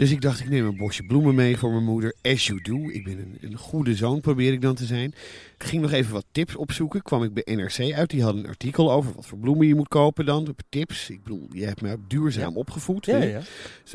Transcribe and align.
Dus 0.00 0.10
ik 0.10 0.20
dacht, 0.20 0.40
ik 0.40 0.48
neem 0.48 0.66
een 0.66 0.76
bosje 0.76 1.02
bloemen 1.02 1.34
mee 1.34 1.56
voor 1.56 1.70
mijn 1.70 1.84
moeder. 1.84 2.14
As 2.22 2.46
you 2.46 2.60
do. 2.62 2.88
Ik 2.90 3.04
ben 3.04 3.18
een, 3.18 3.38
een 3.40 3.56
goede 3.56 3.94
zoon, 3.94 4.20
probeer 4.20 4.52
ik 4.52 4.62
dan 4.62 4.74
te 4.74 4.84
zijn. 4.84 5.14
Ik 5.58 5.64
ging 5.64 5.82
nog 5.82 5.92
even 5.92 6.12
wat 6.12 6.24
tips 6.32 6.56
opzoeken. 6.56 7.02
Kwam 7.02 7.22
ik 7.22 7.34
bij 7.34 7.54
NRC 7.54 7.92
uit. 7.92 8.10
Die 8.10 8.22
hadden 8.22 8.42
een 8.42 8.48
artikel 8.48 8.92
over 8.92 9.12
wat 9.14 9.26
voor 9.26 9.38
bloemen 9.38 9.66
je 9.66 9.74
moet 9.74 9.88
kopen 9.88 10.26
dan. 10.26 10.54
Tips. 10.68 11.10
Ik 11.10 11.22
bedoel, 11.22 11.48
je 11.52 11.64
hebt 11.64 11.80
me 11.80 11.96
duurzaam 12.08 12.56
opgevoed. 12.56 13.06
Ja, 13.06 13.16
ja. 13.16 13.40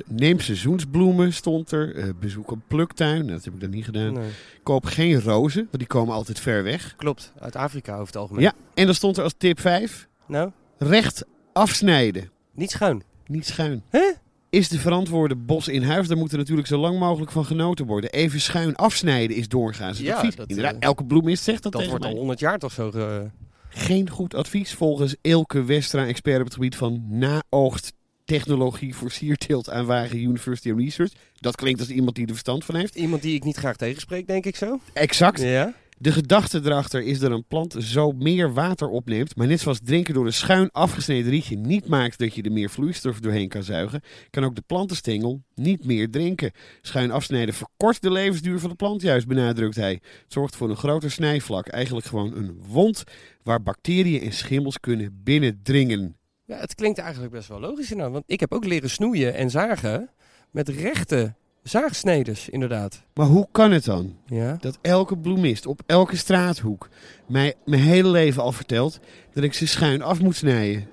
Neem 0.07 0.39
seizoensbloemen, 0.39 1.33
stond 1.33 1.71
er. 1.71 1.95
Eh, 1.95 2.09
bezoek 2.19 2.51
een 2.51 2.61
pluktuin. 2.67 3.19
Nou, 3.19 3.31
dat 3.31 3.43
heb 3.43 3.53
ik 3.53 3.59
dan 3.59 3.69
niet 3.69 3.85
gedaan. 3.85 4.13
Nee. 4.13 4.29
Koop 4.63 4.85
geen 4.85 5.21
rozen, 5.21 5.61
want 5.63 5.77
die 5.77 5.87
komen 5.87 6.13
altijd 6.13 6.39
ver 6.39 6.63
weg. 6.63 6.95
Klopt, 6.95 7.33
uit 7.39 7.55
Afrika 7.55 7.93
over 7.93 8.05
het 8.07 8.15
algemeen. 8.15 8.43
Ja, 8.43 8.53
en 8.73 8.85
dan 8.85 8.95
stond 8.95 9.17
er 9.17 9.23
als 9.23 9.33
tip 9.37 9.59
5. 9.59 10.07
Nou, 10.27 10.51
Recht 10.77 11.25
afsnijden. 11.53 12.31
niet 12.53 12.71
schuin. 12.71 13.03
Niet 13.27 13.45
schuin. 13.45 13.83
Hè? 13.89 14.11
Is 14.55 14.69
de 14.69 14.79
verantwoorde 14.79 15.35
bos 15.35 15.67
in 15.67 15.83
huis, 15.83 16.07
daar 16.07 16.17
moet 16.17 16.31
er 16.31 16.37
natuurlijk 16.37 16.67
zo 16.67 16.77
lang 16.77 16.99
mogelijk 16.99 17.31
van 17.31 17.45
genoten 17.45 17.85
worden. 17.85 18.09
Even 18.11 18.41
schuin 18.41 18.75
afsnijden 18.75 19.35
is 19.37 19.47
doorgaans 19.47 19.97
het 19.97 20.07
Ja, 20.07 20.15
advies. 20.15 20.35
dat, 20.35 20.49
Inderdaad, 20.49 20.73
eh, 20.73 20.79
elke 20.81 21.05
bloemist 21.05 21.43
zegt 21.43 21.63
dat, 21.63 21.71
Dat 21.71 21.85
wordt 21.85 22.03
al 22.03 22.09
mij. 22.09 22.17
100 22.19 22.39
jaar 22.39 22.59
toch 22.59 22.71
zo. 22.71 22.91
ge- 22.91 23.29
Geen 23.69 24.09
goed 24.09 24.33
advies 24.35 24.73
volgens 24.73 25.15
Ilke 25.21 25.63
Westra, 25.63 26.05
expert 26.07 26.37
op 26.39 26.45
het 26.45 26.53
gebied 26.53 26.75
van 26.75 27.03
naoogst 27.09 27.93
technologie 28.25 28.95
voor 28.95 29.11
sierteelt 29.11 29.69
aan 29.69 29.85
Wagen 29.85 30.17
University 30.21 30.71
of 30.71 30.77
Research. 30.79 31.11
Dat 31.35 31.55
klinkt 31.55 31.79
als 31.79 31.89
iemand 31.89 32.15
die 32.15 32.25
er 32.25 32.31
verstand 32.31 32.65
van 32.65 32.75
heeft. 32.75 32.95
Iemand 32.95 33.21
die 33.21 33.35
ik 33.35 33.43
niet 33.43 33.55
graag 33.55 33.75
tegenspreek, 33.75 34.27
denk 34.27 34.45
ik 34.45 34.55
zo. 34.55 34.79
Exact. 34.93 35.41
Ja. 35.41 35.73
De 35.97 36.11
gedachte 36.11 36.61
erachter 36.63 37.01
is 37.01 37.19
dat 37.19 37.31
een 37.31 37.45
plant 37.47 37.75
zo 37.79 38.11
meer 38.11 38.53
water 38.53 38.87
opneemt, 38.87 39.35
maar 39.35 39.47
net 39.47 39.59
zoals 39.59 39.79
drinken 39.83 40.13
door 40.13 40.25
een 40.25 40.33
schuin 40.33 40.71
afgesneden 40.71 41.31
rietje 41.31 41.57
niet 41.57 41.87
maakt 41.87 42.17
dat 42.19 42.35
je 42.35 42.41
er 42.41 42.51
meer 42.51 42.69
vloeistof 42.69 43.19
doorheen 43.19 43.49
kan 43.49 43.63
zuigen, 43.63 44.01
kan 44.29 44.43
ook 44.43 44.55
de 44.55 44.63
plantenstengel 44.65 45.43
niet 45.53 45.85
meer 45.85 46.09
drinken. 46.09 46.51
Schuin 46.81 47.11
afsnijden 47.11 47.53
verkort 47.53 48.01
de 48.01 48.11
levensduur 48.11 48.59
van 48.59 48.69
de 48.69 48.75
plant 48.75 49.01
juist, 49.01 49.27
benadrukt 49.27 49.75
hij. 49.75 49.91
Het 49.91 50.33
zorgt 50.33 50.55
voor 50.55 50.69
een 50.69 50.75
groter 50.75 51.11
snijvlak, 51.11 51.67
eigenlijk 51.67 52.05
gewoon 52.05 52.35
een 52.35 52.59
wond 52.67 53.03
waar 53.43 53.63
bacteriën 53.63 54.21
en 54.21 54.33
schimmels 54.33 54.79
kunnen 54.79 55.19
binnendringen. 55.23 56.17
ja, 56.45 56.57
het 56.57 56.75
klinkt 56.75 56.99
eigenlijk 56.99 57.33
best 57.33 57.47
wel 57.47 57.59
logisch 57.59 57.91
inderdaad. 57.91 58.13
Want 58.13 58.25
ik 58.27 58.39
heb 58.39 58.53
ook 58.53 58.65
leren 58.65 58.89
snoeien 58.89 59.33
en 59.33 59.49
zagen 59.49 60.09
met 60.51 60.69
rechte 60.69 61.35
zaagsneders, 61.69 62.49
inderdaad. 62.49 63.01
Maar 63.13 63.25
hoe 63.25 63.47
kan 63.51 63.71
het 63.71 63.85
dan 63.85 64.15
Ja. 64.25 64.57
dat 64.61 64.77
elke 64.81 65.17
bloemist 65.17 65.65
op 65.65 65.81
elke 65.85 66.15
straathoek 66.17 66.89
mij 67.27 67.53
mijn 67.65 67.81
hele 67.81 68.09
leven 68.09 68.43
al 68.43 68.51
vertelt 68.51 68.99
dat 69.33 69.43
ik 69.43 69.53
ze 69.53 69.67
schuin 69.67 70.01
af 70.01 70.19
moet 70.21 70.35
snijden? 70.35 70.87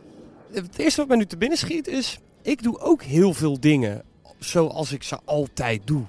Het 0.53 0.79
eerste 0.79 1.01
wat 1.01 1.09
mij 1.09 1.17
nu 1.17 1.27
te 1.27 1.37
binnen 1.37 1.59
schiet 1.59 1.87
is... 1.87 2.19
Ik 2.43 2.63
doe 2.63 2.79
ook 2.79 3.03
heel 3.03 3.35
veel 3.35 3.61
dingen 3.61 4.03
zoals 4.39 4.93
ik 4.93 5.03
ze 5.03 5.19
altijd 5.25 5.81
doe. 5.85 6.03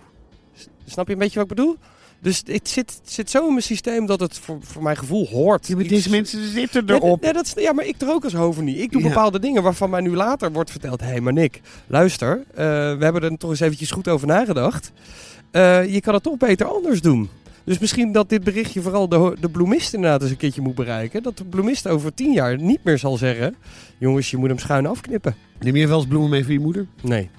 Snap 0.86 1.08
je 1.08 1.14
een 1.14 1.20
beetje 1.20 1.40
wat 1.40 1.50
ik 1.52 1.56
bedoel? 1.56 1.78
Dus 2.24 2.42
het 2.46 2.70
zit, 2.70 3.00
zit 3.04 3.30
zo 3.30 3.42
in 3.46 3.50
mijn 3.50 3.64
systeem 3.64 4.06
dat 4.06 4.20
het 4.20 4.38
voor, 4.40 4.58
voor 4.62 4.84
mijn 4.84 4.98
gevoel 4.98 5.28
hoort. 5.28 5.68
Ja, 5.68 5.76
maar 5.76 5.84
Iets- 5.84 5.94
deze 5.94 6.10
mensen 6.10 6.48
zitten 6.52 6.90
erop. 6.90 7.24
ja, 7.24 7.32
dat 7.34 7.46
is, 7.46 7.64
ja, 7.64 7.74
maar 7.74 7.86
ik 7.86 8.02
er 8.02 8.10
ook 8.10 8.24
als 8.24 8.34
hover 8.34 8.64
niet. 8.64 8.80
Ik 8.80 8.92
doe 8.92 9.02
Ja. 9.02 9.08
bepaalde 9.08 9.40
dingen 9.40 9.64
waarvan 9.64 9.90
mij 9.90 10.02
nu 10.02 10.16
later 10.16 10.52
wordt 10.52 10.72
verteld... 10.72 11.02
Hé, 11.02 11.08
hey, 11.08 11.22
maar 11.22 11.34
Nick, 11.34 11.62
luister. 11.88 12.44
eh, 12.50 12.56
we 12.98 12.98
hebben 13.04 13.22
er 13.24 13.38
toch 13.38 13.50
eens 13.50 13.60
eventjes 13.60 13.92
goed 13.92 14.08
over 14.08 14.28
nagedacht. 14.28 14.92
Eh, 15.52 15.94
je 15.94 16.02
kan 16.02 16.14
het 16.14 16.24
toch 16.24 16.38
beter 16.38 16.66
anders 16.66 17.02
doen. 17.02 17.30
Dus 17.64 17.80
misschien 17.80 18.12
dat 18.12 18.30
dit 18.30 18.44
berichtje 18.44 18.82
vooral 18.82 19.10
de, 19.10 19.36
de 19.40 19.50
bloemist 19.50 19.94
inderdaad 19.94 20.22
eens 20.22 20.32
een 20.32 20.38
keertje 20.38 20.62
moet 20.62 20.76
bereiken. 20.76 21.24
Dat 21.24 21.38
de 21.38 21.44
bloemist 21.46 21.88
over 21.88 22.14
tien 22.14 22.32
jaar 22.34 22.58
niet 22.58 22.84
meer 22.84 22.98
zal 22.98 23.18
zeggen... 23.18 23.56
Jongens, 23.98 24.32
je 24.32 24.38
moet 24.38 24.50
hem 24.50 24.60
schuin 24.60 24.86
afknippen. 24.86 25.36
Neem 25.60 25.76
je 25.76 25.88
wel 25.88 25.98
eens 25.98 26.08
bloemen 26.08 26.30
mee 26.30 26.44
voor 26.44 26.54
je 26.54 26.60
moeder? 26.60 26.88
Nee. 27.02 27.30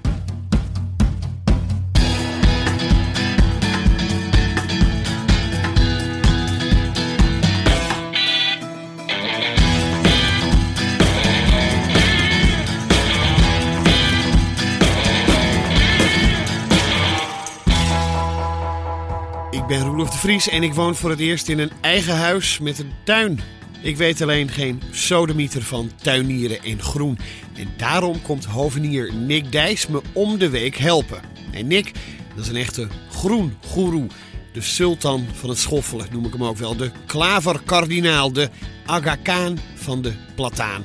Ik 19.65 19.71
ben 19.71 19.83
Roelof 19.83 20.11
de 20.11 20.19
Vries 20.19 20.49
en 20.49 20.63
ik 20.63 20.75
woon 20.75 20.95
voor 20.95 21.11
het 21.11 21.19
eerst 21.19 21.49
in 21.49 21.59
een 21.59 21.71
eigen 21.81 22.17
huis 22.17 22.59
met 22.59 22.79
een 22.79 22.93
tuin. 23.05 23.41
Ik 23.83 23.97
weet 23.97 24.23
alleen 24.23 24.49
geen 24.49 24.83
sodemieter 24.91 25.63
van 25.63 25.91
tuinieren 26.03 26.63
en 26.63 26.83
groen. 26.83 27.19
En 27.55 27.69
daarom 27.77 28.23
komt 28.23 28.45
hovenier 28.45 29.15
Nick 29.15 29.53
Dijs 29.53 29.87
me 29.87 30.03
om 30.13 30.39
de 30.39 30.49
week 30.49 30.77
helpen. 30.77 31.21
En 31.53 31.67
Nick, 31.67 31.93
dat 32.35 32.45
is 32.45 32.51
een 32.51 32.57
echte 32.57 32.89
groengoeroe. 33.11 34.07
De 34.53 34.61
sultan 34.61 35.27
van 35.33 35.49
het 35.49 35.59
schoffelen 35.59 36.07
noem 36.11 36.25
ik 36.25 36.33
hem 36.33 36.45
ook 36.45 36.59
wel. 36.59 36.77
De 36.77 36.91
klaverkardinaal, 37.07 38.33
de 38.33 38.49
Aga 38.87 39.17
Khan 39.17 39.59
van 39.75 40.03
de 40.03 40.13
plataan. 40.35 40.85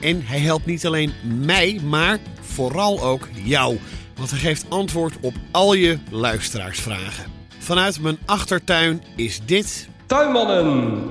En 0.00 0.22
hij 0.26 0.38
helpt 0.38 0.66
niet 0.66 0.86
alleen 0.86 1.12
mij, 1.22 1.80
maar 1.84 2.18
vooral 2.40 3.02
ook 3.02 3.28
jou. 3.44 3.78
Want 4.16 4.30
hij 4.30 4.38
geeft 4.38 4.70
antwoord 4.70 5.14
op 5.20 5.34
al 5.50 5.74
je 5.74 5.98
luisteraarsvragen. 6.10 7.37
Vanuit 7.68 8.00
mijn 8.00 8.18
achtertuin 8.26 9.02
is 9.16 9.40
dit. 9.46 9.88
Tuinmannen! 10.06 11.02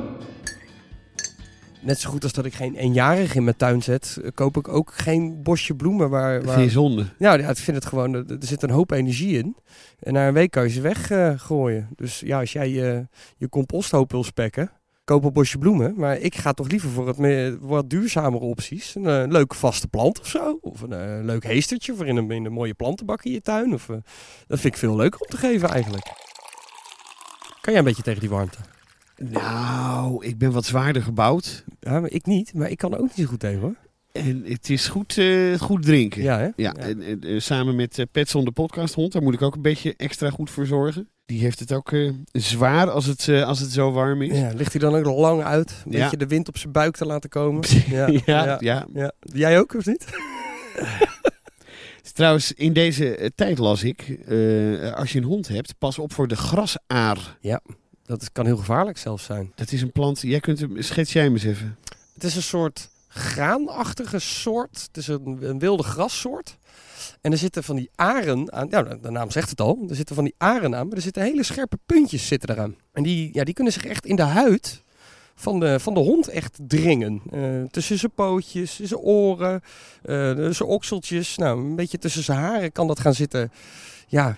Net 1.82 2.00
zo 2.00 2.10
goed 2.10 2.24
als 2.24 2.34
dat 2.34 2.46
ik 2.46 2.54
geen 2.54 2.76
eenjarig 2.76 3.36
in 3.36 3.44
mijn 3.44 3.56
tuin 3.56 3.84
zet, 3.84 4.18
eh, 4.24 4.30
koop 4.34 4.58
ik 4.58 4.68
ook 4.68 4.92
geen 4.94 5.44
bosje 5.44 5.76
bloemen 5.76 6.10
waar... 6.10 6.44
waar... 6.44 6.62
Je 6.62 6.70
zonde? 6.70 7.06
Nou 7.18 7.42
ja, 7.42 7.50
ik 7.50 7.58
vind 7.58 7.78
het 7.78 7.86
gewoon, 7.86 8.14
er 8.14 8.38
zit 8.40 8.64
een 8.64 8.70
hoop 8.70 8.92
energie 8.92 9.38
in. 9.38 9.56
En 10.00 10.14
na 10.14 10.28
een 10.28 10.34
week 10.34 10.52
kan 10.52 10.64
je 10.64 10.70
ze 10.70 10.82
weggooien. 10.82 11.90
dus 11.96 12.20
ja, 12.20 12.40
als 12.40 12.52
jij 12.52 12.70
je, 12.70 13.08
je 13.38 13.50
composthoop 13.50 14.12
wil 14.12 14.24
spekken, 14.24 14.72
koop 15.08 15.24
een 15.24 15.34
bosje 15.34 15.58
bloemen. 15.58 15.94
Maar 15.98 16.18
ik 16.18 16.36
ga 16.36 16.54
toch 16.54 16.70
liever 16.70 16.90
voor 16.90 17.08
het 17.08 17.18
meer, 17.18 17.58
wat 17.60 17.90
duurzamere 17.90 18.44
opties. 18.44 18.96
Een 18.96 19.06
eh, 19.06 19.24
leuke 19.28 19.56
vaste 19.56 19.88
plant 19.88 20.20
of 20.20 20.28
zo. 20.28 20.58
Of 20.62 20.82
een 20.82 20.94
eh, 20.94 21.24
leuk 21.24 21.44
heestertje 21.44 21.96
voor 21.96 22.08
in 22.08 22.16
een, 22.16 22.32
in 22.32 22.46
een 22.46 22.52
mooie 22.52 22.74
plantenbak 22.74 23.24
in 23.24 23.32
je 23.32 23.42
tuin. 23.42 23.74
Of, 23.74 23.90
eh, 23.90 23.96
dat 24.48 24.60
vind 24.60 24.74
ik 24.74 24.80
veel 24.80 24.96
leuker 24.96 25.20
om 25.20 25.28
te 25.28 25.38
geven 25.38 25.70
eigenlijk. 25.70 26.17
Kan 27.68 27.76
jij 27.76 27.86
een 27.86 27.90
beetje 27.92 28.04
tegen 28.08 28.22
die 28.22 28.30
warmte? 28.30 28.58
Nou, 29.18 30.26
ik 30.26 30.38
ben 30.38 30.52
wat 30.52 30.66
zwaarder 30.66 31.02
gebouwd. 31.02 31.64
Ja, 31.80 32.00
maar 32.00 32.12
ik 32.12 32.26
niet. 32.26 32.54
Maar 32.54 32.70
ik 32.70 32.78
kan 32.78 32.94
er 32.94 33.00
ook 33.00 33.06
niet 33.06 33.16
zo 33.16 33.24
goed 33.26 33.40
tegen 33.40 33.60
hoor. 33.60 33.76
En 34.12 34.44
het 34.46 34.70
is 34.70 34.88
goed, 34.88 35.18
eh, 35.18 35.60
goed 35.60 35.82
drinken. 35.84 36.22
Ja, 36.22 36.38
hè? 36.38 36.44
Ja, 36.44 36.52
Ja. 36.56 36.74
En, 36.76 37.02
en, 37.02 37.22
eh, 37.22 37.40
samen 37.40 37.76
met 37.76 37.98
uh, 37.98 38.06
Petson 38.12 38.46
de 38.46 38.52
podcasthond, 38.52 39.12
daar 39.12 39.22
moet 39.22 39.34
ik 39.34 39.42
ook 39.42 39.56
een 39.56 39.62
beetje 39.62 39.94
extra 39.98 40.30
goed 40.30 40.50
voor 40.50 40.66
zorgen. 40.66 41.10
Die 41.26 41.40
heeft 41.40 41.60
het 41.60 41.74
ook 41.74 41.92
eh, 41.92 42.12
zwaar 42.32 42.90
als 42.90 43.06
het, 43.06 43.28
eh, 43.28 43.44
als 43.44 43.60
het 43.60 43.72
zo 43.72 43.92
warm 43.92 44.22
is. 44.22 44.38
Ja, 44.40 44.52
ligt 44.56 44.72
hij 44.72 44.82
dan 44.82 44.96
ook 44.96 45.06
lang 45.20 45.44
uit? 45.44 45.82
Een 45.86 45.92
Ja. 45.92 46.02
beetje 46.02 46.18
de 46.18 46.28
wind 46.28 46.48
op 46.48 46.58
zijn 46.58 46.72
buik 46.74 46.96
te 46.96 47.06
laten 47.06 47.30
komen? 47.30 47.64
ja, 47.90 48.10
ja. 48.26 48.58
Ja. 48.94 49.12
Jij 49.20 49.60
ook, 49.60 49.74
of 49.74 49.86
niet? 49.86 50.06
Trouwens, 52.14 52.54
in 52.54 52.74
deze 52.74 53.16
eh, 53.16 53.30
tijd 53.36 53.58
las 53.58 53.84
ik, 53.84 54.02
eh, 54.28 54.94
als 54.94 55.12
je 55.12 55.18
een 55.18 55.24
hond 55.26 55.48
hebt, 55.48 55.78
pas 55.78 56.00
op 56.00 56.14
voor 56.14 56.28
de 56.28 56.36
grasaar. 56.36 57.38
Dat 58.06 58.22
is- 58.22 58.32
kan 58.32 58.46
heel 58.46 58.58
gevaarlijk 58.58 58.98
zelfs 58.98 59.24
zijn. 59.24 59.52
Dat 59.56 59.72
is 59.72 59.82
een 59.82 59.92
plant, 59.92 60.22
jij 60.22 60.40
kunt 60.40 60.60
hem, 60.60 60.82
schets 60.82 61.14
jij 61.14 61.24
hem 61.24 61.34
eens 61.34 61.44
even. 61.44 61.78
Het 62.14 62.24
is 62.24 62.36
een 62.36 62.42
soort 62.44 62.90
graanachtige 63.08 64.20
soort. 64.20 64.84
Het 64.88 64.98
is 64.98 65.08
een, 65.08 65.38
een 65.42 65.60
wilde 65.60 65.84
grassoort. 65.84 66.58
En 67.22 67.32
er 67.32 67.38
zitten 67.38 67.64
van 67.64 67.76
die 67.76 67.90
aren 67.96 68.52
aan. 68.54 68.68
Ja, 68.70 68.84
de 68.84 69.12
naam 69.12 69.32
zegt 69.32 69.50
het 69.50 69.62
al. 69.62 69.86
Er 69.90 69.96
zitten 69.96 70.16
van 70.16 70.24
die 70.24 70.34
aren 70.38 70.76
aan, 70.76 70.88
maar 70.88 70.96
er 70.96 71.02
zitten 71.02 71.24
hele 71.24 71.44
scherpe 71.44 71.78
puntjes 71.86 72.28
zitten 72.28 72.50
eraan. 72.50 72.76
En 72.94 73.04
die, 73.04 73.30
ja, 73.34 73.44
die 73.44 73.54
kunnen 73.54 73.74
zich 73.74 73.86
echt 73.86 74.06
in 74.06 74.16
de 74.16 74.22
huid 74.22 74.84
van 75.40 75.60
de, 75.60 75.80
van 75.80 75.94
de 75.94 76.00
hond 76.00 76.28
echt 76.28 76.60
dringen. 76.68 77.22
Uh, 77.34 77.64
tussen 77.72 77.98
zijn 78.00 78.12
pootjes, 78.16 78.80
zijn 78.80 79.00
oren, 79.00 79.62
uh, 80.06 80.16
zijn 80.52 80.64
okseltjes. 80.70 81.38
Nou, 81.38 81.60
een 81.60 81.76
beetje 81.76 81.98
tussen 81.98 82.24
zijn 82.24 82.40
haren 82.40 82.72
kan 82.72 82.88
dat 82.88 83.00
gaan 83.00 83.14
zitten. 83.14 83.52
Ja, 84.08 84.38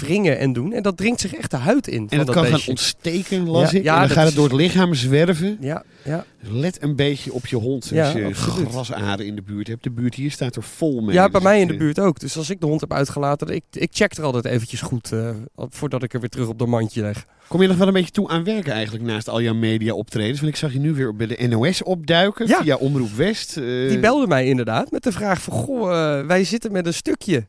wringen 0.00 0.38
en 0.38 0.52
doen. 0.52 0.72
En 0.72 0.82
dat 0.82 0.96
dringt 0.96 1.20
zich 1.20 1.34
echt 1.34 1.50
de 1.50 1.56
huid 1.56 1.88
in. 1.88 2.08
En 2.08 2.16
dat, 2.16 2.26
dat 2.26 2.34
kan 2.34 2.44
beestje. 2.44 2.58
gaan 2.60 2.68
ontsteken, 2.68 3.48
las 3.48 3.70
Ja, 3.70 3.78
ik. 3.78 3.84
ja, 3.84 3.94
en 3.94 4.00
dan 4.00 4.08
gaat 4.10 4.18
het 4.22 4.28
is- 4.28 4.34
door 4.34 4.44
het 4.44 4.52
lichaam 4.56 4.94
zwerven. 4.94 5.56
Ja, 5.60 5.82
ja. 6.04 6.24
Let 6.40 6.82
een 6.82 6.96
beetje 6.96 7.32
op 7.32 7.46
je 7.46 7.56
hond 7.56 7.82
als 7.82 7.90
Ja, 7.90 8.16
je 8.16 8.34
grasaren 8.34 9.26
in 9.26 9.34
de 9.36 9.42
buurt 9.42 9.66
hebt. 9.68 9.82
De 9.82 9.90
buurt 9.90 10.14
hier 10.14 10.30
staat 10.30 10.56
er 10.56 10.62
vol 10.62 11.00
mee. 11.00 11.14
ja, 11.14 11.22
bij 11.22 11.30
Dus 11.32 11.42
mij 11.42 11.60
in 11.60 11.66
de 11.66 11.72
eh, 11.72 11.78
buurt 11.78 11.98
ook. 11.98 12.20
Dus 12.20 12.36
als 12.36 12.50
ik 12.50 12.60
de 12.60 12.66
hond 12.66 12.80
heb 12.80 12.92
uitgelaten, 12.92 13.48
ik, 13.48 13.62
ik 13.70 13.88
check 13.92 14.12
er 14.16 14.24
altijd 14.24 14.44
eventjes 14.44 14.80
goed 14.80 15.12
eh, 15.12 15.30
voordat 15.56 16.02
ik 16.02 16.14
er 16.14 16.20
weer 16.20 16.28
terug 16.28 16.48
op 16.48 16.58
de 16.58 16.66
mandje 16.66 17.00
leg. 17.02 17.26
Kom 17.48 17.62
je 17.62 17.68
nog 17.68 17.76
wel 17.76 17.86
een 17.86 17.92
beetje 17.92 18.10
toe 18.10 18.28
aan 18.28 18.44
werken 18.44 18.72
eigenlijk 18.72 19.04
naast 19.04 19.28
al 19.28 19.40
jouw 19.40 19.54
media 19.54 19.92
optredens? 19.94 20.40
Want 20.40 20.52
ik 20.52 20.58
zag 20.58 20.72
je 20.72 20.78
nu 20.78 20.94
weer 20.94 21.16
bij 21.16 21.26
de 21.26 21.46
NOS 21.48 21.82
opduiken 21.82 22.46
Ja. 22.46 22.62
via 22.62 22.76
Omroep 22.76 23.10
West. 23.10 23.56
eh, 23.56 23.64
Die 23.64 23.98
belde 23.98 24.26
mij 24.26 24.46
inderdaad 24.46 24.90
met 24.90 25.02
de 25.02 25.12
vraag 25.12 25.42
van... 25.42 25.52
Goh, 25.52 25.92
eh, 26.18 26.26
wij 26.26 26.44
zitten 26.44 26.72
met 26.72 26.86
een 26.86 26.94
stukje 26.94 27.46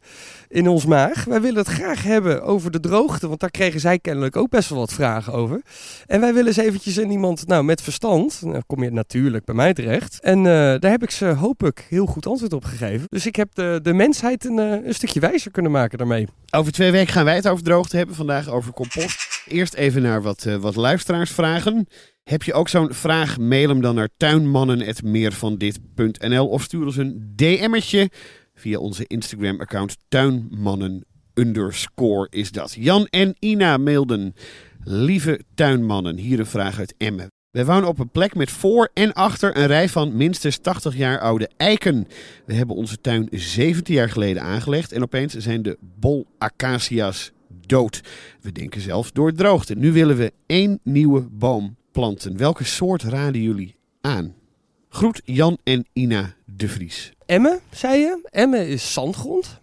in 0.50 0.68
ons 0.68 0.86
maag. 0.86 1.24
Wij 1.24 1.42
willen 1.42 1.58
het 1.58 1.68
graag 1.68 2.04
hebben 2.04 2.44
over 2.44 2.72
de 2.72 2.80
droogte. 2.80 3.28
Want 3.28 3.40
daar 3.40 3.52
kregen 3.52 3.80
zij 3.80 4.00
kennelijk 4.00 4.36
ook 4.36 4.50
best 4.50 4.70
wel 4.70 4.80
wat 4.80 4.94
vragen 4.94 5.34
over. 5.34 5.62
En 6.06 6.20
wij 6.20 6.32
willen 6.34 6.48
eens 6.48 6.58
eventjes 6.58 7.00
aan 7.00 7.10
iemand 7.12 7.48
nou, 7.48 7.64
met 7.64 7.82
verstand. 7.82 8.42
Nou 8.44 8.62
kom 8.68 8.84
je 8.84 8.92
natuurlijk 8.92 9.46
bij 9.46 9.56
mij 9.56 9.74
terecht. 9.74 10.20
En 10.22 10.38
eh, 10.38 10.44
daar 10.80 10.92
heb 10.92 11.04
ik 11.04 11.12
ze, 11.12 11.26
hoop 11.26 11.64
ik, 11.64 11.86
heel 11.90 12.06
goed 12.06 12.28
antwoord 12.28 12.54
op 12.54 12.64
gegeven. 12.66 13.08
Dus 13.10 13.26
ik 13.26 13.36
heb 13.36 13.50
de, 13.54 13.80
de 13.84 13.94
mensheid 13.94 14.46
een, 14.46 14.58
een 14.58 14.94
stukje 14.94 15.20
wijzer 15.20 15.52
kunnen 15.52 15.72
maken 15.72 15.98
daarmee. 15.98 16.28
Over 16.52 16.72
twee 16.72 16.92
weken 16.92 17.14
gaan 17.14 17.26
wij 17.26 17.36
het 17.36 17.48
over 17.48 17.64
droogte 17.64 17.98
hebben. 17.98 18.16
Vandaag 18.16 18.50
over 18.50 18.74
compost. 18.74 19.35
Eerst 19.48 19.74
even 19.74 20.02
naar 20.02 20.22
wat, 20.22 20.46
eh, 20.46 20.56
wat 20.56 20.76
luisteraarsvragen. 20.76 21.88
Heb 22.24 22.44
je 22.44 22.54
ook 22.54 22.70
zo'n 22.70 22.94
vraag? 22.94 23.38
Mail 23.38 23.70
hem 23.70 23.82
dan 23.82 23.96
naar 23.96 24.10
tuinmannen.meervandit.nl 24.18 26.48
of 26.48 26.64
stuur 26.64 26.86
ons 26.86 26.98
een 26.98 27.34
DM'tje 27.36 28.10
via 28.54 28.78
onze 28.78 29.04
Instagram-account 29.08 29.98
tuinmannen 30.08 31.06
is 32.30 32.52
dat. 32.52 32.76
Jan 32.80 33.08
en 33.10 33.36
Ina 33.40 33.78
mailden. 33.78 34.36
Lieve 34.84 35.40
tuinmannen, 35.56 36.18
hier 36.18 36.40
een 36.40 36.46
vraag 36.46 36.80
uit 36.80 36.94
Emmen. 36.98 37.28
Wij 37.52 37.66
wonen 37.66 37.90
op 37.90 38.00
een 38.00 38.10
plek 38.10 38.36
met 38.36 38.52
voor 38.52 38.90
en 38.94 39.14
achter 39.14 39.58
een 39.58 39.68
rij 39.68 39.90
van 39.90 40.16
minstens 40.16 40.58
80 40.58 40.96
jaar 40.96 41.20
oude 41.20 41.50
eiken. 41.58 42.08
We 42.46 42.54
hebben 42.54 42.76
onze 42.76 43.02
tuin 43.02 43.28
17 43.32 43.96
jaar 43.96 44.10
geleden 44.10 44.42
aangelegd 44.42 44.92
en 44.92 45.02
opeens 45.02 45.34
zijn 45.34 45.62
de 45.62 45.78
bolacacia's 45.82 47.32
We 48.42 48.52
denken 48.52 48.82
zelfs 48.82 49.12
door 49.12 49.34
droogte. 49.34 49.76
Nu 49.76 49.92
willen 49.92 50.16
we 50.18 50.34
één 50.46 50.80
nieuwe 50.84 51.22
boom 51.22 51.76
planten. 51.92 52.38
Welke 52.38 52.64
soort 52.64 53.04
raden 53.04 53.42
jullie 53.42 53.76
aan? 54.02 54.34
Groet 54.90 55.22
Jan 55.24 55.58
en 55.64 55.86
Ina 55.94 56.36
de 56.46 56.68
Vries. 56.68 57.14
Emmen, 57.26 57.60
zei 57.72 58.00
je? 58.00 58.28
Emmen 58.32 58.68
is 58.68 58.94
zandgrond. 58.94 59.60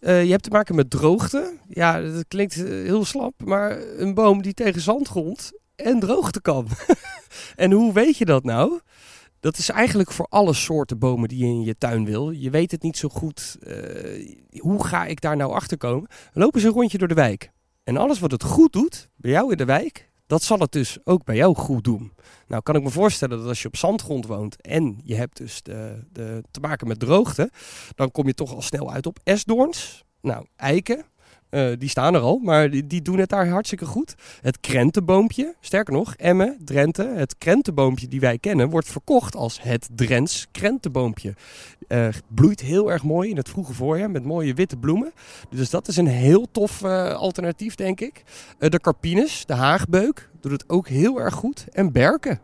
Eh, 0.00 0.24
je 0.24 0.30
hebt 0.30 0.42
te 0.42 0.50
maken 0.50 0.74
met 0.74 0.90
droogte. 0.90 1.52
Ja, 1.68 2.00
dat 2.00 2.24
klinkt 2.28 2.64
eh, 2.64 2.68
heel 2.68 3.04
slap, 3.04 3.34
maar 3.44 3.78
een 3.96 4.14
boom 4.14 4.42
die 4.42 4.54
tegen 4.54 4.80
zandgrond 4.80 5.52
en 5.76 6.00
droogte 6.00 6.40
kan. 6.40 6.68
en 7.56 7.72
hoe 7.72 7.92
weet 7.92 8.16
je 8.16 8.24
dat 8.24 8.44
nou? 8.44 8.80
Dat 9.40 9.58
is 9.58 9.68
eigenlijk 9.70 10.12
voor 10.12 10.26
alle 10.28 10.52
soorten 10.52 10.98
bomen 10.98 11.28
die 11.28 11.38
je 11.38 11.44
in 11.44 11.62
je 11.62 11.78
tuin 11.78 12.04
wil. 12.04 12.30
Je 12.30 12.50
weet 12.50 12.70
het 12.70 12.82
niet 12.82 12.96
zo 12.96 13.08
goed. 13.08 13.56
eh, 13.60 14.36
hoe 14.58 14.84
ga 14.86 15.04
ik 15.06 15.20
daar 15.20 15.36
nou 15.36 15.52
achter 15.52 15.78
komen? 15.78 16.08
Lopen 16.32 16.60
ze 16.60 16.66
een 16.66 16.72
rondje 16.72 16.98
door 16.98 17.08
de 17.08 17.14
wijk. 17.14 17.50
En 17.84 17.96
alles 17.96 18.18
wat 18.18 18.30
het 18.30 18.42
goed 18.42 18.72
doet 18.72 19.08
bij 19.16 19.30
jou 19.30 19.50
in 19.50 19.56
de 19.56 19.64
wijk, 19.64 20.10
dat 20.26 20.42
zal 20.42 20.58
het 20.58 20.72
dus 20.72 20.98
ook 21.04 21.24
bij 21.24 21.36
jou 21.36 21.54
goed 21.54 21.84
doen. 21.84 22.12
Nou 22.46 22.62
kan 22.62 22.76
ik 22.76 22.82
me 22.82 22.90
voorstellen 22.90 23.38
dat 23.38 23.48
als 23.48 23.62
je 23.62 23.68
op 23.68 23.76
zandgrond 23.76 24.26
woont 24.26 24.60
en 24.60 25.00
je 25.04 25.14
hebt 25.14 25.36
dus 25.36 25.62
de, 25.62 26.06
de, 26.12 26.42
te 26.50 26.60
maken 26.60 26.88
met 26.88 26.98
droogte, 26.98 27.50
dan 27.94 28.10
kom 28.10 28.26
je 28.26 28.34
toch 28.34 28.54
al 28.54 28.62
snel 28.62 28.92
uit 28.92 29.06
op 29.06 29.18
esdoorns. 29.22 30.04
Nou, 30.20 30.46
eiken, 30.56 31.04
eh, 31.56 31.72
die 31.78 31.88
staan 31.88 32.14
er 32.14 32.20
al, 32.20 32.38
maar 32.38 32.70
die, 32.70 32.86
die 32.86 33.02
doen 33.02 33.18
het 33.18 33.28
daar 33.28 33.48
hartstikke 33.48 33.84
goed. 33.84 34.14
Het 34.40 34.60
krentenboompje, 34.60 35.54
sterker 35.60 35.94
nog, 35.94 36.14
Emmen, 36.14 36.58
Drenthe, 36.64 37.02
het 37.02 37.38
krentenboompje 37.38 38.08
die 38.08 38.20
wij 38.20 38.38
kennen, 38.38 38.70
wordt 38.70 38.88
verkocht 38.88 39.36
als 39.36 39.62
het 39.62 39.88
Drents 39.94 40.46
krentenboompje. 40.50 41.34
Eh, 41.88 42.08
bloeit 42.28 42.60
heel 42.60 42.90
erg 42.90 43.02
mooi 43.02 43.30
in 43.30 43.36
het 43.36 43.48
vroege 43.48 43.72
voorjaar 43.72 44.10
met 44.10 44.24
mooie 44.24 44.54
witte 44.54 44.76
bloemen. 44.76 45.12
Dus 45.50 45.70
dat 45.70 45.88
is 45.88 45.96
een 45.96 46.06
heel 46.06 46.46
tof 46.50 46.82
eh, 46.82 47.14
alternatief, 47.14 47.74
denk 47.74 48.00
ik. 48.00 48.22
De 48.58 48.80
karpines, 48.80 49.46
de 49.46 49.54
haagbeuk, 49.54 50.30
doet 50.40 50.52
het 50.52 50.68
ook 50.68 50.88
heel 50.88 51.20
erg 51.20 51.34
goed. 51.34 51.66
En 51.72 51.92
berken. 51.92 52.40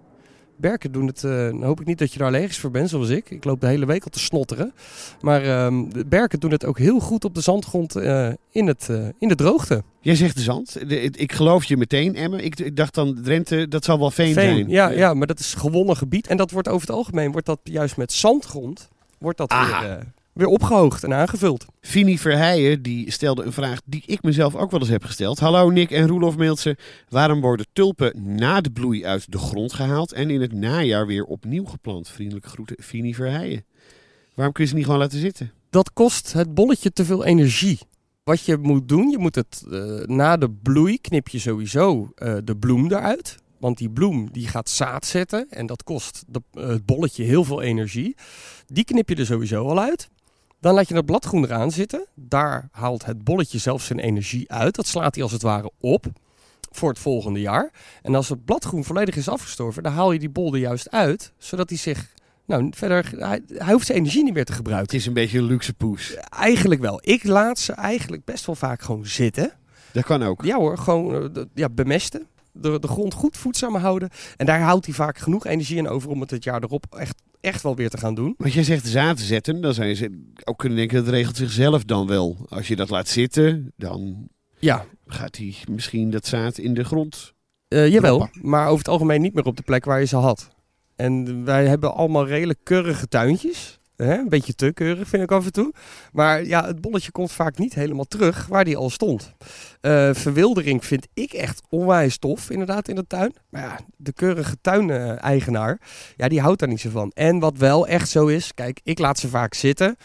Berken 0.62 0.93
doen 0.93 1.06
het, 1.06 1.20
dan 1.20 1.62
hoop 1.62 1.81
ik 1.81 1.87
niet 1.87 1.99
dat 1.99 2.12
je 2.12 2.19
er 2.20 2.26
allergisch 2.26 2.59
voor 2.59 2.70
bent, 2.70 2.88
zoals 2.88 3.09
ik. 3.09 3.31
Ik 3.31 3.44
loop 3.44 3.61
de 3.61 3.67
hele 3.67 3.87
week 3.87 4.05
al 4.05 4.11
te 4.11 4.19
snotteren. 4.19 4.73
Maar 5.20 5.43
ehm, 5.43 5.88
de 5.88 6.05
berken 6.06 6.41
doen 6.41 6.50
het 6.50 6.64
ook 6.64 6.79
heel 6.79 7.00
goed 7.00 7.25
op 7.25 7.35
de 7.35 7.41
zandgrond 7.41 7.97
eh, 7.97 8.29
in, 8.50 8.67
het, 8.67 8.88
eh, 8.91 9.06
in 9.19 9.29
de 9.29 9.35
droogte. 9.35 9.82
Jij 10.00 10.14
zegt 10.14 10.37
de 10.37 10.43
zand. 10.43 10.88
De- 10.88 11.00
ik 11.00 11.32
geloof 11.32 11.64
je 11.64 11.76
meteen, 11.76 12.14
Emmen. 12.17 12.44
Ik, 12.44 12.61
ik 12.61 12.76
dacht 12.76 12.94
dan 12.94 13.23
Drenthe, 13.23 13.69
dat 13.69 13.85
zal 13.85 13.99
wel 13.99 14.11
veen, 14.11 14.32
zijn. 14.32 14.69
ja, 14.69 14.88
ja, 14.91 15.14
maar 15.14 15.26
dat 15.26 15.38
is 15.38 15.55
gewonnen 15.55 15.97
gebied. 15.97 16.26
En 16.26 16.37
dat 16.37 16.50
wordt 16.50 16.69
over 16.69 16.87
het 16.87 16.97
algemeen, 16.97 17.32
wordt 17.32 17.47
dat 17.47 17.61
juist 17.62 17.97
met 17.97 18.12
zandgrond, 18.12 18.88
wordt 19.19 19.38
dat 19.38 19.50
Aha. 19.50 19.81
weer, 19.81 20.12
weer 20.32 20.46
opgehoogd 20.46 21.05
en 21.05 21.14
aangevuld. 21.14 21.67
Fini 21.81 22.19
Verheijen 22.19 22.82
die 22.82 23.11
stelde 23.11 23.43
een 23.43 23.52
vraag 23.52 23.81
die 23.84 24.02
ik 24.06 24.23
mezelf 24.23 24.55
ook 24.55 24.70
wel 24.70 24.81
eens 24.81 24.88
heb 24.88 25.05
gesteld. 25.05 25.38
Hallo 25.38 25.70
Nick 25.70 25.90
en 25.90 26.06
Roelof 26.06 26.37
Meeltse. 26.37 26.76
Waarom 27.08 27.40
worden 27.40 27.67
tulpen 27.73 28.37
na 28.37 28.61
de 28.61 28.70
bloei 28.70 29.06
uit 29.06 29.32
de 29.32 29.38
grond 29.38 29.73
gehaald 29.73 30.12
en 30.12 30.31
in 30.31 30.40
het 30.40 30.52
najaar 30.52 31.06
weer 31.06 31.25
opnieuw 31.25 31.64
geplant? 31.64 32.08
Vriendelijke 32.08 32.49
groeten, 32.49 32.76
Fini 32.82 33.14
Verheijen. 33.14 33.64
Waarom 34.34 34.55
kun 34.55 34.64
je 34.64 34.70
ze 34.70 34.76
niet 34.76 34.84
gewoon 34.84 35.00
laten 35.00 35.19
zitten? 35.19 35.52
dat 35.73 35.93
kost 35.93 36.32
het 36.32 36.55
bolletje 36.55 36.93
te 36.93 37.05
veel 37.05 37.25
energie. 37.25 37.78
Wat 38.25 38.44
je 38.44 38.56
moet 38.56 38.88
doen, 38.88 39.11
je 39.11 39.19
moet 39.19 39.35
het 39.35 39.64
eh, 39.70 40.00
na 40.05 40.37
de 40.37 40.50
bloei 40.50 40.99
knip 40.99 41.28
je 41.28 41.38
sowieso 41.38 42.12
eh, 42.14 42.37
de 42.44 42.56
bloem 42.56 42.87
eruit. 42.87 43.37
Want 43.58 43.78
die 43.78 43.90
bloem 43.90 44.32
die 44.32 44.49
gaat 44.49 44.69
zaad 44.69 45.06
zetten 45.06 45.46
en 45.50 45.67
dat 45.67 45.82
kost 45.82 46.25
de, 46.28 46.43
eh, 46.52 46.67
het 46.67 46.87
bolletje 46.87 47.25
heel 47.25 47.44
veel 47.44 47.62
energie. 47.62 48.17
Die 48.67 48.85
knip 48.85 49.08
je 49.08 49.14
er 49.14 49.26
sowieso 49.26 49.69
al 49.69 49.81
uit. 49.81 50.08
Dan 50.62 50.75
laat 50.75 50.88
je 50.88 50.94
het 50.94 51.06
bladgroen 51.06 51.44
eraan 51.44 51.70
zitten. 51.70 52.06
Daar 52.14 52.69
haalt 52.71 53.04
het 53.04 53.25
bolletje 53.25 53.59
zelf 53.59 53.83
zijn 53.83 53.99
energie 53.99 54.52
uit. 54.52 54.75
Dat 54.75 54.87
slaat 54.87 55.14
hij 55.14 55.23
als 55.23 55.33
het 55.33 55.42
ware 55.42 55.71
op 55.81 56.07
voor 56.71 56.88
het 56.88 56.99
volgende 56.99 57.40
jaar. 57.40 57.71
En 58.02 58.14
als 58.14 58.28
het 58.28 58.45
bladgroen 58.45 58.85
volledig 58.85 59.16
is 59.16 59.28
afgestorven, 59.28 59.83
dan 59.83 59.92
haal 59.92 60.12
je 60.12 60.19
die 60.19 60.31
bol 60.31 60.52
er 60.54 60.61
juist 60.61 60.90
uit. 60.90 61.33
Zodat 61.38 61.69
hij 61.69 61.78
zich, 61.78 62.14
nou 62.45 62.73
verder, 62.75 63.12
hij, 63.16 63.40
hij 63.49 63.73
hoeft 63.73 63.87
zijn 63.87 63.99
energie 63.99 64.25
niet 64.25 64.35
meer 64.35 64.45
te 64.45 64.52
gebruiken. 64.52 64.90
Het 64.90 65.00
is 65.00 65.07
een 65.07 65.12
beetje 65.12 65.38
een 65.38 65.45
luxe 65.45 65.75
poes. 65.75 66.14
Eigenlijk 66.14 66.81
wel. 66.81 67.00
Ik 67.02 67.25
laat 67.25 67.59
ze 67.59 67.73
eigenlijk 67.73 68.25
best 68.25 68.47
wel 68.47 68.54
vaak 68.54 68.83
gewoon 68.83 69.07
zitten. 69.07 69.52
Dat 69.92 70.04
kan 70.04 70.23
ook. 70.23 70.45
Ja 70.45 70.57
hoor, 70.57 70.78
gewoon 70.78 71.35
eh, 71.35 71.42
ja, 71.54 71.69
bemesten. 71.69 72.26
De, 72.52 72.78
de 72.78 72.88
grond 72.88 73.14
goed 73.14 73.37
voedzaam 73.37 73.76
houden. 73.76 74.11
En 74.37 74.47
daar 74.47 74.61
houdt 74.61 74.87
hij 74.87 74.95
vaak 74.95 75.19
genoeg 75.19 75.47
energie 75.47 75.76
in 75.76 75.88
over 75.88 76.11
om 76.11 76.21
het 76.21 76.31
het 76.31 76.45
jaar 76.45 76.62
erop 76.62 76.87
echt, 76.90 77.23
echt 77.42 77.62
wel 77.62 77.76
weer 77.76 77.90
te 77.90 77.99
gaan 77.99 78.14
doen. 78.14 78.34
Want 78.37 78.52
jij 78.52 78.62
zegt 78.62 78.87
zaad 78.87 79.20
zetten, 79.20 79.61
dan 79.61 79.75
zou 79.75 79.88
je 79.88 79.94
ze- 79.94 80.30
ook 80.44 80.58
kunnen 80.58 80.78
denken 80.78 81.04
dat 81.04 81.14
regelt 81.14 81.37
zichzelf 81.37 81.84
dan 81.84 82.06
wel. 82.06 82.37
Als 82.49 82.68
je 82.68 82.76
dat 82.76 82.90
laat 82.90 83.08
zitten, 83.08 83.72
dan 83.76 84.28
Ja, 84.58 84.84
gaat 85.06 85.37
hij 85.37 85.54
misschien 85.70 86.11
dat 86.11 86.26
zaad 86.26 86.58
in 86.58 86.75
de 86.75 86.84
grond. 86.84 87.32
eh, 87.68 87.88
jawel. 87.92 88.18
Droppen. 88.18 88.49
Maar 88.49 88.66
over 88.66 88.78
het 88.78 88.88
algemeen 88.88 89.20
niet 89.20 89.34
meer 89.34 89.44
op 89.44 89.56
de 89.56 89.62
plek 89.62 89.84
waar 89.84 90.00
je 90.00 90.06
ze 90.06 90.16
had. 90.16 90.50
En 90.96 91.44
wij 91.44 91.66
hebben 91.66 91.94
allemaal 91.94 92.26
redelijk 92.26 92.58
keurige 92.62 93.08
tuintjes. 93.08 93.78
Een 93.96 94.28
beetje 94.28 94.54
te 94.54 94.72
keurig 94.75 95.08
vind 95.08 95.22
ik 95.22 95.32
af 95.32 95.44
en 95.44 95.52
toe. 95.52 95.72
Maar 96.12 96.44
ja, 96.44 96.66
het 96.66 96.80
bolletje 96.80 97.11
komt 97.11 97.32
vaak 97.32 97.58
niet 97.58 97.75
helemaal 97.75 98.04
terug 98.04 98.46
waar 98.46 98.64
die 98.64 98.76
al 98.76 98.90
stond. 98.90 99.32
Eh, 99.80 100.11
verwildering 100.14 100.84
vind 100.84 101.08
ik 101.14 101.32
echt 101.32 101.62
onwijs 101.68 102.18
tof, 102.18 102.50
inderdaad, 102.50 102.88
in 102.88 102.94
de 102.94 103.06
tuin. 103.06 103.34
Maar 103.49 103.62
ja, 103.62 103.78
de 103.96 104.12
keurige 104.12 104.56
tuineigenaar, 104.61 105.80
ja, 106.16 106.28
die 106.28 106.40
houdt 106.40 106.58
daar 106.58 106.68
niet 106.68 106.80
zo 106.80 106.90
van. 106.90 107.11
En 107.14 107.38
wat 107.38 107.58
wel 107.58 107.87
echt 107.87 108.08
zo 108.08 108.26
is, 108.26 108.54
kijk, 108.54 108.80
ik 108.82 108.99
laat 108.99 109.18
ze 109.18 109.28
vaak 109.28 109.54
zitten. 109.54 109.96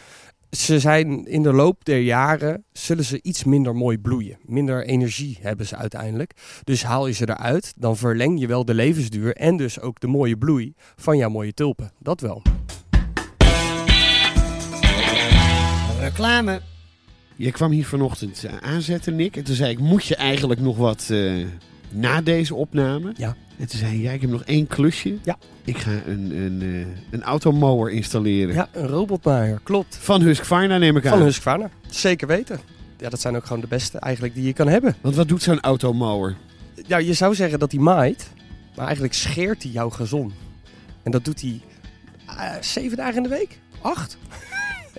Ze 0.49 0.79
zijn 0.79 1.25
in 1.25 1.43
de 1.43 1.53
loop 1.53 1.85
der 1.85 1.99
jaren, 1.99 2.63
zullen 2.71 3.03
ze 3.03 3.19
iets 3.21 3.43
minder 3.43 3.75
mooi 3.75 3.97
bloeien. 3.97 4.37
Minder 4.45 4.85
energie 4.85 5.37
hebben 5.41 5.65
ze 5.65 5.75
uiteindelijk. 5.75 6.31
Dus 6.63 6.83
haal 6.83 7.07
je 7.07 7.13
ze 7.13 7.29
eruit, 7.29 7.73
dan 7.77 7.97
verleng 7.97 8.39
je 8.39 8.47
wel 8.47 8.65
de 8.65 8.73
levensduur 8.73 9.35
en 9.35 9.57
dus 9.57 9.79
ook 9.79 9.99
de 9.99 10.07
mooie 10.07 10.37
bloei 10.37 10.73
van 10.95 11.17
jouw 11.17 11.29
mooie 11.29 11.53
tulpen. 11.53 11.91
Dat 11.99 12.21
wel. 12.21 12.41
Reclame. 16.07 16.61
Je 17.35 17.51
kwam 17.51 17.71
hier 17.71 17.85
vanochtend 17.85 18.43
eh, 18.43 18.51
aanzetten, 18.61 19.15
Nick. 19.15 19.37
En 19.37 19.43
toen 19.43 19.55
zei 19.55 19.71
ik, 19.71 19.79
moet 19.79 20.05
je 20.05 20.15
eigenlijk 20.15 20.59
nog 20.59 20.77
wat, 20.77 21.07
eh, 21.09 21.45
na 21.89 22.21
deze 22.21 22.55
opname. 22.55 23.13
Ja. 23.17 23.35
En 23.59 23.67
toen 23.67 23.79
zei 23.79 23.91
je, 23.91 24.01
ja, 24.01 24.11
ik 24.11 24.21
heb 24.21 24.29
nog 24.29 24.43
één 24.43 24.67
klusje. 24.67 25.17
Ja. 25.23 25.37
Ik 25.63 25.77
ga 25.77 25.91
een, 26.05 26.31
een, 26.31 26.61
eh, 26.61 26.97
een 27.11 27.23
automower 27.23 27.91
installeren. 27.91 28.53
Ja, 28.53 28.69
een 28.71 28.87
robotmaaier, 28.87 29.59
klopt. 29.63 29.97
Van 30.01 30.21
Husqvarna 30.21 30.77
neem 30.77 30.97
ik 30.97 31.05
aan. 31.05 31.17
Van 31.17 31.21
Husqvarna, 31.21 31.69
zeker 31.89 32.27
weten. 32.27 32.59
Ja, 32.97 33.09
dat 33.09 33.21
zijn 33.21 33.35
ook 33.35 33.45
gewoon 33.45 33.61
de 33.61 33.67
beste 33.67 33.99
eigenlijk 33.99 34.33
die 34.33 34.43
je 34.43 34.53
kan 34.53 34.67
hebben. 34.67 34.95
Want 35.01 35.15
wat 35.15 35.27
doet 35.27 35.43
zo'n 35.43 35.59
automower? 35.61 36.35
Ja, 36.87 36.97
je 36.97 37.13
zou 37.13 37.35
zeggen 37.35 37.59
dat 37.59 37.71
hij 37.71 37.81
maait, 37.81 38.31
maar 38.75 38.85
eigenlijk 38.85 39.13
scheert 39.13 39.63
hij 39.63 39.71
jouw 39.71 39.89
gazon. 39.89 40.33
En 41.03 41.11
dat 41.11 41.25
doet 41.25 41.41
hij 41.41 41.61
eh, 42.27 42.61
zeven 42.61 42.97
dagen 42.97 43.15
in 43.15 43.23
de 43.23 43.29
week? 43.29 43.59
Acht? 43.81 44.17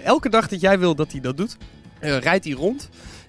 Elke 0.05 0.29
dag 0.29 0.49
dat 0.49 0.61
jij 0.61 0.79
wil 0.79 0.95
dat 0.95 1.13
hij 1.13 1.21
dat 1.21 1.37
doet, 1.37 1.57
eh, 1.99 2.19
rijdt 2.19 2.45
hij 2.45 2.55
rond 2.55 2.89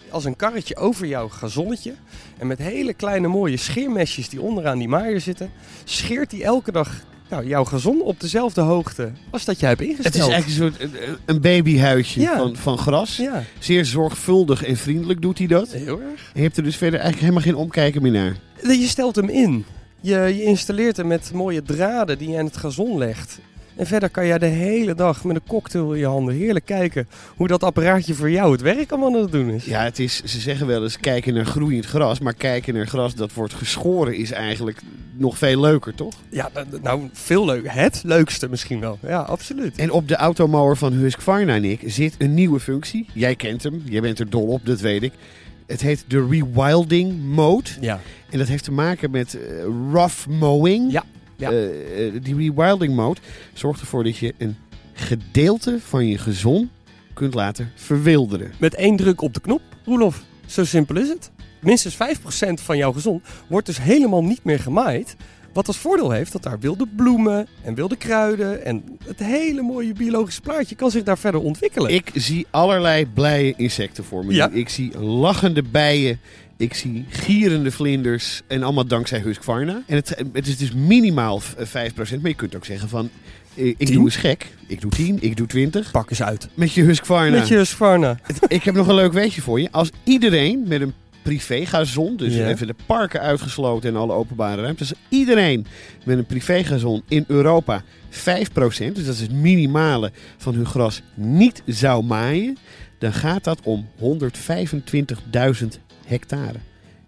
als 0.10 0.26
een 0.26 0.36
karretje 0.36 0.76
over 0.76 1.08
jouw 1.08 1.28
gazonnetje. 1.30 1.94
En 2.38 2.48
met 2.48 2.58
hele 2.58 2.94
kleine 2.94 3.28
mooie 3.28 3.58
scheermesjes 3.58 4.30
die 4.30 4.42
onderaan 4.42 4.78
die 4.78 4.88
maaier 4.88 5.22
zitten, 5.22 5.52
scheert 5.84 6.32
hij 6.32 6.42
elke 6.42 6.72
dag 6.72 6.92
nou, 7.30 7.48
jouw 7.48 7.64
gazon 7.64 8.02
op 8.02 8.20
dezelfde 8.20 8.62
hoogte 8.62 9.12
als 9.30 9.46
dat 9.46 9.60
jij 9.60 9.70
hebt 9.70 9.82
ingesteld. 9.82 10.14
Het 10.14 10.16
is 10.24 10.28
eigenlijk 10.30 10.76
een 10.76 10.88
soort 10.90 10.94
een- 11.10 11.18
een 11.26 11.42
babyhuisje 11.42 12.20
Ja. 12.20 12.38
van, 12.38 12.56
van 12.56 12.78
gras. 12.78 13.18
Ja, 13.18 13.44
Zeer 13.60 13.86
zorgvuldig 13.86 14.64
en 14.66 14.78
vriendelijk 14.78 15.22
doet 15.22 15.38
hij 15.38 15.48
dat. 15.48 15.72
heel 15.72 16.02
erg. 16.02 16.32
Je 16.34 16.42
hebt 16.42 16.58
er 16.58 16.64
dus 16.64 16.76
verder 16.76 17.00
eigenlijk 17.00 17.22
helemaal 17.32 17.52
geen 17.54 17.64
omkijken 17.64 18.02
meer 18.02 18.12
naar. 18.12 18.36
Je 18.64 18.88
stelt 18.88 19.16
hem 19.16 19.30
in. 19.30 19.66
Je, 20.02 20.14
je 20.18 20.44
installeert 20.44 20.98
hem 20.98 21.08
met 21.08 21.32
mooie 21.34 21.62
draden 21.64 22.18
die 22.18 22.30
je 22.30 22.38
aan 22.38 22.46
het 22.46 22.58
gazon 22.58 22.98
legt. 22.98 23.40
En 23.80 23.88
verder 23.88 24.10
kan 24.10 24.26
jij 24.26 24.38
de 24.38 24.46
hele 24.46 24.96
dag 24.96 25.24
met 25.24 25.36
een 25.36 25.48
cocktail 25.48 25.94
in 25.94 26.00
je 26.00 26.06
handen 26.06 26.36
heerlijk 26.36 26.66
kijken 26.66 27.08
hoe 27.36 27.48
dat 27.48 27.64
apparaatje 27.64 28.14
voor 28.14 28.32
jou 28.32 28.52
het 28.52 28.62
werk 28.62 28.92
allemaal 28.92 29.16
aan 29.16 29.22
het 29.22 29.32
doen 29.32 29.50
is. 29.50 29.66
Ja, 29.66 29.84
het 29.84 30.00
is, 30.00 30.24
ze 30.24 30.40
zeggen 30.40 30.68
wel 30.68 30.84
eens 30.84 31.00
kijken 31.00 31.34
naar 31.34 31.46
groeiend 31.46 31.86
gras. 31.86 32.20
Maar 32.20 32.34
kijken 32.34 32.74
naar 32.74 32.88
gras 32.88 33.16
dat 33.16 33.34
wordt 33.34 33.54
geschoren 33.54 34.16
is 34.16 34.32
eigenlijk 34.32 34.82
nog 35.14 35.38
veel 35.38 35.60
leuker, 35.60 35.96
toch? 35.96 36.14
Ja, 36.30 36.50
nou, 36.54 36.68
nou, 36.82 37.10
veel 37.14 37.46
leuk. 37.46 37.64
Het 37.68 38.02
leukste 38.04 38.50
misschien 38.50 38.80
wel. 38.80 38.98
Ja, 39.02 39.20
absoluut. 39.20 39.78
En 39.78 39.92
op 39.92 40.08
de 40.08 40.16
automower 40.16 40.78
van 40.78 40.94
Husqvarna, 40.94 41.58
Nick, 41.58 41.82
zit 41.86 42.16
een 42.18 42.34
nieuwe 42.34 42.60
functie. 42.60 43.06
Jij 43.14 43.36
kent 43.36 43.64
hem, 43.64 43.82
jij 43.86 44.02
bent 44.02 44.20
er 44.20 44.30
dol 44.30 44.48
op, 44.48 44.66
dat 44.66 44.80
weet 44.80 45.04
ik. 45.04 45.14
Het 45.68 45.82
heet 45.82 46.06
de 46.08 46.28
rewilding 46.30 47.24
mode. 47.24 47.70
Ja, 47.82 48.00
En 48.30 48.38
dat 48.38 48.48
heeft 48.48 48.64
te 48.64 48.72
maken 48.72 49.12
met 49.12 49.38
eh, 49.38 49.64
rough 49.92 50.28
mowing. 50.28 50.92
Ja, 50.92 51.04
ja. 51.40 51.52
Eh, 51.52 52.08
eh, 52.08 52.24
die 52.24 52.36
rewilding 52.36 52.96
mode 52.96 53.20
zorgt 53.54 53.82
ervoor 53.82 54.04
dat 54.04 54.18
je 54.18 54.34
een 54.38 54.56
gedeelte 54.94 55.80
van 55.80 56.08
je 56.08 56.18
gezon 56.18 56.70
kunt 57.14 57.34
laten 57.34 57.72
verwilderen. 57.76 58.52
met 58.60 58.76
één 58.76 58.96
druk 58.96 59.22
op 59.22 59.34
de 59.34 59.40
knop, 59.42 59.62
Roelof. 59.86 60.24
Zo 60.46 60.66
simpel 60.66 60.98
is 60.98 61.10
het. 61.10 61.32
Minstens 61.62 61.96
5% 61.96 62.62
van 62.62 62.78
jouw 62.78 62.92
gezon 62.92 63.22
wordt 63.48 63.66
dus 63.66 63.82
helemaal 63.82 64.24
niet 64.24 64.44
meer 64.44 64.60
gemaaid. 64.60 65.16
Wat 65.54 65.68
als 65.68 65.78
voordeel 65.78 66.12
heeft 66.12 66.32
dat 66.32 66.44
daar 66.44 66.60
wilde 66.60 66.88
bloemen 66.96 67.48
en 67.64 67.76
wilde 67.76 67.96
kruiden 67.96 68.66
en 68.66 68.84
het 69.06 69.20
hele 69.20 69.62
mooie 69.62 69.94
biologische 69.94 70.42
plaatje 70.42 70.76
kan 70.76 70.92
zich 70.92 71.04
daar 71.04 71.18
verder 71.18 71.42
ontwikkelen. 71.42 71.94
Ik 71.94 72.12
zie 72.14 72.48
allerlei 72.50 73.06
blije 73.06 73.54
insecten 73.58 74.04
voor 74.04 74.26
me. 74.26 74.34
Ja. 74.34 74.50
Ik 74.50 74.70
zie 74.70 75.00
lachende 75.00 75.64
bijen. 75.64 76.20
Ik 76.60 76.74
zie 76.74 77.06
gierende 77.10 77.72
vlinders. 77.72 78.42
En 78.48 78.64
allemaal 78.64 78.86
dankzij 78.86 79.20
Husqvarna. 79.20 79.82
En 79.88 79.96
het, 79.96 80.16
het 80.34 80.48
is 80.48 80.58
dus 80.58 80.72
minimaal 80.74 81.40
v- 81.40 81.54
5%. 81.54 81.74
Maar 81.96 82.30
je 82.30 82.34
kunt 82.34 82.56
ook 82.56 82.66
zeggen 82.66 82.90
van... 82.90 83.10
eh, 83.56 83.66
Ik 83.66 83.78
Tien? 83.78 83.94
doe 83.94 84.04
eens 84.06 84.16
gek. 84.16 84.48
Ik 84.68 84.82
doe 84.82 84.92
10, 84.92 85.18
ik 85.22 85.38
doe 85.38 85.48
20. 85.48 85.92
Pak 85.92 86.10
eens 86.10 86.22
uit. 86.24 86.48
Met 86.54 86.74
je 86.74 86.82
Husqvarna. 86.84 87.38
Met 87.38 87.48
je 87.48 87.56
Husqvarna. 87.56 88.20
Ik 88.48 88.64
heb 88.64 88.76
nog 88.76 88.88
een 88.88 88.96
leuk 88.96 89.14
weetje 89.14 89.42
voor 89.42 89.62
je. 89.62 89.72
Als 89.72 89.90
iedereen 90.04 90.64
met 90.68 90.82
een 90.82 90.94
privégazon, 91.22 92.18
dus 92.18 92.34
Ja. 92.36 92.48
even 92.48 92.68
de 92.68 92.76
parken 92.86 93.22
uitgesloten 93.22 93.90
en 93.90 93.96
alle 93.96 94.14
openbare 94.14 94.62
ruimtes. 94.62 94.90
Als 94.90 95.00
iedereen 95.10 95.66
met 96.06 96.18
een 96.18 96.26
privégazon 96.26 97.02
in 97.08 97.24
Europa 97.28 97.84
5%, 98.10 98.94
dus 98.94 99.06
dat 99.06 99.14
is 99.16 99.22
het 99.22 99.32
minimale 99.34 100.12
van 100.38 100.54
hun 100.56 100.66
gras, 100.66 101.02
niet 101.16 101.62
zou 101.66 102.04
maaien, 102.04 102.58
dan 103.00 103.14
gaat 103.14 103.44
dat 103.44 103.60
om 103.64 103.88
125.000 104.00 105.80
hectare. 106.10 106.60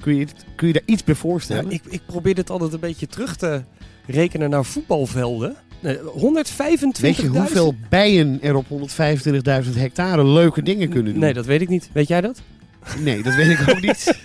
Kun 0.02 0.16
je, 0.16 0.28
kun 0.56 0.68
je 0.68 0.74
daar 0.74 0.82
iets 0.86 1.04
bij 1.04 1.16
voorstellen? 1.16 1.64
Ja, 1.64 1.70
ik, 1.72 1.82
ik 1.90 2.02
probeer 2.06 2.36
dit 2.36 2.50
altijd 2.50 2.74
een 2.74 2.80
beetje 2.80 3.08
terug 3.08 3.36
te 3.36 3.62
rekenen 4.06 4.50
naar 4.50 4.66
voetbalvelden. 4.66 5.56
Nee, 5.80 5.98
125.000. 5.98 6.04
Weet 7.00 7.16
je 7.16 7.28
hoeveel 7.28 7.76
bijen 7.90 8.42
er 8.42 8.56
op 8.56 8.66
125.000 8.70 8.76
hectare 9.74 10.26
leuke 10.26 10.62
dingen 10.62 10.90
kunnen 10.90 11.12
doen? 11.12 11.22
Nee, 11.22 11.34
dat 11.34 11.46
weet 11.46 11.62
ik 11.62 11.70
niet. 11.70 11.90
Weet 11.94 12.08
jij 12.08 12.22
dat? 12.22 12.42
Nee, 13.00 13.24
dat 13.24 13.36
weet 13.36 13.60
ik 13.60 13.70
ook 13.70 13.82
niet. 13.82 14.22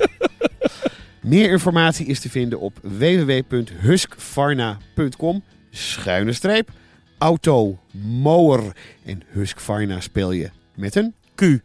Meer 1.23 1.50
informatie 1.50 2.06
is 2.06 2.21
te 2.21 2.30
vinden 2.30 2.61
op 2.61 2.78
www.huskvarna.com 2.83 5.42
schuine 5.71 6.33
streep 6.33 6.71
auto 7.18 7.78
mower 7.90 8.76
en 9.04 9.23
Husqvarna 9.26 10.00
speel 10.00 10.33
je 10.33 10.50
met 10.75 10.95
een 10.95 11.14
Q. 11.35 11.40
Nick, 11.40 11.62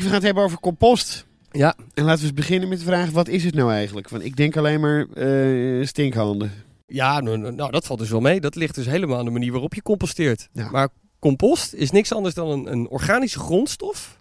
we 0.00 0.04
gaan 0.04 0.12
het 0.12 0.22
hebben 0.22 0.44
over 0.44 0.60
compost. 0.60 1.25
Ja, 1.56 1.76
En 1.94 2.04
laten 2.04 2.20
we 2.20 2.26
eens 2.26 2.34
beginnen 2.36 2.68
met 2.68 2.78
de 2.78 2.84
vraag, 2.84 3.10
wat 3.10 3.28
is 3.28 3.44
het 3.44 3.54
nou 3.54 3.72
eigenlijk? 3.72 4.08
Want 4.08 4.24
ik 4.24 4.36
denk 4.36 4.56
alleen 4.56 4.80
maar 4.80 5.06
eh, 5.14 5.86
stinkhanden. 5.86 6.52
ja 6.86 7.20
nou, 7.20 7.38
nou, 7.38 7.54
nou, 7.54 7.70
dat 7.70 7.86
valt 7.86 7.98
dus 7.98 8.10
wel 8.10 8.20
mee. 8.20 8.40
Dat 8.40 8.54
ligt 8.54 8.74
dus 8.74 8.86
helemaal 8.86 9.18
aan 9.18 9.24
de 9.24 9.30
manier 9.30 9.52
waarop 9.52 9.74
je 9.74 9.82
composteert. 9.82 10.48
Ja. 10.52 10.70
Maar 10.70 10.88
compost 11.18 11.72
is 11.72 11.90
niks 11.90 12.12
anders 12.12 12.34
dan 12.34 12.48
een, 12.48 12.72
een 12.72 12.88
organische 12.88 13.38
grondstof. 13.38 14.20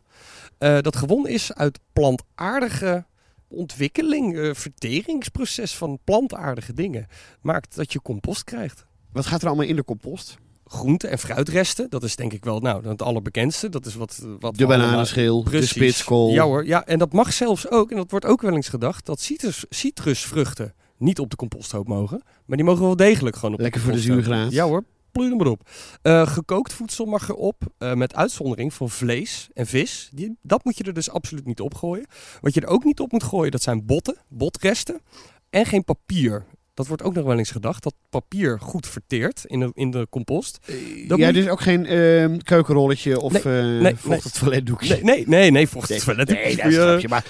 eh, 0.58 0.80
dat 0.82 0.96
gewonnen 0.96 1.32
is 1.32 1.54
uit 1.54 1.80
plantaardige 1.94 3.06
ontwikkeling, 3.48 4.38
eh, 4.38 4.50
verteringsproces 4.54 5.76
van 5.76 6.00
plantaardige 6.04 6.74
dingen. 6.74 7.08
Maakt 7.42 7.76
dat 7.76 7.94
je 7.94 8.02
compost 8.02 8.44
krijgt. 8.44 8.86
Wat 9.12 9.26
gaat 9.26 9.42
er 9.42 9.48
allemaal 9.48 9.66
in 9.66 9.76
de 9.76 9.84
compost? 9.84 10.38
Groente- 10.68 11.08
en 11.08 11.20
fruitresten, 11.20 11.90
dat 11.90 12.04
is 12.04 12.16
denk 12.16 12.34
ik 12.34 12.44
wel 12.44 12.60
nou, 12.60 12.88
het 12.88 13.02
allerbekendste. 13.02 13.70
Dat 13.70 13.86
is 13.86 13.96
wat, 13.96 14.26
wat 14.40 14.58
De 14.58 14.66
bananenschil, 14.66 15.44
de 15.44 15.66
spitskool. 15.66 16.34
Ja 16.34 16.44
hoor, 16.44 16.66
ja, 16.66 16.86
en 16.86 17.00
dat 17.00 17.14
mag 17.14 17.34
zelfs 17.34 17.70
ook, 17.70 17.90
en 17.92 17.98
dat 17.98 18.12
wordt 18.12 18.26
ook 18.26 18.42
wel 18.42 18.54
eens 18.54 18.70
gedacht, 18.70 19.06
dat 19.06 19.20
citrus, 19.20 19.66
citrusvruchten 19.70 20.74
niet 20.98 21.20
op 21.20 21.30
de 21.30 21.36
composthoop 21.36 21.88
mogen. 21.88 22.22
Maar 22.46 22.58
die 22.58 22.66
mogen 22.66 22.86
wel 22.86 22.96
degelijk 22.96 23.36
gewoon 23.36 23.54
op 23.54 23.60
Lekker 23.60 23.80
de 23.80 23.86
voor 23.86 23.96
de 23.96 24.02
zuurgraad. 24.02 24.52
Ja 24.52 24.66
hoor, 24.66 24.84
ploei 25.12 25.30
er 25.30 25.36
maar 25.36 25.48
op. 25.48 25.70
Eh, 26.02 26.28
gekookt 26.28 26.74
voedsel 26.74 27.06
mag 27.06 27.30
erop, 27.30 27.64
eh, 27.78 27.94
met 27.94 28.16
uitzondering 28.16 28.74
van 28.74 28.90
vlees 28.90 29.50
en 29.54 29.68
vis. 29.68 30.10
Die, 30.14 30.38
dat 30.42 30.64
moet 30.64 30.78
je 30.78 30.84
er 30.84 30.94
dus 30.94 31.10
absoluut 31.10 31.46
niet 31.46 31.60
op 31.60 31.74
gooien. 31.74 32.06
Wat 32.42 32.54
je 32.54 32.62
er 32.62 32.68
ook 32.68 32.84
niet 32.84 33.00
op 33.00 33.12
moet 33.12 33.24
gooien, 33.24 33.52
dat 33.52 33.62
zijn 33.62 33.86
botten, 33.86 34.18
botresten. 34.28 35.02
En 35.50 35.66
geen 35.66 35.84
papier. 35.84 36.46
Dat 36.76 36.88
wordt 36.88 37.04
ook 37.04 37.14
nog 37.14 37.26
wel 37.26 37.38
eens 37.38 37.52
gedacht, 37.52 37.84
dat 37.84 37.94
papier 38.10 38.60
goed 38.60 38.88
verteert 38.88 39.42
in 39.46 39.60
de, 39.60 39.72
in 39.74 39.92
de 39.92 40.08
compost. 40.10 40.60
Dat 41.08 41.18
ja, 41.18 41.26
moet- 41.26 41.34
dus 41.36 41.48
ook 41.48 41.62
geen 41.62 41.86
eh, 41.86 42.38
keukenrolletje 42.44 43.20
of 43.20 43.32
Nee, 43.44 43.60
eh 43.76 43.82
nee, 43.82 43.96
vochtig 43.96 44.32
toiletdoekje. 44.32 44.94
Nee, 44.94 45.04
nee, 45.04 45.24
nee, 45.28 45.52
nee 45.52 45.68
vocht 45.68 45.90
Nee, 45.90 45.98
het 45.98 46.06
toilet. 46.08 46.28
nee, 46.30 46.56
dat 46.56 47.08
maar 47.10 47.26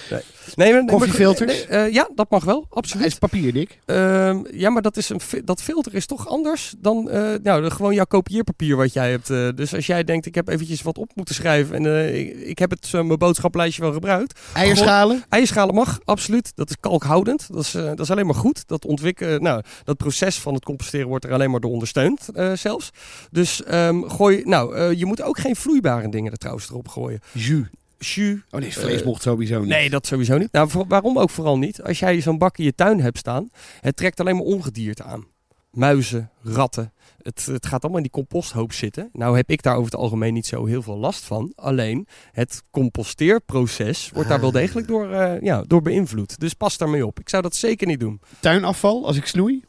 Nee, 0.54 0.72
maar, 0.72 0.84
Koffiefilters? 0.84 1.52
Nee, 1.52 1.66
nee, 1.68 1.86
eh, 1.86 1.92
ja, 1.92 2.08
dat 2.14 2.30
mag 2.30 2.44
wel, 2.44 2.60
is 2.60 2.66
absoluut. 2.76 3.18
papier, 3.18 3.52
Dick. 3.52 3.78
Ehm, 3.84 4.38
ja, 4.50 4.70
maar 4.70 4.82
dat, 4.82 4.96
is 4.96 5.08
een, 5.08 5.20
dat 5.44 5.62
filter 5.62 5.94
is 5.94 6.06
toch 6.06 6.28
anders 6.28 6.74
dan 6.78 7.10
eh, 7.10 7.34
nou, 7.42 7.62
de- 7.62 7.70
gewoon 7.70 7.94
jouw 7.94 8.04
kopieerpapier 8.04 8.76
wat 8.76 8.92
jij 8.92 9.10
hebt. 9.10 9.30
eh. 9.30 9.48
dus 9.54 9.74
als 9.74 9.86
jij 9.86 10.04
denkt, 10.04 10.26
ik 10.26 10.34
heb 10.34 10.48
eventjes 10.48 10.82
wat 10.82 10.98
op 10.98 11.10
moeten 11.14 11.34
schrijven 11.34 11.74
en 11.86 12.14
ik, 12.14 12.36
ik 12.36 12.58
heb 12.58 12.70
het 12.70 12.92
mijn 12.92 13.18
boodschaplijstje 13.18 13.82
wel 13.82 13.92
gebruikt. 13.92 14.40
Eierschalen. 14.54 15.24
Eierschalen 15.28 15.74
mag, 15.74 15.98
absoluut. 16.04 16.52
Dat 16.54 16.70
is 16.70 16.76
kalkhoudend. 16.80 17.46
Dat 17.52 17.62
is, 17.62 17.70
dat 17.70 18.00
is 18.00 18.10
alleen 18.10 18.26
maar 18.26 18.34
goed. 18.34 18.62
Dat, 18.68 18.84
ontwikkelen, 18.84 19.42
nou, 19.42 19.62
dat 19.84 19.96
proces 19.96 20.38
van 20.38 20.54
het 20.54 20.64
composteren 20.64 21.08
wordt 21.08 21.24
er 21.24 21.32
alleen 21.32 21.50
maar 21.50 21.60
door 21.60 21.70
ondersteund 21.70 22.28
zelfs. 22.54 22.90
Dus 23.30 23.62
ehm, 23.64 24.02
gooi, 24.02 24.42
nou, 24.44 24.94
je 24.96 25.06
moet 25.06 25.22
ook 25.22 25.38
geen 25.38 25.56
vloeibare 25.56 26.08
dingen 26.08 26.32
er 26.32 26.38
trouwens 26.38 26.68
erop 26.70 26.88
gooien. 26.88 27.20
Jus. 27.32 27.66
Jus, 27.98 28.38
Oh 28.50 28.60
nee, 28.60 28.72
vlees 28.72 29.00
Eh, 29.00 29.06
mocht 29.06 29.22
sowieso 29.22 29.58
niet. 29.60 29.68
Nee, 29.68 29.90
dat 29.90 30.06
sowieso 30.06 30.38
niet. 30.38 30.52
Nou, 30.52 30.84
waarom 30.88 31.18
ook 31.18 31.30
vooral 31.30 31.58
niet? 31.58 31.82
Als 31.82 31.98
jij 31.98 32.20
zo'n 32.20 32.38
bak 32.38 32.58
in 32.58 32.64
je 32.64 32.74
tuin 32.74 33.00
hebt 33.00 33.18
staan, 33.18 33.50
het 33.80 33.96
trekt 33.96 34.20
alleen 34.20 34.36
maar 34.36 34.44
ongedierte 34.44 35.02
aan. 35.02 35.26
Muizen, 35.70 36.30
ratten. 36.42 36.92
Het, 37.22 37.46
het 37.46 37.66
gaat 37.66 37.80
allemaal 37.82 37.96
in 37.96 38.02
die 38.12 38.12
composthoop 38.12 38.72
zitten. 38.72 39.08
Nou 39.12 39.36
heb 39.36 39.50
ik 39.50 39.62
daar 39.62 39.74
over 39.74 39.90
het 39.90 40.00
algemeen 40.00 40.34
niet 40.34 40.46
zo 40.46 40.64
heel 40.66 40.82
veel 40.82 40.96
last 40.96 41.24
van. 41.24 41.52
Alleen 41.54 42.06
het 42.32 42.62
composteerproces 42.70 44.10
wordt 44.14 44.28
daar 44.28 44.40
wel 44.40 44.48
Ah. 44.48 44.54
degelijk 44.54 44.86
door, 44.86 45.10
eh, 45.12 45.40
ja, 45.40 45.62
door 45.66 45.82
beïnvloed. 45.82 46.38
Dus 46.40 46.54
pas 46.54 46.76
daarmee 46.78 47.06
op. 47.06 47.20
Ik 47.20 47.28
zou 47.28 47.42
dat 47.42 47.54
zeker 47.54 47.86
niet 47.86 48.00
doen. 48.00 48.20
Tuinafval, 48.40 49.06
als 49.06 49.16
ik 49.16 49.26
snoei. 49.26 49.62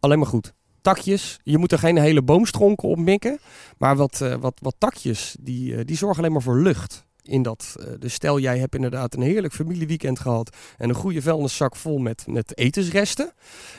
Alleen 0.00 0.18
maar 0.18 0.28
goed. 0.28 0.52
Takjes, 0.80 1.38
je 1.42 1.58
moet 1.58 1.72
er 1.72 1.78
geen 1.78 1.98
hele 1.98 2.22
boomstronken 2.22 2.88
op 2.88 2.98
mikken. 2.98 3.38
Maar 3.78 3.96
wat, 3.96 4.20
eh, 4.20 4.34
wat, 4.34 4.58
wat 4.62 4.74
takjes, 4.78 5.36
die, 5.40 5.84
die 5.84 5.96
zorgen 5.96 6.18
alleen 6.18 6.32
maar 6.32 6.42
voor 6.42 6.60
lucht. 6.62 7.06
In 7.28 7.42
dat. 7.42 7.76
Uh, 7.78 7.86
dus 7.98 8.14
stel 8.14 8.38
jij 8.38 8.58
hebt 8.58 8.74
inderdaad 8.74 9.14
een 9.14 9.22
heerlijk 9.22 9.54
familieweekend 9.54 10.18
gehad 10.18 10.56
en 10.76 10.88
een 10.88 10.94
goede 10.94 11.22
vuilniszak 11.22 11.76
vol 11.76 11.98
met, 11.98 12.26
met 12.26 12.58
etensresten. 12.58 13.32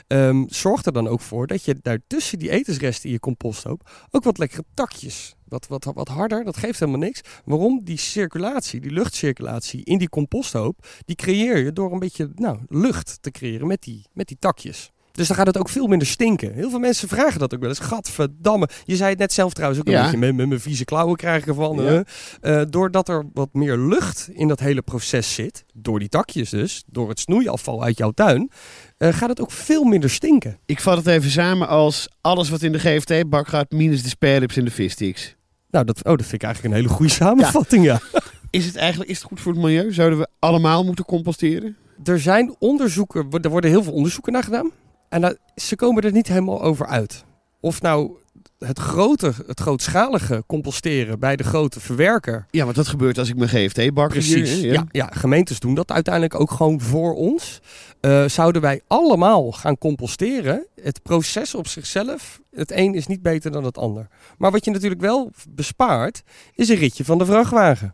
Um, 0.07 0.45
zorg 0.49 0.85
er 0.85 0.93
dan 0.93 1.07
ook 1.07 1.21
voor 1.21 1.47
dat 1.47 1.63
je 1.63 1.75
daar 1.81 1.99
tussen 2.07 2.39
die 2.39 2.49
etensresten 2.49 3.05
in 3.05 3.11
je 3.11 3.19
composthoop 3.19 4.07
ook 4.11 4.23
wat 4.23 4.37
lekkere 4.37 4.63
takjes 4.73 5.35
wat, 5.49 5.67
wat, 5.67 5.83
wat 5.83 6.07
harder, 6.07 6.43
dat 6.43 6.57
geeft 6.57 6.79
helemaal 6.79 7.01
niks. 7.01 7.21
Waarom? 7.45 7.81
Die 7.83 7.97
circulatie, 7.97 8.79
die 8.79 8.91
luchtcirculatie 8.91 9.83
in 9.83 9.97
die 9.97 10.09
composthoop, 10.09 10.87
die 11.05 11.15
creëer 11.15 11.57
je 11.57 11.73
door 11.73 11.91
een 11.91 11.99
beetje 11.99 12.31
nou, 12.35 12.59
lucht 12.67 13.17
te 13.21 13.31
creëren 13.31 13.67
met 13.67 13.81
die, 13.81 14.05
met 14.13 14.27
die 14.27 14.37
takjes. 14.39 14.91
Dus 15.19 15.27
dan 15.27 15.37
gaat 15.37 15.47
het 15.47 15.57
ook 15.57 15.69
veel 15.69 15.87
minder 15.87 16.07
stinken. 16.07 16.53
Heel 16.53 16.69
veel 16.69 16.79
mensen 16.79 17.07
vragen 17.07 17.39
dat 17.39 17.53
ook 17.53 17.59
wel 17.59 17.69
eens. 17.69 17.79
Gadverdamme. 17.79 18.69
Je 18.83 18.95
zei 18.95 19.09
het 19.09 19.19
net 19.19 19.33
zelf 19.33 19.53
trouwens 19.53 19.81
ook 19.81 19.87
een 19.87 20.01
beetje. 20.01 20.17
Met, 20.17 20.35
met 20.35 20.47
mijn 20.47 20.59
vieze 20.59 20.85
klauwen 20.85 21.15
krijg 21.15 21.41
ik 21.41 21.47
ervan. 21.47 21.83
Ja. 21.83 22.03
Uh, 22.41 22.61
doordat 22.69 23.09
er 23.09 23.25
wat 23.33 23.53
meer 23.53 23.77
lucht 23.77 24.29
in 24.33 24.47
dat 24.47 24.59
hele 24.59 24.81
proces 24.81 25.33
zit. 25.33 25.65
Door 25.73 25.99
die 25.99 26.09
takjes 26.09 26.49
dus. 26.49 26.83
Door 26.87 27.09
het 27.09 27.19
snoeiafval 27.19 27.83
uit 27.83 27.97
jouw 27.97 28.11
tuin. 28.11 28.51
Uh, 28.97 29.13
gaat 29.13 29.29
het 29.29 29.41
ook 29.41 29.51
veel 29.51 29.83
minder 29.83 30.09
stinken. 30.09 30.59
Ik 30.65 30.79
vat 30.79 30.97
het 30.97 31.07
even 31.07 31.29
samen 31.29 31.67
als 31.67 32.09
alles 32.21 32.49
wat 32.49 32.61
in 32.61 32.71
de 32.71 32.79
GFT-bak 32.79 33.47
gaat. 33.47 33.71
Minus 33.71 34.03
de 34.03 34.09
spareribs 34.09 34.57
en 34.57 34.65
de 34.65 34.71
vissticks. 34.71 35.35
Nou, 35.69 35.85
dat, 35.85 35.97
oh, 35.97 36.11
dat 36.11 36.21
vind 36.21 36.33
ik 36.33 36.43
eigenlijk 36.43 36.73
een 36.73 36.81
hele 36.81 36.93
goede 36.95 37.11
samenvatting, 37.11 37.83
ja. 37.83 37.99
Is 38.49 38.65
het 38.65 38.75
eigenlijk 38.75 39.09
is 39.09 39.17
het 39.17 39.27
goed 39.27 39.39
voor 39.39 39.51
het 39.51 39.61
milieu? 39.61 39.93
Zouden 39.93 40.19
we 40.19 40.27
allemaal 40.39 40.83
moeten 40.83 41.05
composteren? 41.05 41.77
Er 42.03 42.19
zijn 42.19 42.55
onderzoeken, 42.59 43.27
er 43.41 43.49
worden 43.49 43.69
heel 43.69 43.83
veel 43.83 43.93
onderzoeken 43.93 44.33
naar 44.33 44.43
gedaan. 44.43 44.71
En 45.09 45.21
dat, 45.21 45.37
ze 45.55 45.75
komen 45.75 46.03
er 46.03 46.11
niet 46.11 46.27
helemaal 46.27 46.61
over 46.61 46.87
uit. 46.87 47.23
Of 47.59 47.81
nou 47.81 48.17
het 48.59 48.79
grote, 48.79 49.33
het 49.47 49.59
grootschalige 49.59 50.43
composteren 50.47 51.19
bij 51.19 51.35
de 51.35 51.43
grote 51.43 51.79
verwerker. 51.79 52.45
Ja, 52.49 52.63
want 52.63 52.75
dat 52.75 52.87
gebeurt 52.87 53.17
als 53.17 53.29
ik 53.29 53.35
mijn 53.35 53.49
GFT-bak 53.49 54.09
Precies, 54.09 54.59
ja. 54.59 54.85
ja. 54.91 55.09
gemeentes 55.13 55.59
doen 55.59 55.73
dat 55.73 55.91
uiteindelijk 55.91 56.39
ook 56.39 56.51
gewoon 56.51 56.81
voor 56.81 57.15
ons. 57.15 57.59
Uh, 58.01 58.27
zouden 58.27 58.61
wij 58.61 58.81
allemaal 58.87 59.51
gaan 59.51 59.77
composteren, 59.77 60.67
het 60.81 61.03
proces 61.03 61.55
op 61.55 61.67
zichzelf, 61.67 62.39
het 62.51 62.71
een 62.71 62.93
is 62.93 63.07
niet 63.07 63.21
beter 63.21 63.51
dan 63.51 63.63
het 63.63 63.77
ander. 63.77 64.07
Maar 64.37 64.51
wat 64.51 64.65
je 64.65 64.71
natuurlijk 64.71 65.01
wel 65.01 65.31
bespaart, 65.49 66.23
is 66.55 66.69
een 66.69 66.75
ritje 66.75 67.05
van 67.05 67.17
de 67.17 67.25
vrachtwagen. 67.25 67.93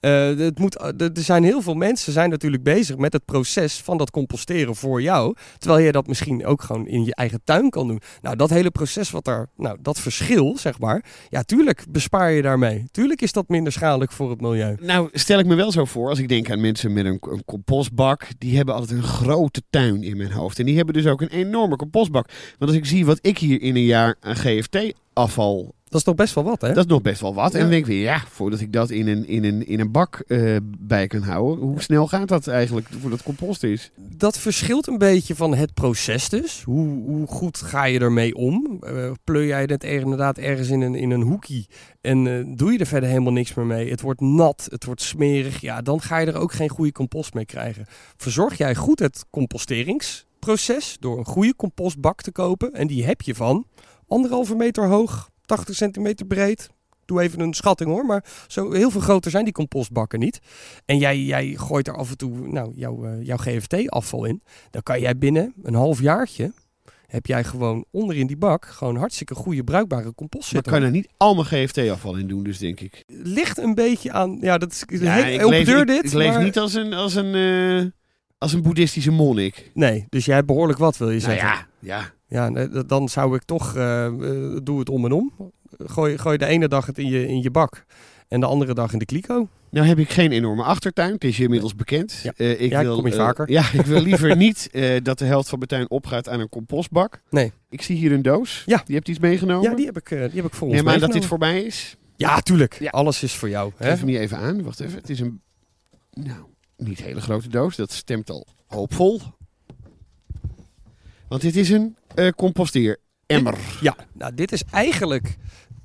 Uh, 0.00 0.38
het 0.38 0.58
moet, 0.58 0.76
eh, 0.76 1.00
er 1.00 1.10
zijn 1.12 1.44
heel 1.44 1.62
veel 1.62 1.74
mensen 1.74 2.12
zijn 2.12 2.30
natuurlijk 2.30 2.62
bezig 2.62 2.96
met 2.96 3.12
het 3.12 3.24
proces 3.24 3.80
van 3.80 3.96
dat 3.96 4.10
composteren 4.10 4.76
voor 4.76 5.02
jou. 5.02 5.36
Terwijl 5.58 5.84
je 5.84 5.92
dat 5.92 6.06
misschien 6.06 6.46
ook 6.46 6.62
gewoon 6.62 6.86
in 6.86 7.04
je 7.04 7.14
eigen 7.14 7.40
tuin 7.44 7.70
kan 7.70 7.86
doen. 7.86 8.00
Nou, 8.20 8.36
dat 8.36 8.50
hele 8.50 8.70
proces 8.70 9.10
wat 9.10 9.24
daar, 9.24 9.46
nou, 9.56 9.78
dat 9.80 10.00
verschil, 10.00 10.56
zeg 10.58 10.78
maar. 10.78 11.04
Ja, 11.28 11.42
tuurlijk 11.42 11.84
bespaar 11.90 12.30
je 12.30 12.42
daarmee. 12.42 12.84
Tuurlijk 12.90 13.22
is 13.22 13.32
dat 13.32 13.48
minder 13.48 13.72
schadelijk 13.72 14.12
voor 14.12 14.30
het 14.30 14.40
milieu. 14.40 14.76
Nou, 14.80 15.08
stel 15.12 15.38
ik 15.38 15.46
me 15.46 15.54
wel 15.54 15.72
zo 15.72 15.84
voor, 15.84 16.08
als 16.08 16.18
ik 16.18 16.28
denk 16.28 16.50
aan 16.50 16.60
mensen 16.60 16.92
met 16.92 17.04
een, 17.04 17.18
een 17.20 17.44
compostbak. 17.44 18.28
Die 18.38 18.56
hebben 18.56 18.74
altijd 18.74 18.98
een 18.98 19.04
grote 19.04 19.62
tuin 19.70 20.02
in 20.02 20.16
mijn 20.16 20.32
hoofd. 20.32 20.58
En 20.58 20.64
die 20.64 20.76
hebben 20.76 20.94
dus 20.94 21.06
ook 21.06 21.20
een 21.20 21.28
enorme 21.28 21.76
compostbak. 21.76 22.28
Want 22.58 22.70
als 22.70 22.80
ik 22.80 22.86
zie 22.86 23.06
wat 23.06 23.18
ik 23.20 23.38
hier 23.38 23.60
in 23.60 23.76
een 23.76 23.84
jaar 23.84 24.16
aan 24.20 24.36
GFT 24.36 24.92
afval 25.12 25.74
dat 25.88 26.00
is 26.00 26.06
nog 26.06 26.14
best 26.14 26.34
wel 26.34 26.44
wat, 26.44 26.60
hè? 26.60 26.68
Dat 26.68 26.84
is 26.84 26.90
nog 26.90 27.02
best 27.02 27.20
wel 27.20 27.34
wat. 27.34 27.54
En 27.54 27.60
dan 27.60 27.70
denk 27.70 27.82
ik 27.82 27.88
weer, 27.88 28.02
ja, 28.02 28.22
voordat 28.30 28.60
ik 28.60 28.72
dat 28.72 28.90
in 28.90 29.08
een, 29.08 29.26
in 29.26 29.44
een, 29.44 29.66
in 29.66 29.80
een 29.80 29.92
bak 29.92 30.22
uh, 30.26 30.56
bij 30.78 31.06
kan 31.06 31.22
houden, 31.22 31.64
hoe 31.64 31.82
snel 31.82 32.06
gaat 32.06 32.28
dat 32.28 32.46
eigenlijk 32.46 32.86
voordat 33.00 33.22
compost 33.22 33.62
is? 33.62 33.90
Dat 33.96 34.38
verschilt 34.38 34.86
een 34.86 34.98
beetje 34.98 35.34
van 35.34 35.54
het 35.54 35.74
proces 35.74 36.28
dus. 36.28 36.62
Hoe, 36.62 36.86
hoe 36.86 37.26
goed 37.26 37.58
ga 37.58 37.84
je 37.84 37.98
ermee 37.98 38.34
om? 38.34 38.80
Uh, 38.82 39.10
pleur 39.24 39.46
jij 39.46 39.62
het 39.62 39.84
inderdaad 39.84 40.38
ergens 40.38 40.68
in 40.68 40.80
een, 40.80 40.94
in 40.94 41.10
een 41.10 41.22
hoekie 41.22 41.66
en 42.00 42.24
uh, 42.24 42.56
doe 42.56 42.72
je 42.72 42.78
er 42.78 42.86
verder 42.86 43.08
helemaal 43.08 43.32
niks 43.32 43.54
meer 43.54 43.66
mee? 43.66 43.90
Het 43.90 44.00
wordt 44.00 44.20
nat, 44.20 44.66
het 44.70 44.84
wordt 44.84 45.02
smerig. 45.02 45.60
Ja, 45.60 45.82
dan 45.82 46.00
ga 46.00 46.18
je 46.18 46.26
er 46.26 46.38
ook 46.38 46.52
geen 46.52 46.68
goede 46.68 46.92
compost 46.92 47.34
mee 47.34 47.44
krijgen. 47.44 47.86
Verzorg 48.16 48.58
jij 48.58 48.74
goed 48.74 48.98
het 48.98 49.24
composteringsproces 49.30 50.96
door 51.00 51.18
een 51.18 51.24
goede 51.24 51.56
compostbak 51.56 52.20
te 52.20 52.32
kopen. 52.32 52.72
En 52.72 52.86
die 52.86 53.04
heb 53.04 53.20
je 53.20 53.34
van 53.34 53.66
anderhalve 54.06 54.54
meter 54.54 54.86
hoog 54.86 55.30
80 55.48 55.74
centimeter 55.74 56.26
breed. 56.26 56.70
Doe 57.04 57.20
even 57.20 57.40
een 57.40 57.54
schatting 57.54 57.90
hoor, 57.90 58.06
maar 58.06 58.24
zo 58.46 58.72
heel 58.72 58.90
veel 58.90 59.00
groter 59.00 59.30
zijn 59.30 59.44
die 59.44 59.52
compostbakken 59.52 60.18
niet. 60.18 60.40
En 60.84 60.98
jij, 60.98 61.20
jij 61.20 61.54
gooit 61.56 61.88
er 61.88 61.96
af 61.96 62.10
en 62.10 62.16
toe 62.16 62.48
nou, 62.48 62.72
jouw, 62.74 63.04
uh, 63.04 63.26
jouw 63.26 63.36
GFT-afval 63.36 64.24
in. 64.24 64.42
Dan 64.70 64.82
kan 64.82 65.00
jij 65.00 65.18
binnen 65.18 65.54
een 65.62 65.74
half 65.74 66.00
jaartje 66.00 66.52
heb 67.08 67.26
jij 67.26 67.44
gewoon 67.44 67.84
onder 67.90 68.16
in 68.16 68.26
die 68.26 68.36
bak 68.36 68.66
gewoon 68.66 68.96
hartstikke 68.96 69.34
goede 69.34 69.64
bruikbare 69.64 70.14
compost 70.14 70.48
zitten. 70.48 70.72
Maar 70.72 70.80
kan 70.80 70.88
er 70.88 70.94
niet 70.94 71.08
al 71.16 71.34
mijn 71.34 71.46
GFT-afval 71.46 72.16
in 72.16 72.28
doen, 72.28 72.42
dus 72.42 72.58
denk 72.58 72.80
ik. 72.80 73.04
Ligt 73.06 73.58
een 73.58 73.74
beetje 73.74 74.12
aan. 74.12 74.38
Ja, 74.40 74.58
dat 74.58 74.72
is 74.72 74.84
ja, 74.86 75.16
ik 75.16 75.46
leef, 75.46 75.66
deur 75.66 75.86
dit. 75.86 76.04
Ik, 76.04 76.12
leef 76.12 76.38
niet 76.38 76.58
als 76.58 76.74
een, 76.74 76.92
als 76.92 77.14
een, 77.14 77.34
uh, 77.34 77.84
als 78.38 78.52
een 78.52 78.62
boeddhistische 78.62 79.10
monnik. 79.10 79.70
Nee, 79.74 80.06
dus 80.08 80.24
jij 80.24 80.34
hebt 80.34 80.46
behoorlijk 80.46 80.78
wat, 80.78 80.96
wil 80.96 81.10
je 81.10 81.20
nou 81.20 81.30
zeggen? 81.30 81.48
Ja, 81.48 81.66
ja. 81.78 82.12
Ja, 82.28 82.50
dan 82.86 83.08
zou 83.08 83.34
ik 83.36 83.42
toch, 83.42 83.76
uh, 83.76 84.12
doe 84.62 84.78
het 84.78 84.88
om 84.88 85.04
en 85.04 85.12
om. 85.12 85.32
Gooi, 85.78 86.18
gooi 86.18 86.38
de 86.38 86.46
ene 86.46 86.68
dag 86.68 86.86
het 86.86 86.98
in 86.98 87.08
je, 87.08 87.26
in 87.26 87.42
je 87.42 87.50
bak 87.50 87.84
en 88.28 88.40
de 88.40 88.46
andere 88.46 88.74
dag 88.74 88.92
in 88.92 88.98
de 88.98 89.04
kliko. 89.04 89.48
Nou 89.70 89.86
heb 89.86 89.98
ik 89.98 90.10
geen 90.10 90.32
enorme 90.32 90.62
achtertuin, 90.62 91.12
het 91.12 91.24
is 91.24 91.36
je 91.36 91.42
inmiddels 91.42 91.74
bekend. 91.74 92.20
Ja, 92.22 92.32
uh, 92.36 92.60
ik 92.60 92.72
wil, 92.72 92.96
kom 92.96 93.06
je 93.06 93.12
vaker. 93.12 93.50
ja, 93.50 93.72
ik 93.72 93.86
wil 93.86 94.00
liever 94.00 94.36
niet 94.46 94.70
dat 95.02 95.18
de 95.18 95.24
helft 95.24 95.48
van 95.48 95.58
mijn 95.58 95.70
tuin 95.70 95.90
opgaat 95.90 96.28
aan 96.28 96.40
een 96.40 96.48
compostbak. 96.48 97.22
Nee. 97.30 97.52
Ik 97.70 97.82
zie 97.82 97.96
hier 97.96 98.12
een 98.12 98.22
doos. 98.22 98.62
Ja. 98.66 98.82
Die 98.84 98.94
hebt 98.94 99.08
iets 99.08 99.18
meegenomen? 99.18 99.70
Ja, 99.70 99.76
die 99.76 99.86
heb 99.86 99.96
ik, 99.96 100.08
die 100.08 100.18
heb 100.18 100.44
ik 100.44 100.54
voor 100.54 100.66
ons 100.66 100.76
Nee, 100.76 100.84
maar 100.84 100.98
dat 100.98 101.12
dit 101.12 101.24
voorbij 101.26 101.62
is? 101.62 101.96
Ja, 102.16 102.40
tuurlijk. 102.40 102.76
Ja. 102.78 102.90
Alles 102.90 103.22
is 103.22 103.34
voor 103.34 103.48
jou. 103.48 103.72
Geef 103.76 103.98
hem 103.98 104.08
hier 104.08 104.20
even 104.20 104.38
aan. 104.38 104.62
Wacht 104.62 104.80
even. 104.80 104.98
Het 104.98 105.10
is 105.10 105.20
een, 105.20 105.40
nou, 106.12 106.40
niet 106.76 107.02
hele 107.02 107.20
grote 107.20 107.48
doos. 107.48 107.76
Dat 107.76 107.92
stemt 107.92 108.30
al 108.30 108.46
hoopvol. 108.66 109.20
Want 111.28 111.42
dit 111.42 111.56
is 111.56 111.70
een 111.70 111.96
uh, 112.14 112.28
composteer 112.28 112.98
emmer. 113.26 113.58
Ja, 113.80 113.96
nou 114.12 114.34
dit 114.34 114.52
is 114.52 114.62
eigenlijk 114.70 115.36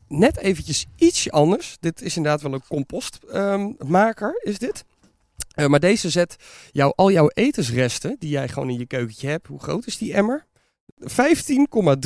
net 0.08 0.38
eventjes 0.38 0.86
iets 0.96 1.32
anders. 1.32 1.78
Dit 1.80 2.02
is 2.02 2.16
inderdaad 2.16 2.42
wel 2.42 2.54
een 2.54 2.68
compostmaker, 2.68 4.28
um, 4.28 4.52
is 4.52 4.60
dit. 4.60 4.86
Uh, 5.56 5.66
maar 5.66 5.80
deze 5.80 6.10
zet 6.10 6.36
jou, 6.72 6.94
al 6.96 7.12
jouw 7.12 7.30
etensresten 7.34 8.16
die 8.20 8.30
jij 8.30 8.48
gewoon 8.48 8.70
in 8.70 8.78
je 8.78 8.86
keukentje 8.86 9.28
hebt. 9.28 9.48
Hoe 9.48 9.60
groot 9.60 9.86
is 9.86 9.98
die 9.98 10.14
emmer? 10.14 10.46
15,3 11.00 11.08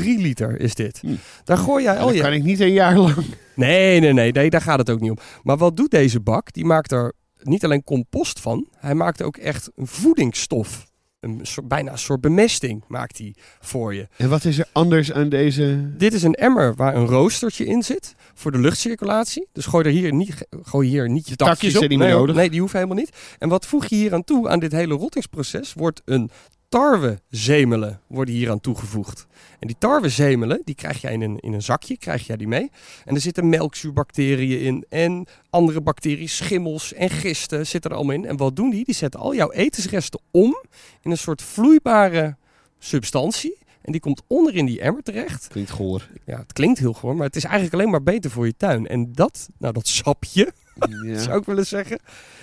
liter 0.04 0.60
is 0.60 0.76
dit. 0.76 1.00
Hm. 1.00 1.16
Daar 1.44 1.58
gooi 1.58 1.84
jij 1.84 1.98
al 1.98 2.14
je... 2.14 2.22
kan 2.22 2.34
ik 2.34 2.44
niet 2.44 2.60
een 2.60 2.74
jaar 2.74 2.98
lang. 2.98 3.26
Nee, 3.56 4.00
nee, 4.00 4.14
nee, 4.14 4.32
nee, 4.32 4.50
daar 4.50 4.62
gaat 4.62 4.80
het 4.80 4.90
ook 4.90 5.00
niet 5.00 5.12
om. 5.12 5.18
Maar 5.44 5.58
wat 5.58 5.78
doet 5.78 5.92
deze 5.92 6.20
bak? 6.20 6.54
Die 6.54 6.66
maakt 6.66 6.92
er 6.92 7.14
niet 7.42 7.64
alleen 7.64 7.84
compost 7.84 8.40
van. 8.40 8.68
Hij 8.78 8.96
maakt 8.96 9.22
ook 9.22 9.38
echt 9.38 9.72
een 9.76 9.88
voedingsstof 9.88 10.87
een 11.20 11.40
soort, 11.42 11.68
bijna 11.68 11.92
een 11.92 11.98
soort 11.98 12.22
bemesting 12.22 12.84
maakt 12.88 13.18
hij 13.18 13.36
voor 13.60 13.94
je. 13.94 14.08
En 14.18 14.30
wat 14.30 14.46
is 14.46 14.60
er 14.60 14.68
anders 14.72 15.12
aan 15.12 15.30
deze? 15.30 15.94
Dit 15.98 16.14
is 16.14 16.24
een 16.24 16.34
emmer 16.34 16.76
waar 16.76 16.96
een 16.96 17.06
roostertje 17.06 17.66
in 17.66 17.84
zit 17.84 18.16
voor 18.34 18.52
de 18.52 18.58
luchtcirculatie. 18.58 19.48
Dus 19.54 19.66
gooi 19.66 19.86
er 19.86 19.92
hier 19.92 20.14
niet, 20.14 20.48
gooi 20.62 20.90
hier 20.90 21.10
niet 21.10 21.30
je 21.30 21.36
takjes, 21.36 21.60
takjes 21.60 21.84
op. 21.84 21.90
Niet 21.90 22.00
nee, 22.00 22.12
nodig. 22.12 22.36
nee, 22.36 22.50
die 22.50 22.60
hoeven 22.60 22.80
helemaal 22.80 23.04
niet. 23.04 23.16
En 23.38 23.50
wat 23.50 23.66
voeg 23.66 23.86
je 23.86 23.96
hier 23.96 24.14
aan 24.14 24.24
toe 24.24 24.50
aan 24.50 24.60
dit 24.60 24.72
hele 24.72 24.94
rottingsproces? 24.94 25.74
Wordt 25.74 26.02
een 26.06 26.30
tarwezemelen 26.70 28.02
worden 28.08 28.34
hier 28.34 28.50
aan 28.52 28.60
toegevoegd. 28.60 29.28
En 29.60 29.68
die 29.68 29.76
tarwezemelen, 29.80 30.62
die 30.64 30.76
krijg 30.76 31.02
jij 31.02 31.14
in 31.14 31.22
een, 31.22 31.40
in 31.40 31.54
een 31.54 31.62
zakje, 31.62 31.98
krijg 31.98 32.28
jij 32.28 32.38
die 32.38 32.48
mee. 32.48 32.72
En 33.06 33.16
er 33.16 33.22
zitten 33.22 33.50
melkzuurbacteriën 33.50 34.62
in 34.62 34.86
en 34.90 35.28
andere 35.50 35.82
bacteriën, 35.82 36.30
schimmels 36.30 36.94
en 36.94 37.10
gisten 37.10 37.68
zitten 37.68 37.92
er 37.92 37.98
allemaal 37.98 38.16
in. 38.16 38.26
En 38.26 38.38
wat 38.38 38.56
doen 38.56 38.70
die? 38.70 38.86
Die 38.86 38.96
zetten 38.96 39.20
al 39.20 39.36
jouw 39.36 39.52
etensresten 39.52 40.20
om 40.32 40.64
in 41.02 41.12
een 41.12 41.18
soort 41.18 41.42
vloeibare 41.42 42.36
substantie. 42.80 43.58
En 43.82 43.92
die 43.92 44.02
komt 44.02 44.22
onder 44.28 44.56
in 44.56 44.66
die 44.66 44.82
emmer 44.82 45.04
terecht. 45.04 45.48
Klinkt 45.48 45.72
goor. 45.72 46.08
Ja, 46.26 46.38
het 46.38 46.54
klinkt 46.54 46.80
heel 46.80 46.94
goor, 46.94 47.16
maar 47.16 47.26
het 47.26 47.36
is 47.36 47.44
eigenlijk 47.44 47.74
alleen 47.74 47.90
maar 47.90 48.04
beter 48.04 48.32
voor 48.32 48.46
je 48.46 48.56
tuin. 48.58 48.88
En 48.88 49.14
dat, 49.14 49.50
nou 49.58 49.74
dat 49.74 49.88
sapje, 49.88 50.54
ja. 51.04 51.20
zou 51.20 51.40
ik 51.40 51.46
willen 51.46 51.66
zeggen. 51.66 52.00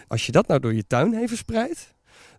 Als 0.09 0.27
je 0.27 0.33
dat 0.33 0.47
nou 0.47 0.61
door 0.61 0.75
je 0.75 0.87
tuin 0.87 1.15
heen 1.15 1.29
verspreidt, 1.29 1.94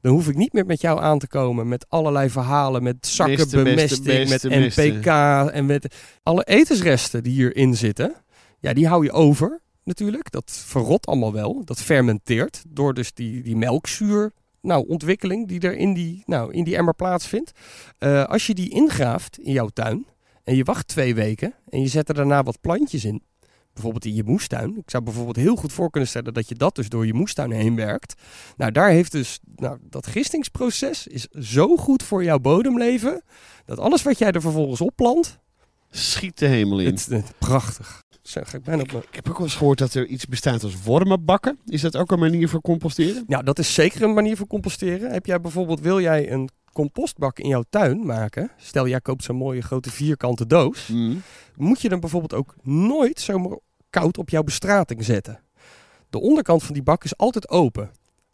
dan 0.05 0.13
hoef 0.13 0.27
ik 0.27 0.35
niet 0.35 0.53
meer 0.53 0.65
met 0.65 0.81
jou 0.81 1.01
aan 1.01 1.19
te 1.19 1.27
komen 1.27 1.67
met 1.67 1.85
allerlei 1.89 2.29
verhalen, 2.29 2.83
met 2.83 3.07
zakken 3.07 3.49
bemesting, 3.49 4.29
met 4.29 4.43
NPK 4.43 5.05
en 5.51 5.65
met 5.65 5.95
alle 6.23 6.43
etensresten 6.43 7.23
die 7.23 7.33
hierin 7.33 7.75
zitten. 7.75 8.15
Ja, 8.59 8.73
die 8.73 8.87
hou 8.87 9.03
je 9.03 9.11
over 9.11 9.59
natuurlijk. 9.83 10.31
Dat 10.31 10.63
verrot 10.65 11.05
allemaal 11.05 11.33
wel. 11.33 11.61
Dat 11.63 11.81
fermenteert 11.81 12.63
door 12.67 12.93
dus 12.93 13.13
die, 13.13 13.41
die 13.41 13.55
melkzuur 13.55 14.31
nou, 14.61 14.87
ontwikkeling 14.87 15.47
die 15.47 15.59
er 15.59 15.75
in 15.75 15.93
die, 15.93 16.23
nou, 16.25 16.53
in 16.53 16.63
die 16.63 16.75
emmer 16.75 16.95
plaatsvindt. 16.95 17.51
Uh, 17.99 18.23
als 18.23 18.47
je 18.47 18.53
die 18.53 18.69
ingraaft 18.69 19.39
in 19.39 19.51
jouw 19.51 19.67
tuin 19.67 20.05
en 20.43 20.55
je 20.55 20.63
wacht 20.63 20.87
twee 20.87 21.15
weken 21.15 21.53
en 21.69 21.81
je 21.81 21.87
zet 21.87 22.09
er 22.09 22.15
daarna 22.15 22.43
wat 22.43 22.61
plantjes 22.61 23.05
in, 23.05 23.23
bijvoorbeeld 23.75 24.05
in 24.05 24.15
je 24.15 24.23
moestuin. 24.23 24.77
Ik 24.77 24.89
zou 24.89 25.03
bijvoorbeeld 25.03 25.35
heel 25.35 25.55
goed 25.55 25.73
voor 25.73 25.89
kunnen 25.89 26.09
stellen 26.09 26.33
dat 26.33 26.49
je 26.49 26.55
dat 26.55 26.75
dus 26.75 26.89
door 26.89 27.05
je 27.05 27.13
moestuin 27.13 27.51
heen 27.51 27.75
werkt. 27.75 28.21
Nou, 28.57 28.71
daar 28.71 28.89
heeft 28.89 29.11
dus 29.11 29.39
nou, 29.55 29.77
dat 29.89 30.07
gistingsproces 30.07 31.07
is 31.07 31.27
zo 31.27 31.77
goed 31.77 32.03
voor 32.03 32.23
jouw 32.23 32.39
bodemleven 32.39 33.23
dat 33.65 33.79
alles 33.79 34.03
wat 34.03 34.17
jij 34.17 34.31
er 34.31 34.41
vervolgens 34.41 34.81
opplant 34.81 35.39
schiet 35.97 36.37
de 36.37 36.45
hemel 36.45 36.79
in. 36.79 36.85
Het, 36.85 37.05
het, 37.05 37.33
prachtig. 37.37 38.03
Zo 38.21 38.41
ga 38.43 38.57
ik 38.57 38.63
bijna 38.63 38.81
op 38.81 38.91
mijn... 38.91 39.03
Ik 39.03 39.15
heb 39.15 39.29
ook 39.29 39.37
wel 39.37 39.45
eens 39.45 39.55
gehoord 39.55 39.77
dat 39.77 39.93
er 39.93 40.05
iets 40.05 40.25
bestaat 40.25 40.63
als 40.63 40.83
wormenbakken. 40.83 41.59
Is 41.65 41.81
dat 41.81 41.97
ook 41.97 42.11
een 42.11 42.19
manier 42.19 42.49
voor 42.49 42.61
composteren? 42.61 43.23
Ja, 43.27 43.41
dat 43.41 43.59
is 43.59 43.73
zeker 43.73 44.01
een 44.01 44.13
manier 44.13 44.37
van 44.37 44.47
composteren. 44.47 45.11
Heb 45.11 45.25
jij 45.25 45.41
bijvoorbeeld, 45.41 45.79
wil 45.79 46.01
jij 46.01 46.31
een 46.31 46.49
compostbak 46.73 47.39
in 47.39 47.49
jouw 47.49 47.63
tuin 47.69 48.05
maken? 48.05 48.51
Stel, 48.57 48.87
jij 48.87 49.01
koopt 49.01 49.23
zo'n 49.23 49.35
mooie 49.35 49.61
grote 49.61 49.91
vierkante 49.91 50.47
doos. 50.47 50.87
Mm. 50.87 51.21
Moet 51.55 51.81
je 51.81 51.89
dan 51.89 51.99
bijvoorbeeld 51.99 52.33
ook 52.33 52.55
nooit 52.63 53.19
zomaar 53.19 53.57
koud 53.99 54.17
op 54.17 54.29
jouw 54.29 54.43
bestrating 54.43 55.03
zetten. 55.03 55.39
De 56.09 56.19
onderkant 56.19 56.63
van 56.63 56.73
die 56.73 56.83
bak 56.83 57.03
is 57.03 57.17
altijd 57.17 57.49
open. 57.49 57.91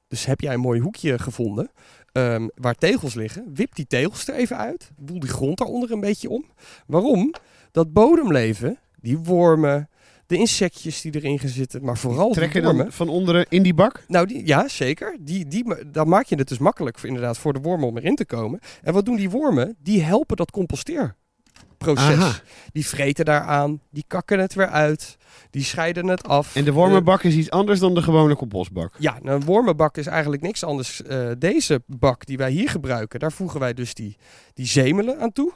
Dus 0.07 0.25
heb 0.25 0.41
jij 0.41 0.53
een 0.53 0.59
mooi 0.59 0.79
hoekje 0.79 1.19
gevonden 1.19 1.71
ehm, 2.11 2.47
waar 2.55 2.75
tegels 2.75 3.13
liggen, 3.13 3.51
wip 3.53 3.75
die 3.75 3.87
tegels 3.87 4.27
er 4.27 4.35
even 4.35 4.57
uit. 4.57 4.91
Boel 4.97 5.19
die 5.19 5.29
grond 5.29 5.57
daaronder 5.57 5.91
een 5.91 5.99
beetje 5.99 6.29
om. 6.29 6.45
Waarom? 6.87 7.33
Dat 7.71 7.93
bodemleven, 7.93 8.79
die 9.01 9.17
wormen, 9.17 9.89
de 10.25 10.37
insectjes 10.37 11.01
die 11.01 11.15
erin 11.15 11.39
gaan 11.39 11.49
zitten, 11.49 11.83
maar 11.83 11.97
vooral 11.97 12.31
Trek 12.31 12.53
je 12.53 12.61
wormen. 12.61 12.83
dan 12.83 12.93
van 12.93 13.09
onderen 13.09 13.45
in 13.49 13.63
die 13.63 13.73
bak? 13.73 14.03
Nou, 14.07 14.27
die, 14.27 14.47
ja, 14.47 14.67
zeker. 14.67 15.17
Die, 15.19 15.47
die, 15.47 15.91
dan 15.91 16.07
maak 16.07 16.25
je 16.25 16.35
het 16.35 16.47
dus 16.47 16.57
makkelijk 16.57 16.99
voor, 16.99 17.07
inderdaad 17.07 17.37
voor 17.37 17.53
de 17.53 17.59
wormen 17.59 17.87
om 17.87 17.97
erin 17.97 18.15
te 18.15 18.25
komen. 18.25 18.59
En 18.81 18.93
wat 18.93 19.05
doen 19.05 19.15
die 19.15 19.29
wormen? 19.29 19.75
Die 19.79 20.03
helpen 20.03 20.37
dat 20.37 20.51
Aha. 21.87 22.31
Die 22.71 22.87
vreten 22.87 23.25
daaraan, 23.25 23.79
die 23.89 24.03
kakken 24.07 24.39
het 24.39 24.53
weer 24.53 24.67
uit, 24.67 25.17
die 25.49 25.63
scheiden 25.63 26.07
het 26.07 26.27
af. 26.27 26.55
En 26.55 26.63
de 26.63 26.69
Eh, 26.69 26.75
wormenbak 26.75 27.23
is 27.23 27.35
iets 27.35 27.49
anders 27.49 27.79
dan 27.79 27.93
de 27.93 28.01
gewone 28.01 28.35
compostbak. 28.35 28.93
ja, 28.99 29.17
nou, 29.21 29.39
een 29.39 29.45
wormenbak 29.45 29.97
is 29.97 30.07
eigenlijk 30.07 30.41
niks 30.41 30.63
anders. 30.63 31.01
Eh, 31.03 31.29
deze 31.37 31.81
bak 31.87 32.25
die 32.25 32.37
wij 32.37 32.51
hier 32.51 32.69
gebruiken, 32.69 33.19
daar 33.19 33.31
voegen 33.31 33.59
wij 33.59 33.73
dus 33.73 33.93
die, 33.93 34.17
die 34.53 34.65
zemelen 34.65 35.19
aan 35.19 35.31
toe. 35.31 35.51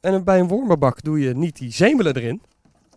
En 0.00 0.24
bij 0.24 0.38
een 0.38 0.48
wormenbak 0.48 1.02
doe 1.02 1.20
je 1.20 1.34
niet 1.36 1.56
die 1.58 1.72
zemelen 1.72 2.16
erin, 2.16 2.42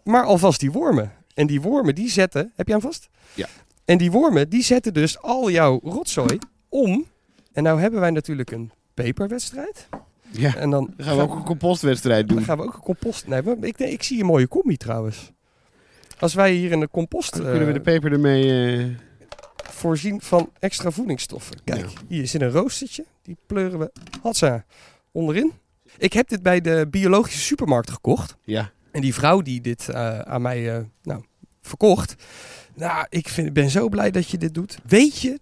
maar 0.03 0.23
alvast 0.23 0.59
die 0.59 0.71
wormen. 0.71 1.11
En 1.33 1.47
die 1.47 1.61
wormen 1.61 1.95
die 1.95 2.09
zetten, 2.09 2.51
heb 2.55 2.67
je 2.67 2.73
hem 2.73 2.81
vast? 2.81 3.09
Ja. 3.33 3.47
En 3.85 3.97
die 3.97 4.11
wormen 4.11 4.49
die 4.49 4.63
zetten 4.63 4.93
dus 4.93 5.21
al 5.21 5.49
jouw 5.51 5.79
rotzooi 5.83 6.37
om. 6.69 7.05
En 7.53 7.63
nou 7.63 7.79
hebben 7.79 7.99
wij 7.99 8.11
natuurlijk 8.11 8.51
een 8.51 8.71
peperwedstrijd. 8.93 9.87
Ja. 10.31 10.55
En 10.55 10.69
dan 10.69 10.93
Dan 10.97 11.05
gaan 11.05 11.15
we 11.17 11.21
ook 11.21 11.35
een 11.35 11.43
compostwedstrijd 11.43 12.27
doen. 12.27 12.37
dan 12.37 12.45
gaan 12.45 12.57
we 12.57 12.63
ook 12.63 12.73
een 12.73 12.79
compost. 12.79 13.27
Nee, 13.27 13.41
ik, 13.61 13.77
ik 13.79 14.03
zie 14.03 14.19
een 14.19 14.25
mooie 14.25 14.47
combi 14.47 14.77
trouwens. 14.77 15.31
Als 16.19 16.33
wij 16.33 16.53
hier 16.53 16.71
in 16.71 16.79
de 16.79 16.89
compost 16.89 17.33
Dan 17.35 17.41
kunnen 17.45 17.65
we 17.67 17.73
de 17.73 17.77
eh, 17.79 17.83
peper 17.83 18.11
ermee... 18.11 18.77
eh, 18.77 18.85
voorzien 19.69 20.21
van 20.21 20.49
extra 20.59 20.91
voedingsstoffen. 20.91 21.55
Kijk, 21.63 21.79
Ja. 21.81 21.87
hier 22.07 22.27
zit 22.27 22.41
een 22.41 22.51
roostertje. 22.51 23.05
Die 23.21 23.37
pleuren 23.47 23.79
we 23.79 23.91
hatsa 24.21 24.65
onderin. 25.11 25.51
Ik 25.97 26.13
heb 26.13 26.27
dit 26.27 26.43
bij 26.43 26.61
de 26.61 26.87
biologische 26.89 27.39
supermarkt 27.41 27.91
gekocht. 27.91 28.35
ja. 28.43 28.71
En 28.91 29.01
die 29.03 29.13
vrouw 29.13 29.41
die 29.41 29.61
dit 29.61 29.89
eh, 29.89 30.19
aan 30.19 30.41
mij 30.41 30.87
nou, 31.03 31.23
verkocht. 31.61 32.15
Nou, 32.75 33.05
ik 33.09 33.27
vind, 33.29 33.53
ben 33.53 33.69
zo 33.69 33.89
blij 33.89 34.11
dat 34.11 34.29
je 34.29 34.37
dit 34.37 34.53
doet. 34.53 34.77
Weet 34.87 35.19
je, 35.19 35.39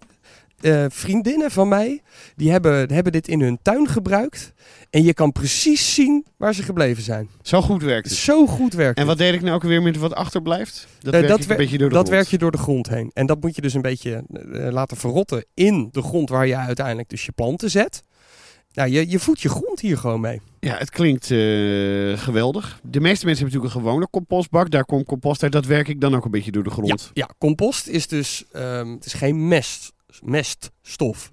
eh, 0.66 0.86
vriendinnen 0.90 1.52
van 1.52 1.68
mij, 1.68 2.02
die 2.36 2.52
hebben, 2.52 2.94
hebben 2.94 3.12
dit 3.12 3.28
in 3.28 3.42
hun 3.42 3.60
tuin 3.62 3.88
gebruikt. 3.88 4.54
En 4.90 5.04
je 5.04 5.14
kan 5.14 5.32
precies 5.32 5.94
zien 5.94 6.26
waar 6.38 6.54
ze 6.54 6.64
gebleven 6.64 7.04
zijn. 7.04 7.30
Zo 7.42 7.62
goed 7.62 7.84
werkt 7.84 8.10
het. 8.10 8.18
Zo 8.18 8.48
goed 8.48 8.74
werkt 8.74 9.00
En 9.00 9.06
wat 9.06 9.18
deed 9.18 9.34
ik 9.34 9.42
nou 9.42 9.56
ook 9.56 9.64
weer 9.64 9.82
met 9.82 9.98
wat 9.98 10.14
achterblijft? 10.14 10.88
Dat 11.00 11.14
Eh, 11.14 11.20
werk 11.20 11.32
dat 11.32 11.50
een 11.50 11.58
beetje 11.58 11.78
door 11.78 11.90
de 11.90 11.96
dat 11.96 12.06
grond. 12.06 12.20
werk 12.20 12.28
je 12.32 12.38
door 12.38 12.52
de 12.52 12.58
grond 12.58 12.90
heen. 12.90 13.12
En 13.14 13.26
dat 13.26 13.42
moet 13.42 13.56
je 13.56 13.62
dus 13.62 13.74
een 13.74 13.82
beetje 13.82 14.24
eh, 14.54 14.68
laten 14.72 14.98
verrotten 14.98 15.46
in 15.54 15.90
de 15.92 16.02
grond 16.02 16.30
waar 16.30 16.48
je 16.48 16.56
uiteindelijk 16.56 17.10
dus 17.10 17.26
je 17.26 17.32
planten 17.32 17.72
zet. 17.72 18.04
Nou, 18.74 18.90
je, 18.90 19.10
je 19.10 19.20
voedt 19.20 19.42
je 19.42 19.50
grond 19.50 19.80
hier 19.80 19.98
gewoon 19.98 20.22
mee. 20.22 20.42
Ja, 20.60 20.78
het 20.78 20.90
klinkt 20.90 21.26
geweldig. 22.22 22.80
De 22.84 23.00
meeste 23.00 23.26
mensen 23.26 23.26
hebben 23.26 23.44
natuurlijk 23.44 23.74
een 23.74 23.82
gewone 23.82 24.08
compostbak. 24.10 24.70
Daar 24.70 24.86
komt 24.86 25.06
compost 25.06 25.44
uit. 25.44 25.52
Dat 25.52 25.66
werk 25.66 25.88
ik 25.88 26.02
dan 26.02 26.16
ook 26.16 26.26
een 26.26 26.32
beetje 26.32 26.52
door 26.52 26.64
de 26.64 26.70
grond. 26.70 27.12
Ja, 27.14 27.30
compost 27.38 27.88
is 27.88 28.08
dus 28.08 28.44
ehm, 28.52 28.90
het 28.92 29.06
is 29.06 29.14
geen 29.14 29.48
mest, 29.48 29.94
meststof. 30.24 31.32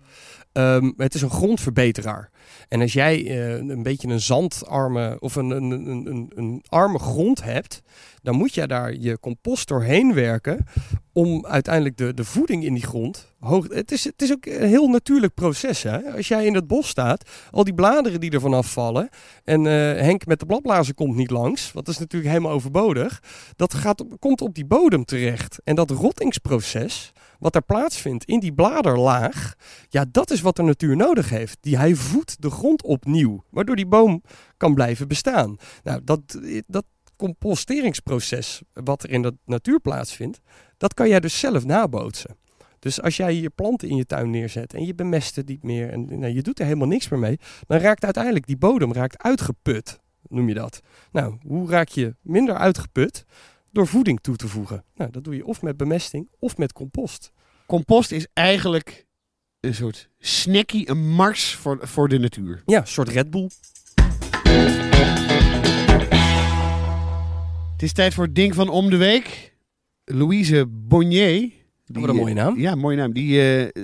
Ehm, 0.52 0.90
het 0.96 1.14
is 1.14 1.22
een 1.22 1.30
grondverbeteraar. 1.30 2.30
En 2.68 2.80
als 2.80 2.92
jij 2.92 3.26
eh, 3.26 3.56
een 3.56 3.82
beetje 3.82 4.08
een 4.08 4.20
zandarme 4.20 5.16
of 5.20 5.34
een, 5.34 5.50
een, 5.50 5.70
een, 5.70 6.32
een, 6.34 6.64
arme 6.68 6.98
grond 6.98 7.42
hebt, 7.42 7.82
dan 8.22 8.36
moet 8.36 8.54
je 8.54 8.66
daar 8.66 8.94
je 8.94 9.20
compost 9.20 9.68
doorheen 9.68 10.14
werken 10.14 10.66
om 11.12 11.46
uiteindelijk 11.46 11.96
de, 11.96 12.14
de 12.14 12.24
voeding 12.24 12.64
in 12.64 12.74
die 12.74 12.86
grond 12.86 13.32
hoog. 13.40 13.66
Het 13.68 13.92
is, 13.92 14.04
het 14.04 14.22
is 14.22 14.32
ook 14.32 14.46
een 14.46 14.68
heel 14.68 14.88
natuurlijk 14.88 15.34
proces. 15.34 15.82
Hè? 15.82 16.12
Als 16.12 16.28
jij 16.28 16.46
in 16.46 16.54
het 16.54 16.66
bos 16.66 16.88
staat, 16.88 17.30
al 17.50 17.64
die 17.64 17.74
bladeren 17.74 18.20
die 18.20 18.30
er 18.30 18.40
vanaf 18.40 18.72
vallen 18.72 19.08
en 19.44 19.66
eh, 19.66 19.72
Henk 20.02 20.26
met 20.26 20.40
de 20.40 20.46
bladblazer 20.46 20.94
komt 20.94 21.16
niet 21.16 21.30
langs, 21.30 21.72
dat 21.72 21.88
is 21.88 21.98
natuurlijk 21.98 22.32
helemaal 22.32 22.52
overbodig. 22.52 23.22
Dat 23.56 23.74
gaat, 23.74 24.04
komt 24.18 24.40
op 24.40 24.54
die 24.54 24.66
bodem 24.66 25.04
terecht. 25.04 25.60
En 25.64 25.74
dat 25.74 25.90
rottingsproces, 25.90 27.12
wat 27.42 27.54
er 27.54 27.62
plaatsvindt 27.62 28.24
in 28.24 28.40
die 28.40 28.52
bladerlaag, 28.52 29.54
ja, 29.88 30.04
dat 30.10 30.30
is 30.30 30.40
wat 30.40 30.56
de 30.56 30.62
natuur 30.62 30.96
nodig 30.96 31.28
heeft. 31.28 31.58
Die, 31.60 31.76
hij 31.76 31.94
voedt 31.94 32.42
de 32.42 32.50
grond 32.50 32.82
opnieuw, 32.82 33.44
waardoor 33.50 33.76
die 33.76 33.86
boom 33.86 34.22
kan 34.56 34.74
blijven 34.74 35.08
bestaan. 35.08 35.56
Nou, 35.82 36.00
dat, 36.04 36.38
dat 36.66 36.84
composteringsproces 37.16 38.62
wat 38.72 39.02
er 39.02 39.10
in 39.10 39.22
de 39.22 39.36
natuur 39.44 39.80
plaatsvindt, 39.80 40.40
dat 40.76 40.94
kan 40.94 41.08
jij 41.08 41.20
dus 41.20 41.38
zelf 41.38 41.64
nabootsen. 41.64 42.36
Dus 42.78 43.02
als 43.02 43.16
jij 43.16 43.34
je 43.34 43.50
planten 43.50 43.88
in 43.88 43.96
je 43.96 44.06
tuin 44.06 44.30
neerzet 44.30 44.74
en 44.74 44.86
je 44.86 44.94
bemest 44.94 45.36
het 45.36 45.48
niet 45.48 45.62
meer 45.62 45.90
en 45.90 46.18
nou, 46.18 46.32
je 46.32 46.42
doet 46.42 46.58
er 46.58 46.64
helemaal 46.64 46.88
niks 46.88 47.08
meer 47.08 47.20
mee, 47.20 47.38
dan 47.66 47.78
raakt 47.78 48.04
uiteindelijk 48.04 48.46
die 48.46 48.56
bodem 48.56 48.92
raakt 48.92 49.22
uitgeput, 49.22 50.00
noem 50.28 50.48
je 50.48 50.54
dat. 50.54 50.80
Nou, 51.12 51.36
hoe 51.46 51.70
raak 51.70 51.88
je 51.88 52.14
minder 52.20 52.54
uitgeput? 52.54 53.24
Door 53.72 53.86
voeding 53.86 54.20
toe 54.20 54.36
te 54.36 54.48
voegen. 54.48 54.84
Nou, 54.94 55.10
dat 55.10 55.24
doe 55.24 55.36
je 55.36 55.46
of 55.46 55.62
met 55.62 55.76
bemesting 55.76 56.28
of 56.38 56.56
met 56.56 56.72
compost. 56.72 57.32
Compost 57.66 58.12
is 58.12 58.26
eigenlijk 58.32 59.06
een 59.60 59.74
soort 59.74 60.08
snackie, 60.18 60.90
een 60.90 61.08
mars 61.10 61.54
voor, 61.54 61.78
voor 61.82 62.08
de 62.08 62.18
natuur. 62.18 62.62
Ja, 62.66 62.80
een 62.80 62.86
soort 62.86 63.08
Red 63.08 63.30
Bull. 63.30 63.48
Het 67.72 67.82
is 67.82 67.92
tijd 67.92 68.14
voor 68.14 68.24
het 68.24 68.34
ding 68.34 68.54
van 68.54 68.68
om 68.68 68.90
de 68.90 68.96
week. 68.96 69.54
Louise 70.04 70.66
Bonnier. 70.68 71.38
die, 71.40 71.52
Wat 71.86 72.08
een 72.08 72.16
mooie 72.16 72.34
naam. 72.34 72.58
Ja, 72.58 72.74
mooie 72.74 72.96
naam. 72.96 73.12
Die 73.12 73.40
eh, 73.42 73.82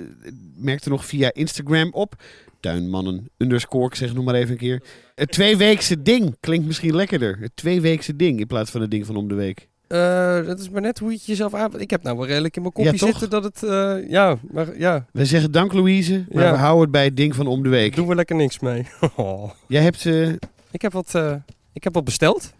merkte 0.55 0.89
nog 0.89 1.05
via 1.05 1.33
Instagram 1.33 1.91
op. 1.93 2.23
Tuinmannen 2.59 3.29
underscore, 3.37 3.85
ik 3.85 3.95
zeg 3.95 4.07
het 4.07 4.17
nog 4.17 4.25
maar 4.25 4.35
even 4.35 4.51
een 4.51 4.57
keer. 4.57 4.83
Het 5.15 5.31
tweeweekse 5.31 6.01
ding 6.01 6.35
klinkt 6.39 6.65
misschien 6.67 6.95
lekkerder. 6.95 7.37
Het 7.39 7.51
tweeweekse 7.55 8.15
ding 8.15 8.39
in 8.39 8.47
plaats 8.47 8.71
van 8.71 8.81
het 8.81 8.91
ding 8.91 9.05
van 9.05 9.15
om 9.15 9.27
de 9.27 9.35
week. 9.35 9.67
Eh, 9.89 10.45
dat 10.45 10.59
is 10.59 10.69
maar 10.69 10.81
net 10.81 10.99
hoe 10.99 11.09
je 11.11 11.15
het 11.17 11.25
jezelf 11.25 11.53
aan... 11.53 11.79
Ik 11.79 11.89
heb 11.89 12.03
nou 12.03 12.17
wel 12.17 12.25
redelijk 12.27 12.55
in 12.55 12.61
mijn 12.61 12.73
kopje 12.73 12.91
Ja, 12.91 12.97
zitten 12.97 13.29
dat 13.29 13.43
het... 13.43 13.63
eh, 13.63 14.09
ja, 14.09 14.37
maar 14.51 14.77
ja, 14.77 15.05
Wij 15.11 15.25
zeggen 15.25 15.51
dank 15.51 15.73
Louise, 15.73 16.25
maar 16.31 16.43
Ja. 16.43 16.51
we 16.51 16.57
houden 16.57 16.81
het 16.81 16.91
bij 16.91 17.03
het 17.03 17.17
ding 17.17 17.35
van 17.35 17.47
om 17.47 17.63
de 17.63 17.69
week. 17.69 17.95
doen 17.95 18.07
we 18.07 18.15
lekker 18.15 18.35
niks 18.35 18.59
mee. 18.59 18.87
Oh. 19.15 19.51
Jij 19.67 19.81
hebt... 19.81 20.05
eh, 20.05 20.29
Ik 20.71 20.81
heb 20.81 20.91
wat, 20.91 21.13
ik 21.73 21.83
heb 21.83 21.93
wat 21.93 22.03
besteld. 22.03 22.53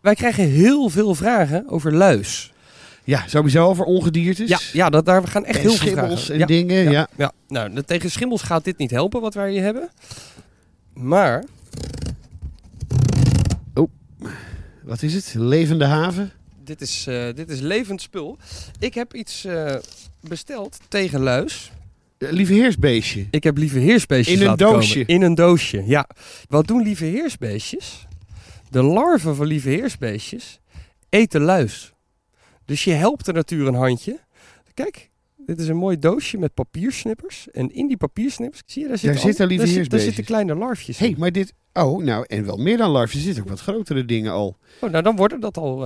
Wij 0.00 0.14
krijgen 0.14 0.44
heel 0.48 0.88
veel 0.88 1.14
vragen 1.14 1.68
over 1.68 1.94
luis. 1.94 2.52
ja, 3.04 3.22
sowieso 3.26 3.66
over 3.66 3.84
ongediertes. 3.84 4.48
Ja, 4.48 4.58
ja 4.72 4.90
dat, 4.90 5.04
daar 5.06 5.28
gaan 5.28 5.44
echt 5.44 5.56
en 5.56 5.62
heel 5.62 5.70
veel 5.70 5.86
schimmels 5.88 6.14
vragen. 6.24 6.32
en 6.34 6.40
ja, 6.40 6.46
dingen. 6.46 6.90
Ja. 6.90 7.08
ja. 7.16 7.32
Nou, 7.48 7.82
tegen 7.82 8.10
schimmels 8.10 8.42
gaat 8.42 8.64
dit 8.64 8.78
niet 8.78 8.90
helpen 8.90 9.20
wat 9.20 9.34
wij 9.34 9.50
hier 9.50 9.62
hebben. 9.62 9.88
Maar 10.94 11.44
Wat 14.84 15.02
is 15.02 15.14
het? 15.14 15.34
Levende 15.38 15.84
haven? 15.84 16.32
Dit 16.64 16.80
is, 16.80 17.06
eh, 17.06 17.24
dit 17.34 17.50
is 17.50 17.60
levend 17.60 18.02
spul. 18.02 18.36
Ik 18.78 18.94
heb 18.94 19.14
iets 19.14 19.44
eh, 19.44 19.74
besteld 20.20 20.78
tegen 20.88 21.20
luis. 21.20 21.72
Eh, 22.18 22.30
lieve 22.30 22.52
heersbeestje. 22.52 23.26
Ik 23.30 23.44
heb 23.44 23.56
lieve 23.56 23.78
heersbeestjes 23.78 24.40
In 24.40 24.46
een 24.46 24.56
komen. 24.56 24.72
doosje. 24.74 25.04
In 25.06 25.22
een 25.22 25.34
doosje, 25.34 25.82
ja. 25.86 26.08
Wat 26.48 26.66
doen 26.66 26.82
lieve 26.82 27.04
heersbeestjes? 27.04 28.06
De 28.70 28.82
larven 28.82 29.36
van 29.36 29.46
lieve 29.46 29.68
heersbeestjes 29.68 30.60
eten 31.08 31.40
luis. 31.40 31.92
Dus 32.64 32.84
je 32.84 32.92
helpt 32.92 33.24
de 33.24 33.32
natuur 33.32 33.66
een 33.66 33.74
handje. 33.74 34.18
Kijk, 34.74 35.10
dit 35.46 35.60
is 35.60 35.68
een 35.68 35.76
mooi 35.76 35.98
doosje 35.98 36.38
met 36.38 36.54
papiersnippers. 36.54 37.50
En 37.50 37.74
in 37.74 37.88
die 37.88 37.96
papiersnippers, 37.96 38.62
zie 38.66 38.82
je, 38.82 38.88
daar 38.88 38.98
zitten, 38.98 39.16
Daar 39.22 39.28
zitten 39.32 39.48
al- 39.50 39.56
daar, 39.56 39.66
zit- 39.66 39.90
daar 39.90 40.00
zitten 40.00 40.24
kleine 40.24 40.54
larfjes 40.54 41.00
in. 41.00 41.06
hey, 41.06 41.14
maar 41.18 41.32
dit... 41.32 41.54
Oh, 41.72 42.02
nou, 42.04 42.24
en 42.28 42.44
wel 42.46 42.56
meer 42.56 42.76
dan 42.76 42.90
larven. 42.90 43.16
Er 43.18 43.24
zitten 43.24 43.42
ook 43.42 43.48
wat 43.48 43.60
grotere 43.60 44.04
dingen 44.04 44.32
al. 44.32 44.56
Oh, 44.80 44.90
nou, 44.90 45.02
dan 45.02 45.16
worden 45.16 45.40
dat 45.40 45.56
al... 45.56 45.84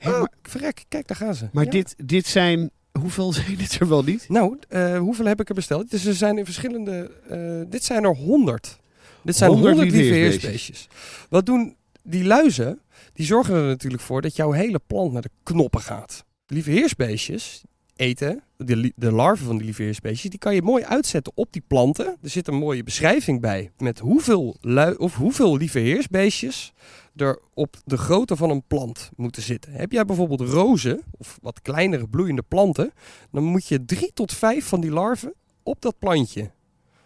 Hé, 0.00 0.10
oh, 0.10 0.18
maar 0.18 0.32
verrek, 0.42 0.84
kijk, 0.88 1.06
daar 1.08 1.16
gaan 1.16 1.34
ze. 1.34 1.48
maar 1.52 1.64
Ja. 1.64 1.70
dit, 1.70 1.94
dit 2.04 2.26
zijn... 2.26 2.70
Hoeveel 3.00 3.32
zijn 3.42 3.56
dit 3.56 3.80
er 3.80 3.88
wel 3.88 4.02
niet? 4.02 4.28
Nou, 4.28 4.58
eh, 4.68 4.98
hoeveel 4.98 5.24
heb 5.24 5.40
ik 5.40 5.48
er 5.48 5.54
besteld? 5.54 5.90
Dus 5.90 6.04
er 6.04 6.14
zijn 6.14 6.38
in 6.38 6.44
verschillende... 6.44 7.10
eh, 7.28 7.70
dit 7.70 7.84
zijn 7.84 8.04
er 8.04 8.16
honderd. 8.16 8.78
Dit 9.22 9.36
zijn 9.36 9.50
100 9.50 9.74
honderd 9.74 9.92
lieve 9.94 10.10
lieve 10.10 10.26
heersbeestjes. 10.26 10.88
Wat 11.28 11.46
doen 11.46 11.76
die 12.02 12.24
luizen? 12.24 12.80
Die 13.12 13.26
zorgen 13.26 13.54
er 13.54 13.64
natuurlijk 13.64 14.02
voor 14.02 14.22
dat 14.22 14.36
jouw 14.36 14.50
hele 14.50 14.80
plant 14.86 15.12
naar 15.12 15.22
de 15.22 15.30
knoppen 15.42 15.80
gaat. 15.80 16.24
De 16.46 16.54
lieve 16.54 16.70
heersbeestjes 16.70 17.62
eten 17.96 18.42
de, 18.56 18.92
de 18.96 19.12
larven 19.12 19.46
van 19.46 19.56
die 19.56 19.64
lieveheersbeestjes, 19.64 20.30
die 20.30 20.38
kan 20.38 20.54
je 20.54 20.62
mooi 20.62 20.84
uitzetten 20.84 21.32
op 21.36 21.52
die 21.52 21.62
planten. 21.66 22.06
Er 22.22 22.30
zit 22.30 22.48
een 22.48 22.54
mooie 22.54 22.82
beschrijving 22.82 23.40
bij 23.40 23.70
met 23.78 23.98
hoeveel, 23.98 24.56
lui, 24.60 24.94
of 24.94 25.14
hoeveel 25.16 25.56
lieveheersbeestjes 25.56 26.72
er 27.16 27.38
op 27.54 27.76
de 27.84 27.98
grootte 27.98 28.36
van 28.36 28.50
een 28.50 28.62
plant 28.66 29.10
moeten 29.16 29.42
zitten. 29.42 29.72
Heb 29.72 29.92
jij 29.92 30.04
bijvoorbeeld 30.04 30.40
rozen 30.40 31.02
of 31.10 31.38
wat 31.42 31.62
kleinere 31.62 32.08
bloeiende 32.08 32.42
planten, 32.42 32.92
dan 33.30 33.44
moet 33.44 33.66
je 33.66 33.84
drie 33.84 34.12
tot 34.14 34.32
vijf 34.32 34.66
van 34.66 34.80
die 34.80 34.90
larven 34.90 35.34
op 35.62 35.80
dat 35.82 35.98
plantje 35.98 36.50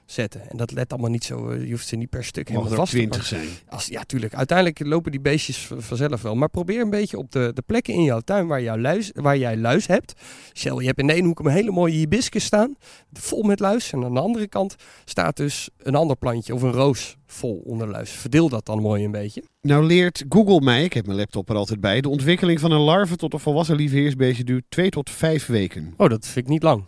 zetten. 0.07 0.51
En 0.51 0.57
dat 0.57 0.73
let 0.73 0.93
allemaal 0.93 1.11
niet 1.11 1.25
zo, 1.25 1.51
eh, 1.51 1.65
je 1.65 1.71
hoeft 1.71 1.87
ze 1.87 1.97
niet 1.97 2.11
per 2.11 2.25
stuk 2.25 2.49
helemaal 2.49 2.71
vast 2.71 2.93
te 2.93 2.97
pakken. 2.97 3.21
20 3.21 3.27
zijn. 3.27 3.49
Als, 3.69 3.87
ja, 3.87 4.03
tuurlijk. 4.03 4.35
Uiteindelijk 4.35 4.79
lopen 4.87 5.11
die 5.11 5.21
beestjes 5.21 5.69
vanzelf 5.77 6.23
wel. 6.23 6.35
Maar 6.35 6.49
probeer 6.49 6.81
een 6.81 6.91
beetje 6.91 7.19
op 7.19 7.33
de, 7.33 7.51
de 7.55 7.63
plekken 7.67 7.95
in 7.95 8.03
jouw 8.03 8.21
tuin 8.21 8.47
waar, 8.47 8.63
jouw 8.63 8.79
luis, 8.79 9.11
waar 9.15 9.39
jij 9.39 9.57
luis 9.57 9.87
hebt. 9.87 10.13
Stel, 10.53 10.81
je 10.81 10.87
hebt 10.87 10.99
in 10.99 11.07
de 11.07 11.13
ene 11.13 11.27
hoek 11.27 11.39
een 11.39 11.51
hele 11.51 11.71
mooie 11.71 11.95
hibiscus 11.95 12.45
staan, 12.45 12.75
vol 13.13 13.43
met 13.43 13.61
luis. 13.61 13.93
En 13.93 14.05
aan 14.05 14.15
de 14.15 14.21
andere 14.21 14.49
kant 14.49 14.77
staat 15.05 15.37
dus 15.37 15.69
een 15.79 15.95
ander 15.95 16.17
plantje 16.17 16.55
of 16.55 16.63
een 16.63 16.73
roos 16.73 17.17
vol 17.27 17.63
onder 17.65 17.89
luis. 17.89 18.11
Verdeel 18.11 18.49
dat 18.49 18.67
dan 18.67 18.81
mooi 18.81 19.05
een 19.05 19.11
beetje. 19.11 19.43
Nou 19.61 19.85
leert 19.85 20.25
Google 20.29 20.61
mij, 20.61 20.85
ik 20.85 20.93
heb 20.93 21.07
mijn 21.07 21.19
laptop 21.19 21.51
er 21.51 21.57
altijd 21.57 21.81
bij, 21.81 22.01
de 22.01 22.09
ontwikkeling 22.09 22.61
van 22.61 22.71
een 22.71 22.81
larve 22.81 23.17
tot 23.17 23.33
een 23.33 23.41
volwassen 23.41 23.77
lieveheersbeestje 23.77 24.45
duurt 24.45 24.65
2 24.69 24.91
tot 24.91 25.11
5 25.11 25.47
weken. 25.47 25.95
Oh, 25.97 26.09
dat 26.09 26.27
vind 26.27 26.47
ik 26.47 26.53
niet 26.53 26.63
lang. 26.63 26.85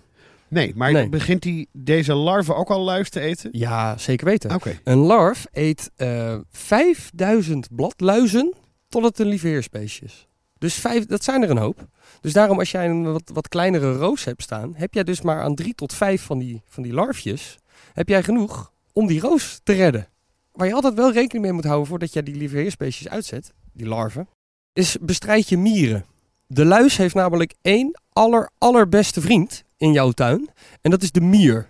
Nee, 0.56 0.72
maar 0.74 0.92
Nee. 0.92 1.08
begint 1.08 1.42
die, 1.42 1.68
deze 1.72 2.14
larve 2.14 2.54
ook 2.54 2.70
al 2.70 2.80
luis 2.80 3.10
te 3.10 3.20
eten? 3.20 3.48
Ja, 3.52 3.98
zeker 3.98 4.26
weten. 4.26 4.50
Een 4.84 4.98
larf 4.98 5.46
eet 5.52 5.90
eh 5.96 6.38
5000 6.50 7.68
bladluizen 7.70 8.54
tot 8.88 9.04
het 9.04 9.18
een 9.18 9.26
lieveheersbeestje 9.26 10.04
is. 10.04 10.26
Dus 10.58 10.74
vijf, 10.74 11.06
dat 11.06 11.24
zijn 11.24 11.42
er 11.42 11.50
een 11.50 11.56
hoop. 11.58 11.86
Dus 12.20 12.32
daarom 12.32 12.58
als 12.58 12.70
jij 12.70 12.88
een 12.88 13.12
wat, 13.12 13.30
wat 13.32 13.48
kleinere 13.48 13.92
roos 13.92 14.24
hebt 14.24 14.42
staan, 14.42 14.74
heb 14.76 14.94
jij 14.94 15.04
dus 15.04 15.20
maar 15.20 15.42
aan 15.42 15.54
drie 15.54 15.74
tot 15.74 15.92
vijf 15.92 16.22
van 16.22 16.38
die, 16.38 16.62
van 16.66 16.82
die 16.82 16.92
larfjes, 16.92 17.58
heb 17.92 18.08
jij 18.08 18.22
genoeg 18.22 18.72
om 18.92 19.06
die 19.06 19.20
roos 19.20 19.60
te 19.62 19.72
redden. 19.72 20.08
Waar 20.52 20.66
je 20.66 20.74
altijd 20.74 20.94
wel 20.94 21.12
rekening 21.12 21.44
mee 21.44 21.52
moet 21.54 21.64
houden 21.64 21.86
voordat 21.86 22.12
jij 22.12 22.22
die 22.22 22.36
lieveheersbeestjes 22.36 23.08
uitzet, 23.08 23.52
die 23.72 23.86
larven, 23.86 24.28
is 24.72 24.96
bestrijd 25.00 25.48
je 25.48 25.56
mieren. 25.58 26.04
De 26.46 26.64
luis 26.64 26.96
heeft 26.96 27.14
namelijk 27.14 27.54
één 27.62 28.00
aller, 28.12 28.50
allerbeste 28.58 29.20
vriend 29.20 29.64
in 29.76 29.92
jouw 29.92 30.10
tuin 30.10 30.48
en 30.80 30.90
dat 30.90 31.02
is 31.02 31.10
de 31.12 31.20
mier. 31.20 31.68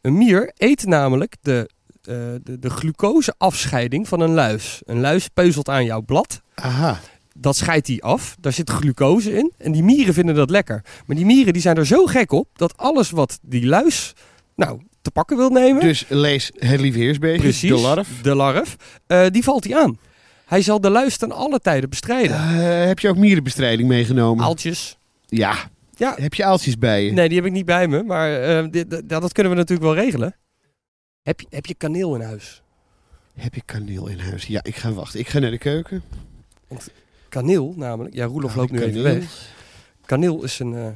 Een 0.00 0.16
mier 0.18 0.52
eet 0.56 0.86
namelijk 0.86 1.36
de, 1.42 1.70
eh, 2.02 2.14
de, 2.42 2.58
de 2.58 2.70
glucoseafscheiding 2.70 4.08
van 4.08 4.20
een 4.20 4.34
luis. 4.34 4.82
Een 4.86 5.00
luis 5.00 5.28
peuzelt 5.28 5.68
aan 5.68 5.84
jouw 5.84 6.00
blad. 6.02 6.40
Aha. 6.54 7.00
Dat 7.36 7.56
scheidt 7.56 7.86
hij 7.86 8.00
af. 8.00 8.36
Daar 8.40 8.52
zit 8.52 8.70
glucose 8.70 9.32
in. 9.36 9.52
En 9.58 9.72
die 9.72 9.82
mieren 9.82 10.14
vinden 10.14 10.34
dat 10.34 10.50
lekker. 10.50 10.84
Maar 11.06 11.16
die 11.16 11.24
mieren 11.26 11.52
die 11.52 11.62
zijn 11.62 11.76
er 11.76 11.86
zo 11.86 12.04
gek 12.06 12.32
op 12.32 12.48
dat 12.52 12.76
alles 12.76 13.10
wat 13.10 13.38
die 13.42 13.66
luis 13.66 14.12
nou, 14.56 14.80
te 15.02 15.10
pakken 15.10 15.36
wil 15.36 15.48
nemen. 15.50 15.82
Dus 15.82 16.04
lees 16.08 16.50
het 16.58 16.80
lieveheersbeestje, 16.80 17.42
precies, 17.42 17.70
de 17.70 17.76
larf. 17.80 18.08
De 18.22 18.34
larf. 18.34 18.76
eh, 19.06 19.26
die 19.30 19.42
valt 19.42 19.64
hij 19.64 19.76
aan. 19.76 19.98
Hij 20.44 20.62
zal 20.62 20.80
de 20.80 20.90
luis 20.90 21.16
ten 21.16 21.32
alle 21.32 21.58
tijden 21.60 21.90
bestrijden. 21.90 22.36
Eh, 22.36 22.86
heb 22.86 22.98
je 22.98 23.08
ook 23.08 23.16
mierenbestrijding 23.16 23.88
meegenomen? 23.88 24.44
Aaltjes. 24.44 24.98
ja. 25.26 25.54
Ja. 25.96 26.14
Heb 26.20 26.34
je 26.34 26.44
aaltjes 26.44 26.78
bij 26.78 27.04
je? 27.04 27.12
Nee, 27.12 27.28
die 27.28 27.36
heb 27.36 27.46
ik 27.46 27.52
niet 27.52 27.64
bij 27.66 27.88
me. 27.88 28.02
Maar 28.02 28.42
eh, 28.42 28.66
dit, 28.70 28.90
dat, 28.90 29.08
dat 29.08 29.32
kunnen 29.32 29.52
we 29.52 29.58
natuurlijk 29.58 29.94
wel 29.94 30.04
regelen. 30.04 30.36
Heb 31.22 31.40
je, 31.40 31.46
heb 31.50 31.66
je 31.66 31.74
kaneel 31.74 32.14
in 32.14 32.20
huis? 32.20 32.62
Heb 33.34 33.54
je 33.54 33.62
kaneel 33.64 34.06
in 34.08 34.18
huis? 34.18 34.46
Ja, 34.46 34.60
ik 34.62 34.76
ga 34.76 34.92
wachten. 34.92 35.20
Ik 35.20 35.28
ga 35.28 35.38
naar 35.38 35.50
de 35.50 35.58
keuken. 35.58 36.02
Kaneel 37.28 37.74
namelijk. 37.76 38.14
Ja, 38.14 38.24
Roelof 38.24 38.54
loopt 38.54 38.70
nu 38.70 38.78
kaneel. 38.78 39.04
even 39.06 39.20
weg. 39.20 39.52
Kaneel 40.06 40.42
is 40.42 40.58
een... 40.58 40.74
eh, 40.74 40.86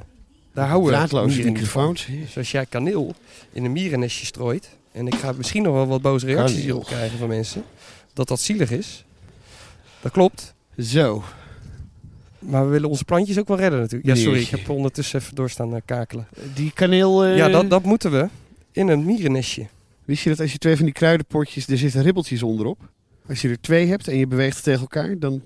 daar 0.52 0.68
houden 0.68 0.90
Draadloze 0.92 1.42
microfoons. 1.42 2.06
Dus 2.06 2.36
als 2.36 2.50
jij 2.50 2.66
kaneel 2.66 3.14
in 3.52 3.64
een 3.64 3.72
mierennestje 3.72 4.26
strooit... 4.26 4.70
en 4.92 5.06
ik 5.06 5.14
ga 5.14 5.32
misschien 5.32 5.62
nog 5.62 5.74
wel 5.74 5.86
wat 5.86 6.02
boze 6.02 6.26
reacties 6.26 6.50
Kaneel. 6.50 6.64
hierop 6.64 6.84
krijgen 6.84 7.18
van 7.18 7.28
mensen... 7.28 7.64
dat 8.12 8.28
dat 8.28 8.40
zielig 8.40 8.70
is. 8.70 9.04
Dat 10.00 10.12
klopt. 10.12 10.54
Zo. 10.78 11.24
Maar 12.38 12.64
we 12.64 12.70
willen 12.70 12.88
onze 12.88 13.04
plantjes 13.04 13.38
ook 13.38 13.48
wel 13.48 13.56
redden 13.56 13.80
natuurlijk. 13.80 14.06
Ja, 14.16 14.22
sorry, 14.24 14.40
ik 14.40 14.48
heb 14.48 14.68
ondertussen 14.68 15.20
even 15.20 15.34
doorstaan 15.34 15.74
uh, 15.74 15.80
kakelen. 15.84 16.28
Die 16.54 16.72
kaneel... 16.74 17.24
eh, 17.24 17.36
Ja, 17.36 17.48
dat, 17.48 17.70
dat 17.70 17.82
moeten 17.82 18.10
we 18.10 18.28
in 18.72 18.88
een 18.88 19.04
mierennestje. 19.04 19.66
Wist 20.04 20.22
je 20.22 20.28
dat 20.30 20.40
als 20.40 20.52
je 20.52 20.58
twee 20.58 20.76
van 20.76 20.84
die 20.84 20.94
kruidenpotjes, 20.94 21.66
er 21.66 21.78
zitten 21.78 22.02
ribbeltjes 22.02 22.42
onderop. 22.42 22.78
Als 23.28 23.40
je 23.42 23.48
er 23.48 23.60
twee 23.60 23.86
hebt 23.86 24.08
en 24.08 24.16
je 24.16 24.26
beweegt 24.26 24.54
het 24.54 24.64
tegen 24.64 24.80
elkaar, 24.80 25.18
dan 25.18 25.42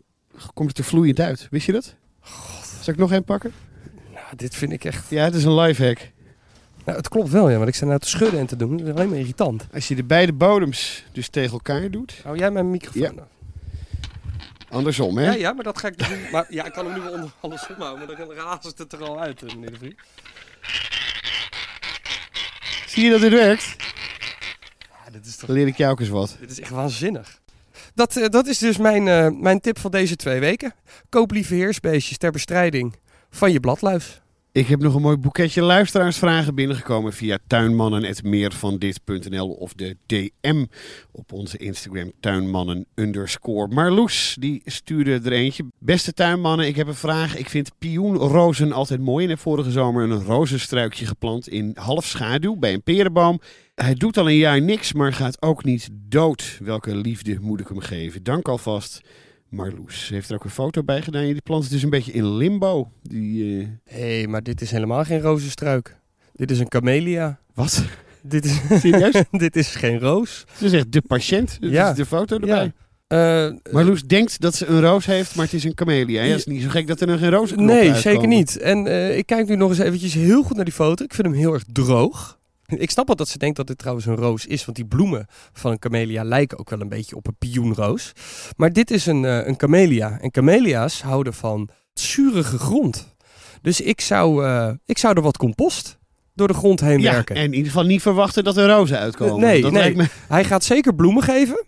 komt 0.54 0.68
het 0.68 0.78
er 0.78 0.84
vloeiend 0.84 1.20
uit. 1.20 1.46
Wist 1.50 1.66
je 1.66 1.72
dat? 1.72 1.94
Zal 2.80 2.92
ik 2.92 2.98
nog 2.98 3.12
één 3.12 3.24
pakken? 3.24 3.52
Nou, 4.12 4.26
dit 4.36 4.54
vind 4.54 4.72
ik 4.72 4.84
echt... 4.84 5.10
Ja, 5.10 5.24
het 5.24 5.34
is 5.34 5.44
een 5.44 5.54
lifehack. 5.54 6.10
Nou, 6.84 6.98
het 6.98 7.08
klopt 7.08 7.30
wel, 7.30 7.50
ja. 7.50 7.56
Want 7.56 7.68
ik 7.68 7.74
sta 7.74 7.86
nou 7.86 7.98
te 7.98 8.08
schudden 8.08 8.40
en 8.40 8.46
te 8.46 8.56
doen. 8.56 8.76
Dat 8.76 8.86
is 8.86 8.92
alleen 8.94 9.08
maar 9.08 9.18
irritant. 9.18 9.66
Als 9.72 9.88
je 9.88 9.94
de 9.94 10.04
beide 10.04 10.32
bodems 10.32 11.04
dus 11.12 11.28
tegen 11.28 11.52
elkaar 11.52 11.90
doet, 11.90 12.20
Hou 12.22 12.38
jij 12.38 12.50
mijn 12.50 12.70
microfoon? 12.70 13.02
Ja. 13.16 13.26
Andersom 14.72 15.18
hè? 15.18 15.24
Ja, 15.24 15.32
ja, 15.32 15.52
maar 15.52 15.64
dat 15.64 15.78
ga 15.78 15.88
ik 15.88 16.08
doen. 16.08 16.30
Maar 16.32 16.46
ja, 16.48 16.64
ik 16.64 16.72
kan 16.72 16.86
hem 16.86 16.94
nu 16.94 17.00
wel 17.00 17.12
onder, 17.12 17.30
andersom 17.40 17.76
houden, 17.78 18.06
maar 18.06 18.16
dan 18.16 18.32
razert 18.32 18.78
het 18.78 18.92
er 18.92 19.04
al 19.04 19.20
uit, 19.20 19.42
eh, 19.42 19.54
meneer 19.54 19.70
de 19.70 19.78
Vries. 19.78 19.94
Zie 22.86 23.04
je 23.04 23.10
dat 23.10 23.20
dit 23.20 23.32
werkt? 23.32 23.76
Ja, 25.04 25.10
dit 25.10 25.26
is 25.26 25.36
toch... 25.36 25.46
Dan 25.46 25.56
leer 25.56 25.66
ik 25.66 25.76
jou 25.76 25.92
ook 25.92 26.00
eens 26.00 26.08
wat. 26.08 26.36
Dit 26.40 26.50
is 26.50 26.60
echt 26.60 26.70
waanzinnig. 26.70 27.40
Dat, 27.94 28.16
eh, 28.16 28.28
dat 28.28 28.46
is 28.46 28.58
dus 28.58 28.76
mijn, 28.76 29.08
eh, 29.08 29.28
mijn 29.30 29.60
tip 29.60 29.78
van 29.78 29.90
deze 29.90 30.16
twee 30.16 30.40
weken. 30.40 30.74
Koop 31.08 31.30
lieve 31.30 31.54
heersbeestjes 31.54 32.18
ter 32.18 32.30
bestrijding 32.30 32.96
van 33.30 33.52
je 33.52 33.60
bladluis. 33.60 34.21
Ik 34.54 34.66
heb 34.66 34.80
nog 34.80 34.94
een 34.94 35.02
mooi 35.02 35.16
boeketje 35.16 35.62
luisteraarsvragen 35.62 36.54
binnengekomen 36.54 37.12
via 37.12 37.38
tuinmannen.meervandit.nl 37.46 39.48
of 39.48 39.74
de 39.74 39.96
DM 40.06 40.64
op 41.12 41.32
onze 41.32 41.56
Instagram 41.56 42.12
tuinmannen 42.20 42.86
underscore. 42.94 43.74
Marloes, 43.74 44.36
die 44.40 44.62
stuurde 44.64 45.20
er 45.24 45.32
eentje. 45.32 45.64
Beste 45.78 46.12
tuinmannen, 46.12 46.66
ik 46.66 46.76
heb 46.76 46.86
een 46.86 46.94
vraag. 46.94 47.36
Ik 47.36 47.48
vind 47.48 47.70
pioenrozen 47.78 48.72
altijd 48.72 49.00
mooi 49.00 49.24
en 49.24 49.30
heb 49.30 49.38
vorige 49.38 49.70
zomer 49.70 50.10
een 50.10 50.24
rozenstruikje 50.24 51.06
geplant 51.06 51.48
in 51.48 51.70
half 51.74 52.04
schaduw 52.04 52.56
bij 52.56 52.72
een 52.72 52.82
perenboom. 52.82 53.40
Hij 53.74 53.94
doet 53.94 54.16
al 54.16 54.28
een 54.28 54.36
jaar 54.36 54.62
niks, 54.62 54.92
maar 54.92 55.12
gaat 55.12 55.42
ook 55.42 55.64
niet 55.64 55.88
dood. 55.92 56.58
Welke 56.62 56.96
liefde 56.96 57.38
moet 57.40 57.60
ik 57.60 57.68
hem 57.68 57.80
geven? 57.80 58.22
Dank 58.22 58.48
alvast. 58.48 59.00
Marloes 59.52 60.08
heeft 60.08 60.28
er 60.28 60.34
ook 60.34 60.44
een 60.44 60.50
foto 60.50 60.82
bij 60.82 61.02
gedaan. 61.02 61.22
Die 61.22 61.40
plant 61.42 61.62
is 61.64 61.68
dus 61.70 61.82
een 61.82 61.90
beetje 61.90 62.12
in 62.12 62.36
limbo. 62.36 62.90
Die, 63.02 63.60
eh, 63.60 63.66
Hé, 63.84 64.16
hey, 64.18 64.26
maar 64.26 64.42
dit 64.42 64.60
is 64.60 64.70
helemaal 64.70 65.04
geen 65.04 65.20
rozenstruik. 65.20 65.96
Dit 66.32 66.50
is 66.50 66.58
een 66.58 66.68
camellia. 66.68 67.38
Wat? 67.54 67.84
Dit 68.22 68.44
is, 68.44 68.60
Serieus? 68.80 69.22
dit 69.30 69.56
is 69.56 69.74
geen 69.74 69.98
roos. 69.98 70.44
Ze 70.58 70.68
zegt 70.68 70.92
de 70.92 71.02
patiënt. 71.06 71.56
Dat 71.60 71.70
Ja. 71.70 71.90
is 71.90 71.96
de 71.96 72.06
foto 72.06 72.34
erbij. 72.38 72.72
Ja. 73.08 73.46
Eh, 73.46 73.72
Marloes 73.72 74.02
denkt 74.02 74.40
dat 74.40 74.54
ze 74.54 74.66
een 74.66 74.80
roos 74.80 75.06
heeft, 75.06 75.34
maar 75.36 75.44
het 75.44 75.54
is 75.54 75.64
een 75.64 75.74
camellia. 75.74 76.22
Ja, 76.22 76.28
het 76.30 76.38
is 76.38 76.44
niet 76.46 76.62
zo 76.62 76.68
gek 76.68 76.86
dat 76.86 77.00
er 77.00 77.06
nog 77.06 77.18
geen 77.18 77.30
rozenknoppen 77.30 77.76
Nee, 77.76 77.92
uitkomen. 77.92 78.02
zeker 78.20 78.28
niet. 78.28 78.58
En 78.58 78.86
eh, 78.86 79.16
ik 79.16 79.26
kijk 79.26 79.48
nu 79.48 79.56
nog 79.56 79.68
eens 79.70 79.78
eventjes 79.78 80.14
heel 80.14 80.42
goed 80.42 80.56
naar 80.56 80.64
die 80.64 80.74
foto. 80.74 81.04
Ik 81.04 81.14
vind 81.14 81.26
hem 81.26 81.36
heel 81.36 81.52
erg 81.52 81.64
droog. 81.72 82.38
Ik 82.66 82.90
snap 82.90 83.06
wel 83.06 83.16
dat 83.16 83.28
ze 83.28 83.38
denkt 83.38 83.56
dat 83.56 83.66
dit 83.66 83.78
trouwens 83.78 84.06
een 84.06 84.16
roos 84.16 84.46
is, 84.46 84.64
want 84.64 84.76
die 84.76 84.86
bloemen 84.86 85.26
van 85.52 85.70
een 85.70 85.78
camellia 85.78 86.24
lijken 86.24 86.58
ook 86.58 86.70
wel 86.70 86.80
een 86.80 86.88
beetje 86.88 87.16
op 87.16 87.26
een 87.26 87.36
pioenroos. 87.38 88.12
Maar 88.56 88.72
dit 88.72 88.90
is 88.90 89.06
een, 89.06 89.24
eh, 89.24 89.46
een 89.46 89.56
camellia. 89.56 90.18
En 90.20 90.30
camellia's 90.30 91.02
houden 91.02 91.34
van 91.34 91.68
zurige 91.94 92.58
grond. 92.58 93.14
Dus 93.62 93.80
ik 93.80 94.00
zou, 94.00 94.44
eh, 94.44 94.70
ik 94.84 94.98
zou 94.98 95.16
er 95.16 95.22
wat 95.22 95.36
compost 95.36 95.98
door 96.34 96.48
de 96.48 96.54
grond 96.54 96.80
heen 96.80 97.00
Ja, 97.00 97.12
werken. 97.12 97.36
en 97.36 97.44
in 97.44 97.52
ieder 97.52 97.66
geval 97.66 97.84
niet 97.86 98.02
verwachten 98.02 98.44
dat 98.44 98.56
er 98.56 98.68
rozen 98.68 98.98
uitkomen. 98.98 99.40
Nee, 99.40 99.62
dat 99.62 99.72
nee. 99.72 99.80
lijkt 99.80 99.96
me... 99.96 100.06
Hij 100.28 100.44
gaat 100.44 100.64
zeker 100.64 100.94
bloemen 100.94 101.22
geven. 101.22 101.64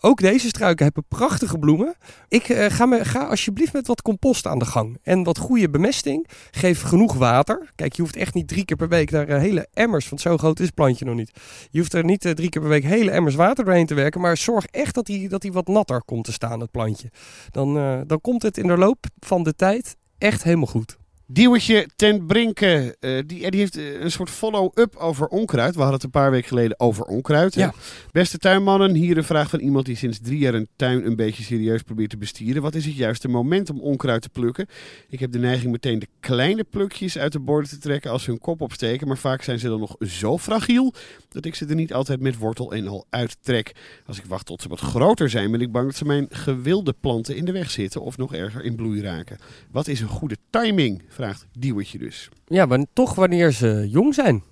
Ook 0.00 0.20
deze 0.20 0.48
struiken 0.48 0.84
hebben 0.84 1.04
prachtige 1.08 1.58
bloemen. 1.58 1.94
Ik 2.28 2.48
eh, 2.48 2.70
ga, 2.70 2.86
me, 2.86 3.04
ga 3.04 3.24
alsjeblieft 3.24 3.72
met 3.72 3.86
wat 3.86 4.02
compost 4.02 4.46
aan 4.46 4.58
de 4.58 4.64
gang. 4.64 4.98
En 5.02 5.22
wat 5.22 5.38
goede 5.38 5.70
bemesting. 5.70 6.28
Geef 6.50 6.82
genoeg 6.82 7.14
water. 7.14 7.70
Kijk, 7.74 7.92
je 7.92 8.02
hoeft 8.02 8.16
echt 8.16 8.34
niet 8.34 8.48
drie 8.48 8.64
keer 8.64 8.76
per 8.76 8.88
week 8.88 9.10
daar 9.10 9.28
eh, 9.28 9.38
hele 9.38 9.68
emmers, 9.72 10.08
want 10.08 10.20
zo 10.20 10.36
groot 10.36 10.58
is 10.58 10.66
het 10.66 10.74
plantje 10.74 11.04
nog 11.04 11.14
niet. 11.14 11.30
Je 11.70 11.78
hoeft 11.78 11.94
er 11.94 12.04
niet 12.04 12.24
eh, 12.24 12.32
drie 12.32 12.48
keer 12.48 12.60
per 12.60 12.70
week 12.70 12.84
hele 12.84 13.10
emmers 13.10 13.34
water 13.34 13.64
doorheen 13.64 13.86
te 13.86 13.94
werken. 13.94 14.20
Maar 14.20 14.36
zorg 14.36 14.66
echt 14.66 14.94
dat 14.94 15.08
hij 15.08 15.26
dat 15.28 15.44
wat 15.44 15.66
natter 15.66 16.02
komt 16.04 16.24
te 16.24 16.32
staan, 16.32 16.60
het 16.60 16.70
plantje. 16.70 17.10
Dan, 17.50 17.74
dan 18.06 18.20
komt 18.20 18.42
het 18.42 18.58
in 18.58 18.66
de 18.66 18.76
loop 18.76 19.06
van 19.18 19.42
de 19.42 19.54
tijd 19.54 19.96
echt 20.18 20.42
helemaal 20.42 20.66
goed. 20.66 20.96
Diewertje 21.28 21.88
ten 21.96 22.26
Brinke, 22.26 22.96
eh, 23.00 23.10
die, 23.26 23.50
die 23.50 23.60
heeft 23.60 23.76
eh, 23.76 24.00
een 24.00 24.10
soort 24.10 24.30
follow-up 24.30 24.96
over 24.96 25.26
onkruid. 25.26 25.74
We 25.74 25.80
hadden 25.80 25.94
het 25.94 26.04
een 26.04 26.10
paar 26.10 26.30
weken 26.30 26.48
geleden 26.48 26.80
over 26.80 27.04
onkruid. 27.04 27.54
Ja. 27.54 27.74
Beste 28.12 28.38
tuinmannen, 28.38 28.94
hier 28.94 29.16
een 29.16 29.24
vraag 29.24 29.50
van 29.50 29.58
iemand 29.58 29.86
die 29.86 29.96
sinds 29.96 30.18
drie 30.22 30.38
jaar 30.38 30.54
een 30.54 30.68
tuin 30.76 31.06
een 31.06 31.16
beetje 31.16 31.42
serieus 31.42 31.82
probeert 31.82 32.10
te 32.10 32.16
bestieren. 32.16 32.62
Wat 32.62 32.74
is 32.74 32.84
het 32.84 32.96
juiste 32.96 33.28
moment 33.28 33.70
om 33.70 33.80
onkruid 33.80 34.22
te 34.22 34.28
plukken? 34.28 34.66
Ik 35.08 35.20
heb 35.20 35.32
de 35.32 35.38
neiging 35.38 35.72
meteen 35.72 35.98
de 35.98 36.08
kleine 36.20 36.64
plukjes 36.64 37.18
uit 37.18 37.32
de 37.32 37.40
borden 37.40 37.70
te 37.70 37.78
trekken 37.78 38.10
als 38.10 38.22
ze 38.22 38.30
hun 38.30 38.38
kop 38.38 38.60
opsteken. 38.60 39.08
Maar 39.08 39.18
vaak 39.18 39.42
zijn 39.42 39.58
ze 39.58 39.68
dan 39.68 39.80
nog 39.80 39.96
zo 40.00 40.38
fragiel 40.38 40.94
dat 41.28 41.44
ik 41.44 41.54
ze 41.54 41.66
er 41.66 41.74
niet 41.74 41.94
altijd 41.94 42.20
met 42.20 42.38
wortel 42.38 42.72
en 42.72 42.88
al 42.88 43.06
uittrek. 43.10 43.72
Als 44.06 44.18
ik 44.18 44.24
wacht 44.24 44.46
tot 44.46 44.62
ze 44.62 44.68
wat 44.68 44.80
groter 44.80 45.30
zijn, 45.30 45.50
ben 45.50 45.60
ik 45.60 45.72
bang 45.72 45.86
dat 45.86 45.96
ze 45.96 46.04
mijn 46.04 46.26
gewilde 46.30 46.94
planten 47.00 47.36
in 47.36 47.44
de 47.44 47.52
weg 47.52 47.70
zitten 47.70 48.02
of 48.02 48.16
nog 48.16 48.34
erger 48.34 48.64
in 48.64 48.76
bloei 48.76 49.02
raken. 49.02 49.38
Wat 49.70 49.88
is 49.88 50.00
een 50.00 50.08
goede 50.08 50.36
timing? 50.50 51.02
Vraagt 51.16 51.46
Diewertje 51.58 51.98
dus. 51.98 52.28
Ja, 52.46 52.66
maar 52.66 52.84
toch 52.92 53.14
wanneer 53.14 53.52
ze 53.52 53.88
jong 53.90 54.14
zijn. 54.14 54.42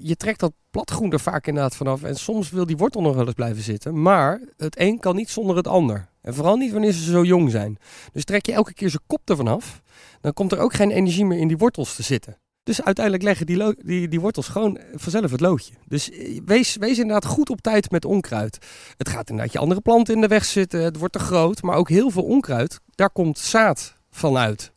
Je 0.00 0.16
trekt 0.16 0.40
dat 0.40 0.52
platgroen 0.70 1.12
er 1.12 1.20
vaak 1.20 1.46
inderdaad 1.46 1.76
vanaf. 1.76 2.02
En 2.02 2.16
soms 2.16 2.50
wil 2.50 2.66
die 2.66 2.76
wortel 2.76 3.02
nog 3.02 3.14
wel 3.14 3.24
eens 3.26 3.34
blijven 3.34 3.62
zitten. 3.62 4.02
Maar 4.02 4.40
het 4.56 4.80
een 4.80 4.98
kan 4.98 5.16
niet 5.16 5.30
zonder 5.30 5.56
het 5.56 5.66
ander. 5.66 6.08
En 6.20 6.34
vooral 6.34 6.56
niet 6.56 6.72
wanneer 6.72 6.92
ze 6.92 7.10
zo 7.10 7.24
jong 7.24 7.50
zijn. 7.50 7.78
Dus 8.12 8.24
trek 8.24 8.46
je 8.46 8.52
elke 8.52 8.74
keer 8.74 8.90
zijn 8.90 9.02
kop 9.06 9.30
ervan 9.30 9.46
af. 9.46 9.82
Dan 10.20 10.32
komt 10.32 10.52
er 10.52 10.58
ook 10.58 10.72
geen 10.72 10.90
energie 10.90 11.24
meer 11.24 11.38
in 11.38 11.48
die 11.48 11.56
wortels 11.56 11.96
te 11.96 12.02
zitten. 12.02 12.38
Dus 12.62 12.82
uiteindelijk 12.82 13.24
leggen 13.24 13.46
die, 13.46 13.74
die, 13.84 14.08
die 14.08 14.20
wortels 14.20 14.48
gewoon 14.48 14.78
vanzelf 14.94 15.30
het 15.30 15.40
loodje. 15.40 15.74
Dus 15.86 16.10
eh, 16.10 16.40
wees, 16.44 16.76
wees 16.76 16.98
inderdaad 16.98 17.24
goed 17.24 17.50
op 17.50 17.60
tijd 17.60 17.90
met 17.90 18.04
onkruid. 18.04 18.58
Het 18.96 19.08
gaat 19.08 19.30
inderdaad 19.30 19.52
je 19.52 19.58
andere 19.58 19.80
planten 19.80 20.14
in 20.14 20.20
de 20.20 20.26
weg 20.26 20.44
zitten. 20.44 20.82
Het 20.82 20.98
wordt 20.98 21.12
te 21.12 21.18
groot. 21.18 21.62
Maar 21.62 21.76
ook 21.76 21.88
heel 21.88 22.10
veel 22.10 22.24
onkruid, 22.24 22.80
daar 22.94 23.10
komt 23.10 23.38
zaad 23.38 23.94
van 24.10 24.36
uit. 24.36 24.74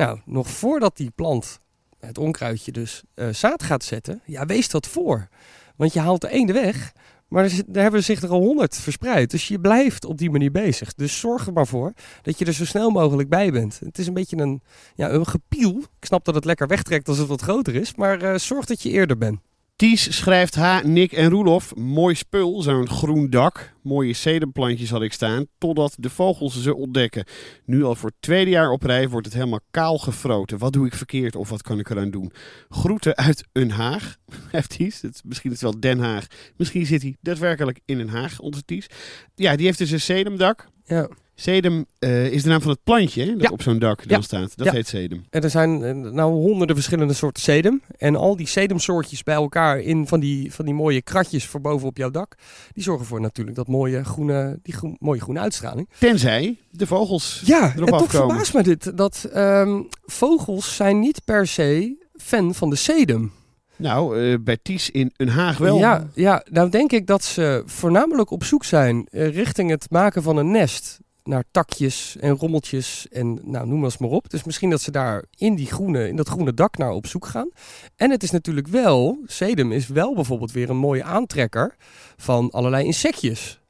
Nou, 0.00 0.18
nog 0.24 0.48
voordat 0.48 0.96
die 0.96 1.10
plant, 1.10 1.60
het 1.98 2.18
onkruidje 2.18 2.72
dus, 2.72 3.02
uh, 3.14 3.28
zaad 3.32 3.62
gaat 3.62 3.84
zetten, 3.84 4.22
ja, 4.24 4.46
wees 4.46 4.68
dat 4.68 4.86
voor. 4.86 5.28
Want 5.76 5.92
je 5.92 6.00
haalt 6.00 6.20
de 6.20 6.30
ene 6.30 6.52
weg, 6.52 6.92
maar 7.28 7.44
er, 7.44 7.62
er 7.72 7.82
hebben 7.82 8.04
zich 8.04 8.22
er 8.22 8.30
al 8.30 8.40
honderd 8.40 8.76
verspreid. 8.76 9.30
Dus 9.30 9.48
je 9.48 9.60
blijft 9.60 10.04
op 10.04 10.18
die 10.18 10.30
manier 10.30 10.50
bezig. 10.50 10.94
Dus 10.94 11.20
zorg 11.20 11.46
er 11.46 11.52
maar 11.52 11.66
voor 11.66 11.92
dat 12.22 12.38
je 12.38 12.44
er 12.44 12.52
zo 12.52 12.64
snel 12.64 12.90
mogelijk 12.90 13.28
bij 13.28 13.50
bent. 13.50 13.80
Het 13.84 13.98
is 13.98 14.06
een 14.06 14.14
beetje 14.14 14.36
een, 14.36 14.62
ja, 14.94 15.10
een 15.10 15.26
gepiel. 15.26 15.76
Ik 15.78 16.06
snap 16.06 16.24
dat 16.24 16.34
het 16.34 16.44
lekker 16.44 16.66
wegtrekt 16.66 17.08
als 17.08 17.18
het 17.18 17.28
wat 17.28 17.42
groter 17.42 17.74
is. 17.74 17.94
Maar 17.94 18.22
uh, 18.22 18.34
zorg 18.34 18.64
dat 18.64 18.82
je 18.82 18.90
eerder 18.90 19.18
bent. 19.18 19.40
Ties 19.80 20.16
schrijft 20.16 20.54
H, 20.54 20.82
Nick 20.82 21.12
en 21.12 21.30
Roelof. 21.30 21.74
Mooi 21.74 22.14
spul, 22.14 22.62
zo'n 22.62 22.88
groen 22.88 23.30
dak. 23.30 23.72
Mooie 23.82 24.12
sedumplantjes 24.12 24.90
had 24.90 25.02
ik 25.02 25.12
staan, 25.12 25.46
totdat 25.58 25.94
de 25.98 26.10
vogels 26.10 26.62
ze 26.62 26.74
ontdekken. 26.74 27.24
Nu 27.64 27.84
al 27.84 27.94
voor 27.94 28.08
het 28.08 28.22
tweede 28.22 28.50
jaar 28.50 28.70
op 28.70 28.82
rij 28.82 29.08
wordt 29.08 29.26
het 29.26 29.34
helemaal 29.34 29.60
kaal 29.70 29.98
gefroten. 29.98 30.58
Wat 30.58 30.72
doe 30.72 30.86
ik 30.86 30.94
verkeerd 30.94 31.36
of 31.36 31.48
wat 31.48 31.62
kan 31.62 31.78
ik 31.78 31.90
eraan 31.90 32.10
doen? 32.10 32.32
Groeten 32.68 33.16
uit 33.16 33.44
een 33.52 33.70
Haag. 33.70 34.16
Heeft 34.50 34.70
Ties, 34.70 35.02
misschien 35.24 35.52
is 35.52 35.60
het 35.60 35.70
wel 35.72 35.80
Den 35.80 35.98
Haag. 35.98 36.26
Misschien 36.56 36.86
zit 36.86 37.02
hij 37.02 37.16
daadwerkelijk 37.20 37.80
in 37.84 37.98
een 37.98 38.08
Haag, 38.08 38.38
onze 38.38 38.64
Ties. 38.64 38.86
Ja, 39.34 39.56
die 39.56 39.66
heeft 39.66 39.78
dus 39.78 39.90
een 39.90 40.00
sedumdak. 40.00 40.68
Ja. 40.84 41.08
Sedum 41.40 41.84
uh, 42.00 42.26
is 42.32 42.42
de 42.42 42.48
naam 42.48 42.60
van 42.60 42.70
het 42.70 42.82
plantje 42.84 43.24
hè, 43.24 43.32
dat 43.32 43.42
Ja. 43.42 43.48
op 43.48 43.62
zo'n 43.62 43.78
dak 43.78 44.08
dan 44.08 44.16
Ja. 44.18 44.22
staat. 44.24 44.56
Dat 44.56 44.66
Ja. 44.66 44.72
heet 44.72 44.86
sedum. 44.88 45.24
En 45.30 45.42
er 45.42 45.50
zijn 45.50 45.82
eh, 45.84 45.94
nou 45.94 46.32
honderden 46.32 46.76
verschillende 46.76 47.12
soorten 47.14 47.42
sedum. 47.42 47.82
En 47.98 48.16
al 48.16 48.36
die 48.36 48.46
sedumsoortjes 48.46 49.22
bij 49.22 49.34
elkaar 49.34 49.78
in 49.80 50.06
van 50.06 50.20
die, 50.20 50.52
van 50.54 50.64
die 50.64 50.74
mooie 50.74 51.02
kratjes 51.02 51.46
voor 51.46 51.60
boven 51.60 51.88
op 51.88 51.96
jouw 51.96 52.10
dak. 52.10 52.34
Die 52.72 52.82
zorgen 52.82 53.06
voor 53.06 53.20
natuurlijk 53.20 53.56
dat 53.56 53.68
mooie 53.68 54.04
groene, 54.04 54.58
die 54.62 54.74
groen- 54.74 54.96
mooie 55.00 55.20
groene 55.20 55.40
uitstraling. 55.40 55.88
Tenzij 55.98 56.56
de 56.70 56.86
vogels 56.86 57.42
Ja, 57.44 57.62
erop 57.76 57.76
en 57.76 57.84
toch 57.86 58.02
afkomen. 58.02 58.28
verbaast 58.28 58.54
me 58.54 58.62
dit. 58.62 58.96
Dat 58.96 59.28
ehm, 59.32 59.80
vogels 60.04 60.76
zijn 60.76 60.98
niet 61.00 61.24
per 61.24 61.46
se 61.46 61.96
fan 62.16 62.54
van 62.54 62.70
de 62.70 62.76
sedum. 62.76 63.32
Nou, 63.76 64.20
eh, 64.32 64.36
bij 64.40 64.58
Ties 64.62 64.90
in 64.90 65.12
een 65.16 65.28
Haag 65.28 65.58
wel. 65.58 65.78
Ja, 65.78 66.08
ja, 66.14 66.44
nou 66.50 66.70
denk 66.70 66.92
ik 66.92 67.06
dat 67.06 67.24
ze 67.24 67.62
voornamelijk 67.66 68.30
op 68.30 68.44
zoek 68.44 68.64
zijn 68.64 69.06
eh, 69.10 69.34
richting 69.34 69.70
het 69.70 69.86
maken 69.90 70.22
van 70.22 70.36
een 70.36 70.50
nest. 70.50 70.98
Naar 71.30 71.44
takjes 71.50 72.16
en 72.16 72.36
rommeltjes 72.36 73.08
en 73.08 73.38
nou, 73.44 73.66
noem 73.66 73.84
eens 73.84 73.98
maar 73.98 74.10
op. 74.10 74.30
Dus 74.30 74.44
misschien 74.44 74.70
dat 74.70 74.80
ze 74.80 74.90
daar 74.90 75.24
in, 75.36 75.54
die 75.54 75.66
groene, 75.66 76.08
in 76.08 76.16
dat 76.16 76.28
groene 76.28 76.54
dak 76.54 76.76
naar 76.76 76.90
op 76.90 77.06
zoek 77.06 77.26
gaan. 77.26 77.50
En 77.96 78.10
het 78.10 78.22
is 78.22 78.30
natuurlijk 78.30 78.66
wel, 78.66 79.18
sedum 79.26 79.72
is 79.72 79.86
wel 79.86 80.14
bijvoorbeeld 80.14 80.52
weer 80.52 80.70
een 80.70 80.76
mooie 80.76 81.04
aantrekker 81.04 81.76
van 82.16 82.50
allerlei 82.50 82.84
insectjes. 82.84 83.60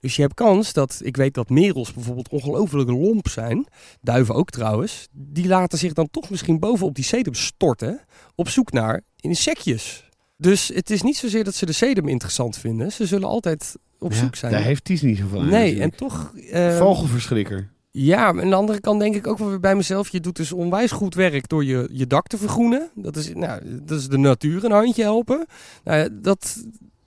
Dus 0.00 0.16
je 0.16 0.22
hebt 0.22 0.34
kans 0.34 0.72
dat, 0.72 1.00
ik 1.02 1.16
weet 1.16 1.34
dat 1.34 1.48
merels 1.48 1.92
bijvoorbeeld 1.92 2.28
ongelooflijk 2.28 2.90
lomp 2.90 3.28
zijn. 3.28 3.66
Duiven 4.00 4.34
ook 4.34 4.50
trouwens. 4.50 5.08
Die 5.12 5.46
laten 5.46 5.78
zich 5.78 5.92
dan 5.92 6.10
toch 6.10 6.30
misschien 6.30 6.58
bovenop 6.58 6.94
die 6.94 7.04
sedum 7.04 7.34
storten 7.34 8.00
op 8.34 8.48
zoek 8.48 8.72
naar 8.72 9.02
insectjes. 9.16 10.08
Dus 10.36 10.68
het 10.68 10.90
is 10.90 11.02
niet 11.02 11.16
zozeer 11.16 11.44
dat 11.44 11.54
ze 11.54 11.66
de 11.66 11.72
sedum 11.72 12.08
interessant 12.08 12.58
vinden. 12.58 12.92
Ze 12.92 13.06
zullen 13.06 13.28
altijd 13.28 13.76
op 14.00 14.12
Ja, 14.12 14.18
zoek 14.18 14.34
zijn. 14.34 14.52
Daar 14.52 14.62
heeft 14.62 14.84
Ties 14.84 15.02
niet 15.02 15.18
zoveel 15.18 15.40
aan. 15.40 15.48
nee, 15.48 15.80
en 15.80 15.90
toch... 15.96 16.32
eh, 16.50 16.78
Vogelverschrikker. 16.78 17.68
ja, 17.90 18.32
maar 18.32 18.42
aan 18.44 18.50
de 18.50 18.56
andere 18.56 18.80
kant 18.80 19.00
denk 19.00 19.14
ik 19.14 19.26
ook 19.26 19.38
wel 19.38 19.48
weer 19.48 19.60
bij 19.60 19.74
mezelf. 19.76 20.08
Je 20.08 20.20
doet 20.20 20.36
dus 20.36 20.52
onwijs 20.52 20.90
goed 20.90 21.14
werk 21.14 21.48
door 21.48 21.64
je, 21.64 21.88
je 21.92 22.06
dak 22.06 22.26
te 22.26 22.38
vergroenen. 22.38 22.90
Dat 22.94 23.16
is, 23.16 23.34
nou, 23.34 23.60
dat 23.82 23.98
is 23.98 24.08
de 24.08 24.18
natuur 24.18 24.64
een 24.64 24.70
handje 24.70 25.02
helpen. 25.02 25.46
Nou, 25.84 25.98
ja, 25.98 26.08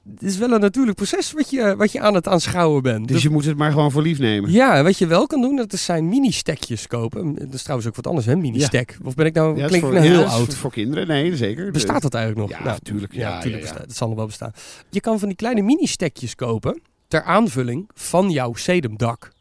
dat 0.04 0.30
is 0.30 0.38
wel 0.38 0.52
een 0.52 0.60
natuurlijk 0.60 0.96
proces 0.98 1.32
wat 1.32 1.50
je, 1.50 1.76
wat 1.76 1.92
je 1.92 2.00
aan 2.00 2.14
het 2.14 2.28
aanschouwen 2.28 2.82
bent. 2.82 3.08
Dus 3.08 3.24
je 3.24 3.30
moet 3.30 3.46
het 3.46 3.58
maar 3.58 3.72
gewoon 3.72 3.92
voor 3.92 4.02
lief 4.02 4.20
nemen. 4.20 4.52
Ja, 4.52 4.84
wat 4.84 4.98
je 4.98 5.08
wel 5.08 5.28
kan 5.28 5.42
doen, 5.42 5.56
dat 5.56 5.74
is 5.74 5.86
zijn 5.86 6.10
mini-stekjes 6.10 6.88
kopen. 6.88 7.36
Dat 7.36 7.54
is 7.54 7.62
trouwens 7.62 7.90
ook 7.90 7.96
wat 7.96 8.08
anders, 8.08 8.26
hè? 8.26 8.36
Mini-stek. 8.36 8.98
Of 9.04 9.16
ben 9.16 9.26
ik 9.26 9.34
nou, 9.34 9.56
Ja, 9.56 9.62
het 9.62 9.70
klink 9.70 9.86
ik 9.86 9.92
nou 9.92 10.06
heel 10.06 10.20
het 10.20 10.28
oud? 10.28 10.56
Voor, 10.56 10.72
kinderen, 10.72 11.08
nee, 11.08 11.36
zeker. 11.36 11.72
Bestaat 11.72 12.02
dat 12.02 12.14
eigenlijk 12.14 12.48
nog? 12.48 12.60
Ja, 12.60 12.66
Nou, 12.66 12.78
natuurlijk. 12.84 13.14
Ja, 13.14 13.20
Ja, 13.20 13.34
natuurlijk 13.36 13.54
ja, 13.54 13.60
ja. 13.60 13.72
bestaat. 13.72 13.88
Dat 13.88 13.98
zal 13.98 14.08
nog 14.08 14.18
wel 14.18 14.26
bestaan. 14.26 14.52
Je 14.90 15.00
kan 15.00 15.20
van 15.20 15.28
die 15.28 15.38
kleine 15.38 15.62
mini-stekjes 15.62 16.36
kopen 16.36 16.82
ter 17.08 17.24
aanvulling 17.24 17.90
van 17.94 18.30
jouw 18.30 18.54
sedumdak. 18.54 19.32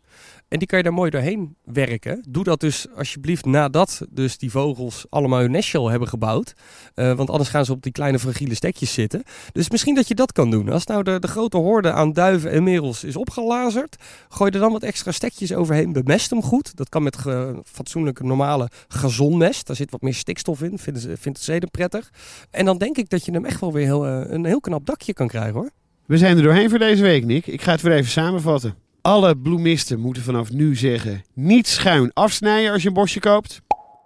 En 0.53 0.59
die 0.59 0.67
kan 0.67 0.79
je 0.79 0.85
daar 0.85 0.93
mooi 0.93 1.11
doorheen 1.11 1.57
werken. 1.65 2.25
Doe 2.29 2.45
dat 2.45 2.61
dus 2.61 2.87
alsjeblieft 2.97 3.45
nadat 3.45 4.01
dus 4.11 4.39
die 4.39 4.51
vogels 4.51 5.07
allemaal 5.09 5.41
hun 5.41 5.51
nestje 5.51 5.79
al 5.79 5.89
hebben 5.91 6.09
gebouwd. 6.09 6.53
Eh, 6.95 7.13
want 7.13 7.31
anders 7.31 7.49
gaan 7.51 7.65
ze 7.65 7.73
op 7.73 7.83
die 7.83 7.93
kleine 7.93 8.19
fragiele 8.19 8.55
stekjes 8.55 8.93
zitten. 8.93 9.23
Dus 9.53 9.71
misschien 9.71 9.95
dat 9.95 10.09
je 10.09 10.15
dat 10.15 10.33
kan 10.33 10.51
doen. 10.51 10.69
Als 10.69 10.87
nou 10.87 11.03
de, 11.03 11.19
de 11.19 11.27
grote 11.29 11.57
horde 11.57 11.93
aan 11.93 12.13
duiven 12.13 12.51
en 12.51 12.63
merels 12.63 13.05
is 13.05 13.17
opgelazerd. 13.17 13.97
Gooi 14.29 14.51
er 14.51 14.61
dan 14.61 14.73
wat 14.73 14.83
extra 14.83 15.13
stekjes 15.13 15.53
overheen. 15.55 15.93
Bemest 15.93 16.31
hem 16.31 16.43
goed. 16.43 16.77
Dat 16.77 16.89
kan 16.89 17.03
met 17.03 17.17
ge- 17.17 17.61
fatsoenlijke 17.65 18.25
normale 18.25 18.69
gazonmest. 18.89 19.67
Daar 19.67 19.77
zit 19.77 19.91
wat 19.91 20.03
meer 20.03 20.15
stikstof 20.15 20.63
in. 20.63 20.79
Vinden 20.79 21.03
ze, 21.03 21.09
vindt 21.09 21.39
het 21.39 21.47
zeden 21.47 21.71
prettig. 21.71 22.11
En 22.51 22.65
dan 22.65 22.79
denk 22.79 22.97
ik 22.97 23.09
dat 23.09 23.25
je 23.25 23.33
hem 23.33 23.45
echt 23.45 23.61
wel 23.61 23.73
weer 23.73 23.85
heel, 23.85 24.07
eh, 24.07 24.21
een 24.33 24.45
heel 24.45 24.61
knap 24.61 24.87
dakje 24.87 25.13
kan 25.13 25.29
krijgen 25.29 25.55
hoor. 25.55 25.71
We 26.07 26.19
zijn 26.19 26.37
er 26.37 26.43
doorheen 26.43 26.71
voor 26.71 26.79
deze 26.79 27.03
week, 27.03 27.25
Nick. 27.25 27.47
Ik 27.47 27.63
ga 27.63 27.73
het 27.73 27.81
weer 27.83 27.93
even 27.93 28.11
samenvatten. 28.11 28.75
Alle 29.03 29.37
bloemisten 29.37 30.01
moeten 30.01 30.23
vanaf 30.23 30.53
nu 30.53 30.77
zeggen: 30.77 31.23
niet 31.35 31.69
schuin 31.69 32.11
afsnijden 32.13 32.73
als 32.73 32.83
je 32.83 32.89
een 32.89 32.95
bosje 32.95 33.21
koopt. 33.21 33.61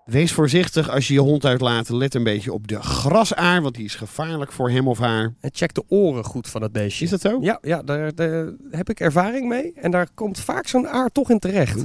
Wees 0.04 0.32
voorzichtig 0.32 0.90
als 0.90 1.08
je 1.08 1.14
je 1.14 1.20
hond 1.20 1.44
uitlaat. 1.44 1.88
Let 1.88 2.14
een 2.14 2.24
beetje 2.24 2.52
op 2.52 2.68
de 2.68 2.82
grasaar, 2.82 3.62
want 3.62 3.74
die 3.74 3.84
is 3.84 3.94
gevaarlijk 3.94 4.52
voor 4.52 4.70
hem 4.70 4.88
of 4.88 4.98
haar. 4.98 5.34
En 5.40 5.50
check 5.52 5.74
de 5.74 5.82
oren 5.88 6.24
goed 6.24 6.48
van 6.48 6.62
het 6.62 6.72
beestje. 6.72 7.04
Is 7.04 7.10
dat 7.10 7.20
zo? 7.20 7.38
Ja, 7.40 7.58
ja 7.62 7.82
daar, 7.82 8.14
daar 8.14 8.52
heb 8.70 8.90
ik 8.90 9.00
ervaring 9.00 9.48
mee. 9.48 9.72
En 9.74 9.90
daar 9.90 10.08
komt 10.14 10.40
vaak 10.40 10.66
zo'n 10.66 10.88
aard 10.88 11.14
toch 11.14 11.30
in 11.30 11.38
terecht. 11.38 11.84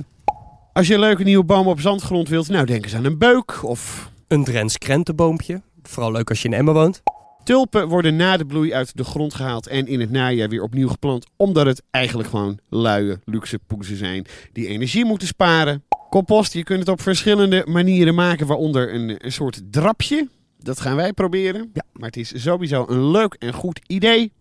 Als 0.73 0.87
je 0.87 0.93
een 0.93 0.99
leuke 0.99 1.23
nieuwe 1.23 1.43
boom 1.43 1.67
op 1.67 1.79
zandgrond 1.79 2.29
wilt, 2.29 2.49
nou 2.49 2.65
denk 2.65 2.83
eens 2.83 2.95
aan 2.95 3.05
een 3.05 3.17
beuk 3.17 3.63
of 3.63 4.11
Een 4.27 4.43
Drents 4.43 4.77
krentenboompje. 4.77 5.61
Vooral 5.83 6.11
leuk 6.11 6.29
als 6.29 6.41
je 6.41 6.47
in 6.47 6.53
Emmen 6.53 6.73
woont. 6.73 7.01
Tulpen 7.43 7.87
worden 7.87 8.15
na 8.15 8.37
de 8.37 8.45
bloei 8.45 8.73
uit 8.73 8.97
de 8.97 9.03
grond 9.03 9.33
gehaald 9.33 9.67
en 9.67 9.87
in 9.87 9.99
het 9.99 10.11
najaar 10.11 10.49
weer 10.49 10.63
opnieuw 10.63 10.87
geplant, 10.87 11.25
omdat 11.35 11.65
het 11.65 11.83
eigenlijk 11.91 12.29
gewoon 12.29 12.59
luie, 12.69 13.19
luxe 13.25 13.59
poezen 13.67 13.97
zijn 13.97 14.25
die 14.53 14.67
energie 14.67 15.05
moeten 15.05 15.27
sparen. 15.27 15.83
Compost, 16.09 16.53
je 16.53 16.63
kunt 16.63 16.79
het 16.79 16.89
op 16.89 17.01
verschillende 17.01 17.65
manieren 17.67 18.15
maken, 18.15 18.47
waaronder 18.47 18.93
een, 18.93 19.15
een 19.17 19.31
soort 19.31 19.61
drapje. 19.69 20.27
Dat 20.59 20.79
gaan 20.79 20.95
wij 20.95 21.13
proberen. 21.13 21.69
Ja. 21.73 21.83
Maar 21.93 22.07
het 22.07 22.17
is 22.17 22.43
sowieso 22.43 22.85
een 22.87 23.11
leuk 23.11 23.33
en 23.33 23.53
goed 23.53 23.79
idee. 23.87 24.33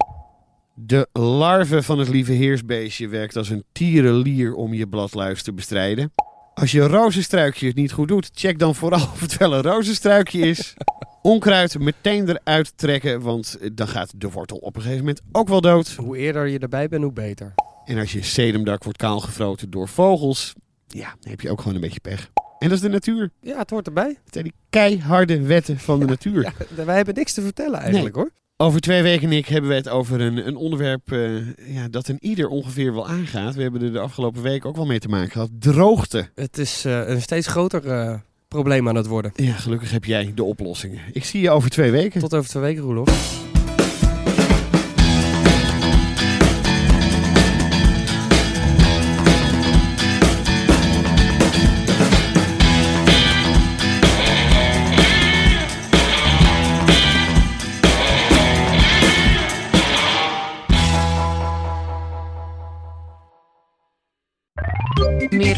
De 0.74 1.08
larve 1.12 1.82
van 1.82 1.98
het 1.98 2.08
lieve 2.08 2.32
heersbeestje 2.32 3.08
werkt 3.08 3.36
als 3.36 3.48
een 3.48 3.64
tierenlier 3.72 4.54
om 4.54 4.74
je 4.74 4.86
bladluis 4.86 5.42
te 5.42 5.52
bestrijden. 5.52 6.12
Als 6.60 6.72
je 6.72 6.80
rozenstruikje 6.80 7.66
het 7.66 7.76
niet 7.76 7.92
goed 7.92 8.08
doet, 8.08 8.30
check 8.34 8.58
dan 8.58 8.74
vooral 8.74 9.00
of 9.12 9.20
het 9.20 9.36
wel 9.36 9.54
een 9.54 9.62
rozenstruikje 9.62 10.38
is. 10.38 10.74
Onkruid 11.22 11.78
meteen 11.78 12.28
eruit 12.28 12.72
trekken, 12.76 13.20
want 13.20 13.58
dan 13.72 13.88
gaat 13.88 14.12
de 14.16 14.30
wortel 14.30 14.56
op 14.56 14.76
een 14.76 14.82
gegeven 14.82 15.04
moment 15.04 15.20
ook 15.32 15.48
wel 15.48 15.60
dood. 15.60 15.90
Hoe 15.90 16.16
eerder 16.16 16.46
je 16.46 16.58
erbij 16.58 16.88
bent, 16.88 17.02
hoe 17.02 17.12
beter. 17.12 17.54
En 17.84 17.98
als 17.98 18.12
je 18.12 18.22
sedumdak 18.22 18.84
wordt 18.84 18.98
kaalgefroten 18.98 19.70
door 19.70 19.88
vogels, 19.88 20.54
ja, 20.86 21.14
dan 21.20 21.30
heb 21.30 21.40
je 21.40 21.50
ook 21.50 21.60
gewoon 21.60 21.74
een 21.74 21.80
beetje 21.80 22.00
pech. 22.00 22.30
En 22.58 22.68
dat 22.68 22.72
is 22.76 22.80
de 22.80 22.88
natuur. 22.88 23.30
Ja, 23.40 23.58
het 23.58 23.70
hoort 23.70 23.86
erbij. 23.86 24.08
Het 24.24 24.32
zijn 24.32 24.44
die 24.44 24.54
keiharde 24.70 25.40
wetten 25.40 25.78
van 25.78 25.98
de 25.98 26.06
natuur. 26.06 26.42
Ja, 26.42 26.84
wij 26.84 26.96
hebben 26.96 27.14
niks 27.14 27.32
te 27.32 27.42
vertellen 27.42 27.80
eigenlijk 27.80 28.14
hoor. 28.14 28.30
Over 28.62 28.80
twee 28.80 29.02
weken, 29.02 29.28
Nick, 29.28 29.46
hebben 29.46 29.70
we 29.70 29.76
het 29.76 29.88
over 29.88 30.20
een, 30.20 30.46
een 30.46 30.56
onderwerp 30.56 31.12
eh, 31.12 31.36
ja, 31.74 31.88
dat 31.90 32.08
een 32.08 32.16
ieder 32.20 32.48
ongeveer 32.48 32.94
wel 32.94 33.08
aangaat. 33.08 33.54
We 33.54 33.62
hebben 33.62 33.82
er 33.82 33.92
de 33.92 33.98
afgelopen 33.98 34.42
week 34.42 34.64
ook 34.64 34.76
wel 34.76 34.86
mee 34.86 34.98
te 34.98 35.08
maken 35.08 35.30
gehad. 35.30 35.50
Droogte. 35.58 36.28
Het 36.34 36.58
is 36.58 36.84
eh, 36.84 37.08
een 37.08 37.22
steeds 37.22 37.46
groter 37.46 37.86
eh, 37.86 38.14
probleem 38.48 38.88
aan 38.88 38.94
het 38.94 39.06
worden. 39.06 39.32
Ja, 39.34 39.52
gelukkig 39.52 39.90
heb 39.90 40.04
jij 40.04 40.32
de 40.34 40.44
oplossingen. 40.44 41.00
Ik 41.12 41.24
zie 41.24 41.40
je 41.40 41.50
over 41.50 41.70
twee 41.70 41.90
weken. 41.90 42.20
Tot 42.20 42.34
over 42.34 42.50
twee 42.50 42.62
weken, 42.62 42.82
Roelof. 42.82 43.49